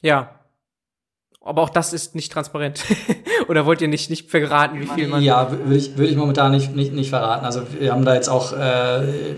Ja. 0.00 0.40
Aber 1.46 1.60
auch 1.60 1.68
das 1.68 1.92
ist 1.92 2.14
nicht 2.14 2.32
transparent. 2.32 2.82
Oder 3.48 3.66
wollt 3.66 3.82
ihr 3.82 3.88
nicht, 3.88 4.08
nicht 4.08 4.30
verraten, 4.30 4.80
wie 4.80 4.86
viel 4.86 5.08
man. 5.08 5.22
Ja, 5.22 5.50
würde 5.50 5.76
ich, 5.76 5.96
würde 5.98 6.10
ich 6.10 6.16
momentan 6.16 6.52
nicht, 6.52 6.74
nicht, 6.74 6.94
nicht 6.94 7.10
verraten. 7.10 7.44
Also 7.44 7.62
wir 7.78 7.92
haben 7.92 8.04
da 8.06 8.14
jetzt 8.14 8.28
auch, 8.28 8.54
äh, 8.54 9.34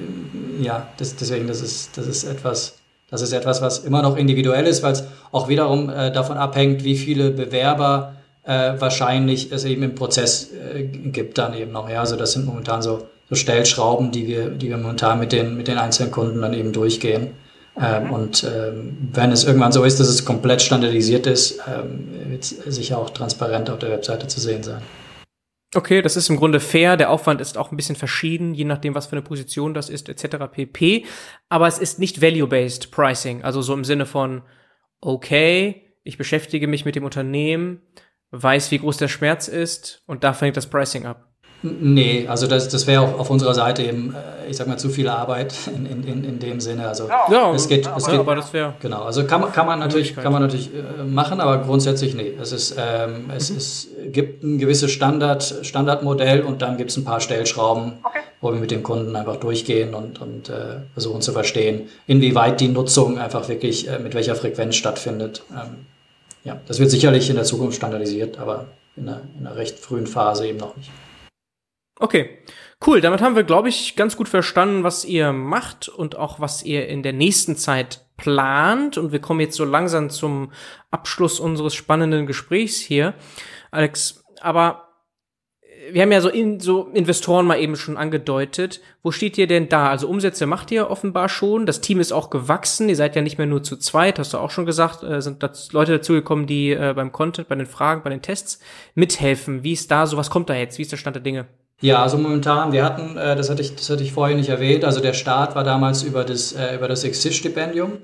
ja, 0.61 0.87
das, 0.99 1.17
deswegen, 1.17 1.49
das 1.49 1.61
ist, 1.61 1.99
das 1.99 2.07
ist 2.07 2.23
etwas, 2.23 2.79
das 3.11 3.23
ist 3.23 3.33
etwas, 3.33 3.61
was 3.61 3.81
immer 3.81 4.03
noch 4.03 4.17
individuell 4.17 4.67
ist, 4.67 4.85
weil 4.85 4.93
es 4.93 5.05
auch 5.33 5.49
wiederum 5.49 5.91
äh, 5.91 6.13
davon 6.13 6.37
abhängt, 6.37 6.85
wie 6.85 6.97
viele 6.97 7.31
Bewerber 7.31 8.15
äh, 8.45 8.75
wahrscheinlich 8.79 9.51
es 9.51 9.65
eben 9.65 9.83
im 9.83 9.97
Prozess 9.97 10.53
äh, 10.53 10.85
gibt 10.85 11.39
dann 11.39 11.55
eben 11.55 11.73
noch. 11.73 11.91
Ja, 11.91 12.01
also 12.01 12.15
das 12.15 12.33
sind 12.33 12.47
momentan 12.47 12.83
so, 12.83 13.09
so 13.29 13.35
Stellschrauben, 13.35 14.13
die 14.13 14.29
wir, 14.29 14.51
die 14.51 14.69
wir 14.69 14.77
momentan 14.77 15.19
mit 15.19 15.33
den, 15.33 15.57
mit 15.57 15.67
den 15.67 15.79
einzelnen 15.79 16.13
Kunden 16.13 16.41
dann 16.41 16.55
eben 16.55 16.73
durchgehen. 16.73 17.33
Ähm, 17.79 18.11
und 18.11 18.45
ähm, 18.45 19.11
wenn 19.13 19.33
es 19.33 19.45
irgendwann 19.45 19.73
so 19.73 19.85
ist, 19.85 20.01
dass 20.01 20.09
es 20.09 20.25
komplett 20.25 20.63
standardisiert 20.63 21.27
ist, 21.27 21.61
ähm, 21.67 22.09
wird 22.31 22.43
es 22.43 22.51
sicher 22.51 22.99
auch 22.99 23.11
transparent 23.11 23.69
auf 23.71 23.79
der 23.79 23.91
Webseite 23.91 24.27
zu 24.27 24.41
sehen 24.41 24.63
sein. 24.63 24.83
Okay, 25.75 26.01
das 26.01 26.17
ist 26.17 26.31
im 26.31 26.37
Grunde 26.37 26.59
fair. 26.61 26.97
Der 26.97 27.11
Aufwand 27.11 27.41
ist 27.41 27.59
auch 27.59 27.71
ein 27.71 27.77
bisschen 27.77 27.97
verschieden, 27.97 28.55
je 28.55 28.65
nachdem, 28.65 28.95
was 28.95 29.07
für 29.07 29.13
eine 29.13 29.23
Position 29.23 29.75
das 29.75 29.91
ist, 29.91 30.09
etc. 30.09 30.47
pp. 30.51 31.05
Aber 31.51 31.67
es 31.67 31.79
ist 31.79 31.99
nicht 31.99 32.23
value-based 32.23 32.91
Pricing, 32.91 33.45
also 33.45 33.61
so 33.61 33.75
im 33.75 33.85
Sinne 33.85 34.07
von, 34.07 34.43
okay, 35.01 35.83
ich 36.03 36.17
beschäftige 36.17 36.67
mich 36.67 36.87
mit 36.87 36.95
dem 36.95 37.05
Unternehmen, 37.05 37.83
weiß, 38.31 38.71
wie 38.71 38.79
groß 38.79 38.97
der 38.97 39.09
Schmerz 39.09 39.49
ist 39.49 40.03
und 40.07 40.25
da 40.25 40.33
fängt 40.33 40.57
das 40.57 40.69
Pricing 40.69 41.05
ab. 41.05 41.29
Nee, 41.81 42.27
also 42.29 42.47
das, 42.47 42.69
das 42.69 42.87
wäre 42.87 43.03
auch 43.03 43.19
auf 43.19 43.31
unserer 43.31 43.55
Seite 43.55 43.83
eben, 43.83 44.15
äh, 44.15 44.51
ich 44.51 44.57
sag 44.57 44.67
mal, 44.67 44.79
zu 44.79 44.89
viel 44.89 45.09
Arbeit 45.09 45.55
in, 45.75 45.87
in, 45.87 46.25
in 46.25 46.39
dem 46.39 46.61
Sinne. 46.61 46.89
Also 46.89 47.09
ja, 47.09 47.53
es 47.53 47.69
geht, 47.69 47.89
es 47.97 48.07
ja, 48.07 48.13
geht, 48.13 48.21
aber 48.21 48.35
das 48.37 48.53
wäre 48.53 48.75
genau. 48.81 49.03
Also 49.03 49.25
kann, 49.25 49.41
man 49.41 49.53
kann 49.53 49.67
man 49.67 49.79
natürlich, 49.79 50.15
kann 50.15 50.33
man 50.33 50.43
natürlich 50.43 50.71
äh, 50.75 51.03
machen, 51.05 51.41
aber 51.41 51.59
grundsätzlich 51.59 52.15
nee. 52.15 52.33
Es 52.41 52.53
ist, 52.53 52.77
ähm, 52.79 53.31
es 53.35 53.51
mhm. 53.51 53.57
ist, 53.57 53.89
gibt 54.13 54.43
ein 54.43 54.59
gewisses 54.59 54.91
Standard, 54.91 55.43
Standardmodell 55.63 56.43
und 56.43 56.63
dann 56.63 56.77
gibt 56.77 56.91
es 56.91 56.97
ein 56.97 57.05
paar 57.05 57.21
Stellschrauben, 57.21 57.95
okay. 58.03 58.21
wo 58.41 58.53
wir 58.53 58.61
mit 58.61 58.71
dem 58.71 58.83
Kunden 58.83 59.17
einfach 59.17 59.37
durchgehen 59.37 59.95
und, 59.95 60.21
und 60.21 60.49
äh, 60.49 60.81
versuchen 60.93 61.23
zu 61.23 61.33
verstehen, 61.33 61.89
inwieweit 62.07 62.61
die 62.61 62.69
Nutzung 62.69 63.19
einfach 63.19 63.49
wirklich 63.49 63.89
äh, 63.89 63.99
mit 63.99 64.15
welcher 64.15 64.37
Frequenz 64.37 64.77
stattfindet. 64.77 65.43
Ähm, 65.51 65.87
ja, 66.45 66.61
das 66.67 66.79
wird 66.79 66.91
sicherlich 66.91 67.29
in 67.29 67.35
der 67.35 67.45
Zukunft 67.45 67.77
standardisiert, 67.77 68.39
aber 68.39 68.67
in 68.97 69.09
einer, 69.09 69.23
in 69.39 69.47
einer 69.47 69.57
recht 69.57 69.79
frühen 69.79 70.07
Phase 70.07 70.47
eben 70.47 70.59
noch 70.59 70.77
nicht. 70.77 70.91
Okay, 71.99 72.39
cool. 72.87 73.01
Damit 73.01 73.23
haben 73.23 73.37
wir, 73.37 73.45
glaube 73.45 73.69
ich, 73.69 73.97
ganz 73.97 74.17
gut 74.17 74.29
verstanden, 74.29 74.85
was 74.85 75.05
ihr 75.05 75.33
macht 75.33 75.89
und 75.89 76.17
auch 76.17 76.41
was 76.41 76.63
ihr 76.63 76.89
in 76.89 77.03
der 77.03 77.13
nächsten 77.13 77.57
Zeit 77.57 78.07
plant. 78.17 78.99
Und 78.99 79.13
wir 79.13 79.21
kommen 79.21 79.41
jetzt 79.41 79.57
so 79.57 79.65
langsam 79.65 80.11
zum 80.11 80.53
Abschluss 80.91 81.41
unseres 81.41 81.75
spannenden 81.75 82.27
Gesprächs 82.27 82.79
hier. 82.81 83.15
Alex, 83.71 84.25
aber 84.41 84.87
wir 85.91 86.03
haben 86.03 86.13
ja 86.13 86.21
so, 86.21 86.29
in, 86.29 86.61
so 86.61 86.87
Investoren 86.89 87.47
mal 87.47 87.61
eben 87.61 87.77
schon 87.77 87.97
angedeutet. 87.97 88.81
Wo 89.03 89.11
steht 89.11 89.39
ihr 89.39 89.47
denn 89.47 89.69
da? 89.69 89.89
Also 89.89 90.09
Umsätze 90.09 90.47
macht 90.47 90.71
ihr 90.71 90.91
offenbar 90.91 91.29
schon. 91.29 91.65
Das 91.65 91.81
Team 91.81 92.01
ist 92.01 92.13
auch 92.13 92.31
gewachsen. 92.31 92.89
Ihr 92.89 92.97
seid 92.97 93.15
ja 93.17 93.23
nicht 93.23 93.39
mehr 93.39 93.47
nur 93.47 93.63
zu 93.63 93.77
zweit, 93.77 94.19
hast 94.19 94.35
du 94.35 94.39
auch 94.39 94.51
schon 94.51 94.67
gesagt. 94.67 95.03
Äh, 95.03 95.23
sind 95.23 95.43
das 95.43 95.73
Leute 95.73 95.93
dazugekommen, 95.93 96.47
die 96.47 96.73
äh, 96.73 96.93
beim 96.95 97.13
Content, 97.13 97.49
bei 97.49 97.55
den 97.55 97.67
Fragen, 97.67 98.03
bei 98.03 98.11
den 98.11 98.23
Tests 98.23 98.61
mithelfen. 98.95 99.63
Wie 99.63 99.73
ist 99.73 99.91
da 99.91 100.07
so? 100.07 100.17
Was 100.17 100.31
kommt 100.31 100.51
da 100.51 100.55
jetzt? 100.55 100.79
Wie 100.79 100.83
ist 100.83 100.93
der 100.93 100.97
Stand 100.97 101.17
der 101.17 101.23
Dinge? 101.23 101.47
Ja, 101.81 102.03
also 102.03 102.17
momentan, 102.17 102.73
wir 102.73 102.85
hatten, 102.85 103.17
äh, 103.17 103.37
das 103.37 103.51
hatte 103.51 103.61
ich, 103.61 103.75
das 103.75 103.91
hatte 103.91 104.03
ich 104.03 104.13
vorher 104.13 104.37
nicht 104.37 104.49
erwähnt. 104.49 104.85
Also 104.85 105.01
der 105.01 105.13
Start 105.13 105.55
war 105.55 105.65
damals 105.65 106.03
über 106.03 106.25
das, 106.25 106.53
äh, 106.53 106.77
über 106.77 106.89
das 106.89 107.05
Exist-Stipendium. 107.05 107.99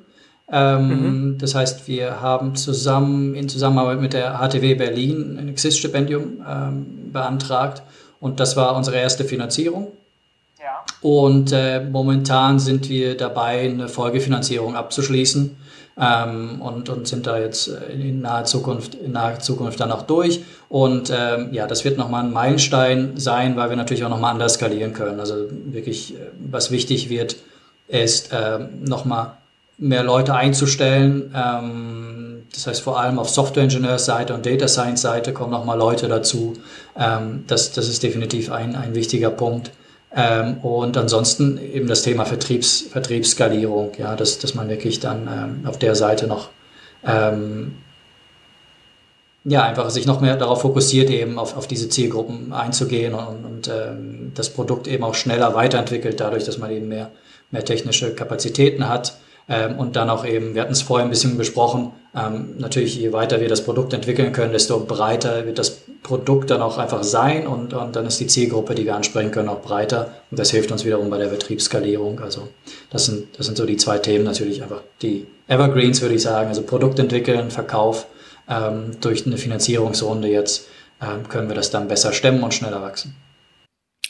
Ähm, 0.51 0.89
mhm. 0.89 1.39
Das 1.39 1.55
heißt, 1.55 1.89
wir 1.89 2.21
haben 2.21 2.55
zusammen 2.55 3.35
in 3.35 3.49
Zusammenarbeit 3.49 4.01
mit 4.01 4.13
der 4.13 4.39
HTW 4.39 4.75
Berlin 4.75 5.39
ein 5.39 5.49
Exist-Stipendium 5.49 6.45
ähm, 6.47 7.11
beantragt 7.13 7.83
und 8.21 8.41
das 8.41 8.57
war 8.57 8.77
unsere 8.77 8.99
erste 8.99 9.25
Finanzierung. 9.25 9.89
Ja. 10.61 10.85
Und 11.01 11.53
äh, 11.53 11.81
momentan 11.81 12.59
sind 12.59 12.91
wir 12.91 13.17
dabei, 13.17 13.63
eine 13.63 13.89
Folgefinanzierung 13.89 14.77
abzuschließen 14.77 15.57
ähm, 16.03 16.61
und, 16.61 16.89
und 16.89 17.07
sind 17.07 17.27
da 17.27 17.39
jetzt 17.39 17.69
in 17.69 18.23
naher 18.23 18.45
Zukunft, 18.45 18.97
in 18.97 19.13
naher 19.13 19.39
Zukunft 19.39 19.79
dann 19.79 19.93
auch 19.93 20.03
durch. 20.03 20.43
Und 20.69 21.13
ähm, 21.17 21.53
ja, 21.53 21.67
das 21.69 21.85
wird 21.85 21.97
nochmal 21.97 22.25
ein 22.25 22.33
Meilenstein 22.33 23.13
sein, 23.17 23.57
weil 23.57 23.71
wir 23.71 23.77
natürlich 23.77 24.05
auch 24.05 24.09
nochmal 24.09 24.33
anders 24.33 24.55
skalieren 24.55 24.95
können. 24.95 25.21
Also 25.21 25.35
wirklich, 25.67 26.15
äh, 26.15 26.19
was 26.51 26.73
wichtig 26.73 27.09
wird, 27.09 27.37
ist 27.87 28.31
ähm, 28.33 28.83
nochmal 28.85 29.35
mehr 29.79 30.03
Leute 30.03 30.35
einzustellen. 30.35 31.33
Ähm, 31.37 32.43
das 32.53 32.67
heißt, 32.67 32.83
vor 32.83 32.99
allem 32.99 33.19
auf 33.19 33.31
Software-Ingenieurs-Seite 33.31 34.35
und 34.35 34.45
Data 34.45 34.67
Science-Seite 34.67 35.33
kommen 35.33 35.53
nochmal 35.53 35.79
Leute 35.79 36.09
dazu. 36.09 36.55
Ähm, 36.99 37.45
das, 37.47 37.73
das 37.73 37.89
ist 37.89 38.03
definitiv 38.03 38.51
ein, 38.51 38.75
ein 38.75 38.95
wichtiger 38.95 39.31
Punkt. 39.31 39.71
Ähm, 40.15 40.59
und 40.59 40.97
ansonsten 40.97 41.59
eben 41.59 41.89
das 41.89 42.03
Thema 42.03 42.25
Vertriebs, 42.25 42.83
Vertriebsskalierung, 42.91 43.93
ja, 43.99 44.15
dass, 44.15 44.39
dass 44.39 44.55
man 44.55 44.69
wirklich 44.69 45.01
dann 45.01 45.29
ähm, 45.29 45.67
auf 45.67 45.79
der 45.79 45.95
Seite 45.95 46.27
noch 46.27 46.51
ähm, 47.05 47.77
ja, 49.45 49.65
einfach 49.65 49.91
sich 49.91 50.07
noch 50.07 50.21
mehr 50.21 50.37
darauf 50.37 50.61
fokussiert, 50.61 51.11
eben 51.11 51.39
auf, 51.39 51.57
auf 51.57 51.67
diese 51.67 51.89
Zielgruppen 51.89 52.53
einzugehen 52.53 53.15
und, 53.15 53.45
und 53.45 53.69
ähm, 53.69 54.33
das 54.35 54.51
Produkt 54.51 54.87
eben 54.87 55.03
auch 55.03 55.15
schneller 55.15 55.55
weiterentwickelt, 55.55 56.21
dadurch, 56.21 56.45
dass 56.45 56.59
man 56.59 56.71
eben 56.71 56.89
mehr, 56.89 57.11
mehr 57.51 57.65
technische 57.65 58.15
Kapazitäten 58.15 58.89
hat. 58.89 59.17
Ähm, 59.49 59.79
und 59.79 59.97
dann 59.97 60.11
auch 60.11 60.25
eben, 60.25 60.55
wir 60.55 60.63
hatten 60.63 60.73
es 60.73 60.83
vorher 60.83 61.05
ein 61.05 61.11
bisschen 61.11 61.37
besprochen, 61.37 61.93
ähm, 62.15 62.57
natürlich 62.59 62.97
je 62.97 63.13
weiter 63.13 63.41
wir 63.41 63.49
das 63.49 63.65
Produkt 63.65 63.93
entwickeln 63.93 64.33
können, 64.33 64.53
desto 64.53 64.81
breiter 64.81 65.47
wird 65.47 65.59
das 65.59 65.83
Produkt 66.03 66.51
dann 66.51 66.63
auch 66.63 66.79
einfach 66.79 67.03
sein 67.03 67.47
und, 67.47 67.73
und 67.75 67.97
dann 67.97 68.07
ist 68.07 68.21
die 68.21 68.27
Zielgruppe, 68.27 68.75
die 68.75 68.85
wir 68.85 68.95
ansprechen 68.95 69.31
können, 69.31 69.49
auch 69.49 69.63
breiter 69.63 70.15
und 70.31 70.39
das 70.39 70.51
hilft 70.51 70.71
uns 70.73 70.85
wiederum 70.85 71.11
bei 71.11 71.19
der 71.19 71.29
Betriebsskalierung. 71.29 72.21
Also 72.21 72.49
das 72.91 73.07
sind, 73.07 73.39
das 73.39 73.47
sind 73.47 73.57
so 73.57 73.67
die 73.67 73.77
zwei 73.77 73.99
Themen 73.99 74.25
natürlich 74.25 74.63
einfach 74.63 74.83
die 75.01 75.27
Evergreens, 75.49 76.03
würde 76.03 76.15
ich 76.15 76.23
sagen, 76.23 76.49
also 76.49 76.63
Produkt 76.63 76.99
entwickeln, 76.99 77.51
Verkauf 77.51 78.07
ähm, 78.49 78.93
durch 79.01 79.27
eine 79.27 79.39
Finanzierungsrunde 79.39 80.29
jetzt 80.29 80.69
ähm, 81.01 81.29
können 81.29 81.49
wir 81.49 81.57
das 81.57 81.71
dann 81.71 81.89
besser 81.89 82.13
stemmen 82.13 82.43
und 82.43 82.55
schneller 82.55 82.83
wachsen. 82.83 83.17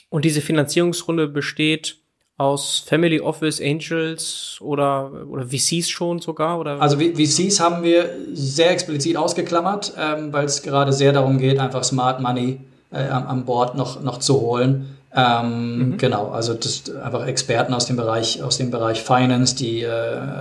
Und 0.09 0.25
diese 0.25 0.43
Finanzierungsrunde 0.43 1.29
besteht 1.29 2.02
aus 2.39 2.83
Family 2.87 3.21
Office, 3.21 3.61
Angels 3.61 4.57
oder, 4.61 5.11
oder 5.29 5.47
VCs 5.47 5.89
schon 5.89 6.21
sogar? 6.21 6.59
Oder? 6.59 6.81
Also 6.81 6.99
VCs 6.99 7.61
haben 7.61 7.83
wir 7.83 8.11
sehr 8.33 8.71
explizit 8.71 9.17
ausgeklammert, 9.17 9.93
ähm, 9.99 10.33
weil 10.33 10.47
es 10.47 10.63
gerade 10.63 10.93
sehr 10.93 11.13
darum 11.13 11.39
geht, 11.39 11.59
einfach 11.59 11.85
Smart 11.85 12.21
Money 12.21 12.61
äh, 12.91 12.99
an 12.99 13.45
Bord 13.45 13.77
noch, 13.77 14.03
noch 14.03 14.19
zu 14.19 14.41
holen. 14.41 14.97
Ähm, 15.15 15.91
mhm. 15.91 15.97
Genau, 15.99 16.31
also 16.31 16.55
das 16.55 16.91
einfach 16.91 17.27
Experten 17.27 17.75
aus 17.75 17.87
dem 17.87 17.97
Bereich, 17.97 18.43
aus 18.43 18.57
dem 18.57 18.71
Bereich 18.71 19.03
Finance, 19.03 19.55
die 19.55 19.83
äh, 19.83 19.89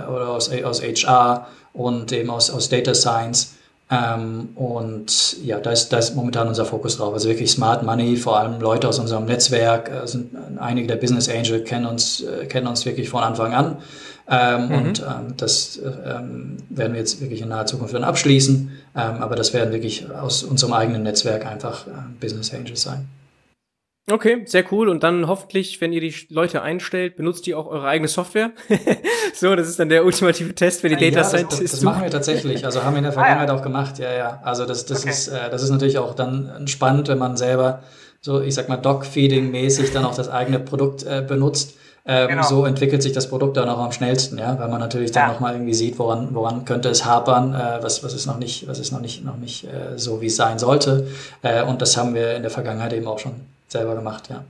oder 0.08 0.30
aus, 0.30 0.50
aus 0.50 0.82
HR 0.82 1.46
und 1.74 2.10
eben 2.12 2.30
aus, 2.30 2.50
aus 2.50 2.68
Data 2.70 2.94
Science 2.94 3.54
ähm, 3.92 4.48
und 4.54 5.36
ja, 5.44 5.60
da 5.60 5.70
ist, 5.70 5.90
da 5.90 5.98
ist 5.98 6.14
momentan 6.14 6.48
unser 6.48 6.64
Fokus 6.64 6.96
drauf. 6.96 7.12
Also 7.12 7.28
wirklich 7.28 7.50
Smart 7.50 7.82
Money, 7.82 8.16
vor 8.16 8.38
allem 8.38 8.58
Leute 8.58 8.88
aus 8.88 8.98
unserem 8.98 9.26
Netzwerk, 9.26 9.90
äh, 9.90 10.06
sind 10.06 10.34
einige 10.58 10.86
der 10.86 10.96
Business 10.96 11.28
Angel 11.28 11.62
kennen 11.62 11.84
uns, 11.84 12.22
äh, 12.22 12.46
kennen 12.46 12.66
uns 12.66 12.86
wirklich 12.86 13.10
von 13.10 13.22
Anfang 13.22 13.52
an. 13.52 13.76
Ähm, 14.28 14.68
mhm. 14.68 14.74
Und 14.74 15.00
ähm, 15.00 15.34
das 15.36 15.78
ähm, 15.78 16.56
werden 16.70 16.94
wir 16.94 17.00
jetzt 17.00 17.20
wirklich 17.20 17.42
in 17.42 17.48
naher 17.48 17.66
Zukunft 17.66 17.92
dann 17.92 18.04
abschließen. 18.04 18.70
Ähm, 18.96 19.22
aber 19.22 19.36
das 19.36 19.52
werden 19.52 19.74
wirklich 19.74 20.10
aus 20.10 20.42
unserem 20.42 20.72
eigenen 20.72 21.02
Netzwerk 21.02 21.44
einfach 21.44 21.86
äh, 21.86 21.90
Business 22.18 22.54
Angels 22.54 22.80
sein. 22.80 23.08
Okay, 24.10 24.42
sehr 24.46 24.64
cool. 24.72 24.88
Und 24.88 25.04
dann 25.04 25.28
hoffentlich, 25.28 25.80
wenn 25.80 25.92
ihr 25.92 26.00
die 26.00 26.14
Leute 26.28 26.60
einstellt, 26.62 27.16
benutzt 27.16 27.46
ihr 27.46 27.56
auch 27.56 27.66
eure 27.66 27.86
eigene 27.86 28.08
Software. 28.08 28.50
so, 29.34 29.54
das 29.54 29.68
ist 29.68 29.78
dann 29.78 29.88
der 29.88 30.04
ultimative 30.04 30.54
Test 30.54 30.80
für 30.80 30.88
die 30.88 30.96
Data 30.96 31.18
ja, 31.18 31.24
Scientists. 31.24 31.60
Das, 31.60 31.70
das, 31.70 31.80
das 31.80 31.82
machen 31.82 32.02
wir 32.02 32.10
tatsächlich. 32.10 32.64
Also 32.64 32.82
haben 32.82 32.94
wir 32.94 32.98
in 32.98 33.04
der 33.04 33.12
Vergangenheit 33.12 33.48
ah, 33.48 33.52
ja. 33.52 33.58
auch 33.58 33.62
gemacht. 33.62 34.00
Ja, 34.00 34.12
ja. 34.12 34.40
Also 34.42 34.66
das, 34.66 34.86
das 34.86 35.02
okay. 35.02 35.10
ist, 35.10 35.28
äh, 35.28 35.50
das 35.50 35.62
ist 35.62 35.70
natürlich 35.70 35.98
auch 35.98 36.14
dann 36.14 36.66
spannend, 36.66 37.06
wenn 37.08 37.18
man 37.18 37.36
selber 37.36 37.82
so, 38.20 38.40
ich 38.40 38.54
sag 38.54 38.68
mal, 38.68 38.76
Dog-Feeding-mäßig 38.76 39.92
dann 39.92 40.04
auch 40.04 40.14
das 40.14 40.28
eigene 40.28 40.58
Produkt 40.58 41.04
äh, 41.04 41.24
benutzt. 41.26 41.76
Ähm, 42.04 42.28
genau. 42.28 42.42
So 42.42 42.66
entwickelt 42.66 43.00
sich 43.00 43.12
das 43.12 43.28
Produkt 43.28 43.56
dann 43.56 43.68
auch 43.68 43.78
am 43.78 43.92
schnellsten, 43.92 44.36
ja, 44.36 44.58
weil 44.58 44.68
man 44.68 44.80
natürlich 44.80 45.12
dann 45.12 45.28
ja. 45.28 45.32
nochmal 45.32 45.54
irgendwie 45.54 45.74
sieht, 45.74 46.00
woran, 46.00 46.34
woran 46.34 46.64
könnte 46.64 46.88
es 46.88 47.04
hapern, 47.04 47.54
äh, 47.54 47.78
was, 47.80 48.02
was 48.02 48.12
ist 48.12 48.26
noch 48.26 48.38
nicht, 48.38 48.66
was 48.66 48.80
ist 48.80 48.90
noch 48.90 49.00
nicht, 49.00 49.24
noch 49.24 49.36
nicht 49.36 49.64
äh, 49.64 49.96
so, 49.96 50.20
wie 50.20 50.26
es 50.26 50.34
sein 50.34 50.58
sollte. 50.58 51.06
Äh, 51.42 51.62
und 51.62 51.80
das 51.80 51.96
haben 51.96 52.14
wir 52.16 52.34
in 52.34 52.42
der 52.42 52.50
Vergangenheit 52.50 52.92
eben 52.92 53.06
auch 53.06 53.20
schon 53.20 53.34
selber 53.72 53.94
gemacht, 53.94 54.28
ja. 54.30 54.44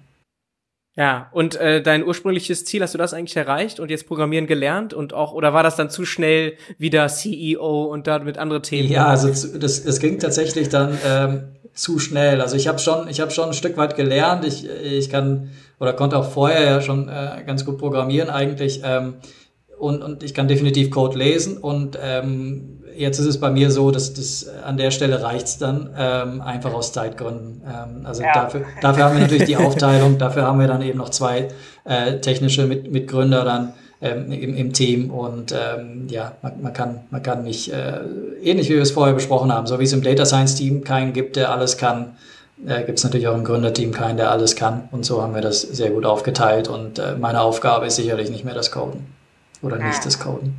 Ja, 0.94 1.30
und 1.32 1.56
äh, 1.56 1.80
dein 1.80 2.04
ursprüngliches 2.04 2.66
Ziel, 2.66 2.82
hast 2.82 2.92
du 2.92 2.98
das 2.98 3.14
eigentlich 3.14 3.34
erreicht 3.34 3.80
und 3.80 3.90
jetzt 3.90 4.06
Programmieren 4.06 4.46
gelernt 4.46 4.92
und 4.92 5.14
auch, 5.14 5.32
oder 5.32 5.54
war 5.54 5.62
das 5.62 5.74
dann 5.74 5.88
zu 5.88 6.04
schnell 6.04 6.58
wieder 6.76 7.08
CEO 7.08 7.84
und 7.84 8.06
damit 8.06 8.36
andere 8.36 8.60
Themen? 8.60 8.90
Ja, 8.90 9.06
also 9.06 9.28
das, 9.58 9.84
das 9.84 10.00
ging 10.00 10.18
tatsächlich 10.18 10.68
dann 10.68 10.98
ähm, 11.06 11.44
zu 11.72 11.98
schnell. 11.98 12.42
Also 12.42 12.56
ich 12.56 12.68
habe 12.68 12.78
schon, 12.78 13.08
ich 13.08 13.22
habe 13.22 13.30
schon 13.30 13.48
ein 13.48 13.54
Stück 13.54 13.78
weit 13.78 13.96
gelernt. 13.96 14.44
Ich, 14.44 14.68
ich 14.68 15.08
kann 15.08 15.50
oder 15.80 15.94
konnte 15.94 16.18
auch 16.18 16.30
vorher 16.30 16.62
ja 16.62 16.80
schon 16.82 17.08
äh, 17.08 17.42
ganz 17.46 17.64
gut 17.64 17.78
programmieren 17.78 18.28
eigentlich. 18.28 18.82
Ähm, 18.84 19.14
und, 19.78 20.02
und 20.02 20.22
ich 20.22 20.34
kann 20.34 20.46
definitiv 20.46 20.90
Code 20.90 21.18
lesen 21.18 21.56
und 21.56 21.98
ähm, 22.00 22.81
jetzt 22.96 23.18
ist 23.18 23.26
es 23.26 23.40
bei 23.40 23.50
mir 23.50 23.70
so, 23.70 23.90
dass 23.90 24.14
das 24.14 24.46
an 24.64 24.76
der 24.76 24.90
Stelle 24.90 25.22
reicht's 25.22 25.58
dann, 25.58 25.90
ähm, 25.96 26.40
einfach 26.40 26.72
aus 26.72 26.92
Zeitgründen. 26.92 27.62
Ähm, 27.66 28.06
also 28.06 28.22
ja. 28.22 28.32
dafür, 28.32 28.62
dafür 28.80 29.04
haben 29.04 29.14
wir 29.14 29.22
natürlich 29.22 29.44
die 29.44 29.56
Aufteilung, 29.56 30.18
dafür 30.18 30.42
haben 30.44 30.60
wir 30.60 30.66
dann 30.66 30.82
eben 30.82 30.98
noch 30.98 31.10
zwei 31.10 31.48
äh, 31.84 32.18
technische 32.20 32.66
Mit 32.66 32.90
Mitgründer 32.90 33.44
dann 33.44 33.74
ähm, 34.00 34.32
im, 34.32 34.56
im 34.56 34.72
Team 34.72 35.10
und 35.10 35.52
ähm, 35.52 36.06
ja, 36.08 36.32
man, 36.42 36.60
man, 36.62 36.72
kann, 36.72 37.00
man 37.10 37.22
kann 37.22 37.44
nicht, 37.44 37.72
äh, 37.72 38.00
ähnlich 38.42 38.68
wie 38.68 38.74
wir 38.74 38.82
es 38.82 38.90
vorher 38.90 39.14
besprochen 39.14 39.52
haben, 39.52 39.66
so 39.66 39.78
wie 39.78 39.84
es 39.84 39.92
im 39.92 40.02
Data 40.02 40.24
Science 40.26 40.56
Team 40.56 40.84
keinen 40.84 41.12
gibt, 41.12 41.36
der 41.36 41.50
alles 41.50 41.78
kann, 41.78 42.16
äh, 42.66 42.84
gibt 42.84 42.98
es 42.98 43.04
natürlich 43.04 43.28
auch 43.28 43.34
im 43.34 43.44
Gründerteam 43.44 43.92
keinen, 43.92 44.16
der 44.16 44.30
alles 44.30 44.56
kann 44.56 44.88
und 44.90 45.04
so 45.04 45.22
haben 45.22 45.34
wir 45.34 45.40
das 45.42 45.62
sehr 45.62 45.90
gut 45.90 46.04
aufgeteilt 46.04 46.68
und 46.68 46.98
äh, 46.98 47.14
meine 47.16 47.40
Aufgabe 47.40 47.86
ist 47.86 47.96
sicherlich 47.96 48.30
nicht 48.30 48.44
mehr 48.44 48.54
das 48.54 48.72
Coden 48.72 49.06
oder 49.62 49.76
nicht 49.76 50.04
das 50.04 50.18
Coden. 50.18 50.56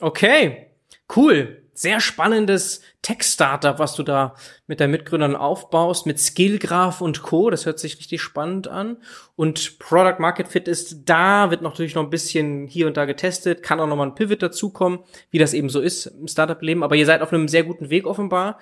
Okay, 0.00 0.66
Cool. 1.14 1.60
Sehr 1.76 2.00
spannendes 2.00 2.82
Tech-Startup, 3.02 3.80
was 3.80 3.96
du 3.96 4.04
da 4.04 4.36
mit 4.68 4.78
deinen 4.78 4.92
Mitgründern 4.92 5.34
aufbaust, 5.34 6.06
mit 6.06 6.20
Skillgraph 6.20 7.00
und 7.00 7.22
Co. 7.22 7.50
Das 7.50 7.66
hört 7.66 7.80
sich 7.80 7.98
richtig 7.98 8.22
spannend 8.22 8.68
an. 8.68 8.98
Und 9.34 9.80
Product 9.80 10.20
Market 10.20 10.46
Fit 10.46 10.68
ist 10.68 11.00
da, 11.06 11.50
wird 11.50 11.62
natürlich 11.62 11.96
noch 11.96 12.04
ein 12.04 12.10
bisschen 12.10 12.68
hier 12.68 12.86
und 12.86 12.96
da 12.96 13.06
getestet, 13.06 13.64
kann 13.64 13.80
auch 13.80 13.88
noch 13.88 13.96
mal 13.96 14.06
ein 14.06 14.14
Pivot 14.14 14.40
dazukommen, 14.40 15.00
wie 15.30 15.38
das 15.38 15.52
eben 15.52 15.68
so 15.68 15.80
ist 15.80 16.06
im 16.06 16.28
Startup-Leben. 16.28 16.84
Aber 16.84 16.94
ihr 16.94 17.06
seid 17.06 17.22
auf 17.22 17.32
einem 17.32 17.48
sehr 17.48 17.64
guten 17.64 17.90
Weg 17.90 18.06
offenbar. 18.06 18.60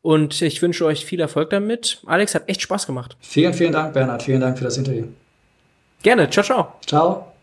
Und 0.00 0.40
ich 0.40 0.62
wünsche 0.62 0.86
euch 0.86 1.04
viel 1.04 1.20
Erfolg 1.20 1.50
damit. 1.50 2.00
Alex, 2.06 2.34
hat 2.34 2.48
echt 2.48 2.62
Spaß 2.62 2.86
gemacht. 2.86 3.16
Vielen, 3.20 3.52
vielen 3.52 3.72
Dank, 3.72 3.92
Bernhard. 3.92 4.22
Vielen 4.22 4.40
Dank 4.40 4.56
für 4.56 4.64
das 4.64 4.78
Interview. 4.78 5.04
Gerne. 6.02 6.30
Ciao, 6.30 6.44
ciao. 6.44 6.72
Ciao. 6.86 7.37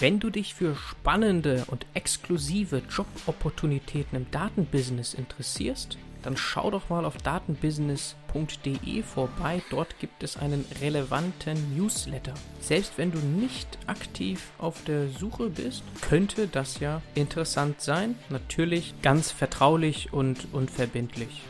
Wenn 0.00 0.18
du 0.18 0.28
dich 0.28 0.54
für 0.54 0.74
spannende 0.74 1.64
und 1.68 1.86
exklusive 1.94 2.82
Jobopportunitäten 2.90 4.16
im 4.16 4.30
Datenbusiness 4.30 5.14
interessierst, 5.14 5.98
dann 6.22 6.36
schau 6.36 6.70
doch 6.70 6.88
mal 6.88 7.04
auf 7.04 7.18
datenbusiness.de 7.18 9.02
vorbei. 9.02 9.62
Dort 9.70 9.98
gibt 10.00 10.22
es 10.22 10.36
einen 10.36 10.64
relevanten 10.80 11.76
Newsletter. 11.76 12.34
Selbst 12.60 12.94
wenn 12.96 13.12
du 13.12 13.18
nicht 13.18 13.78
aktiv 13.86 14.50
auf 14.58 14.82
der 14.84 15.08
Suche 15.08 15.50
bist, 15.50 15.84
könnte 16.00 16.48
das 16.48 16.80
ja 16.80 17.00
interessant 17.14 17.80
sein. 17.80 18.16
Natürlich 18.30 18.94
ganz 19.02 19.30
vertraulich 19.30 20.12
und 20.12 20.48
unverbindlich. 20.52 21.42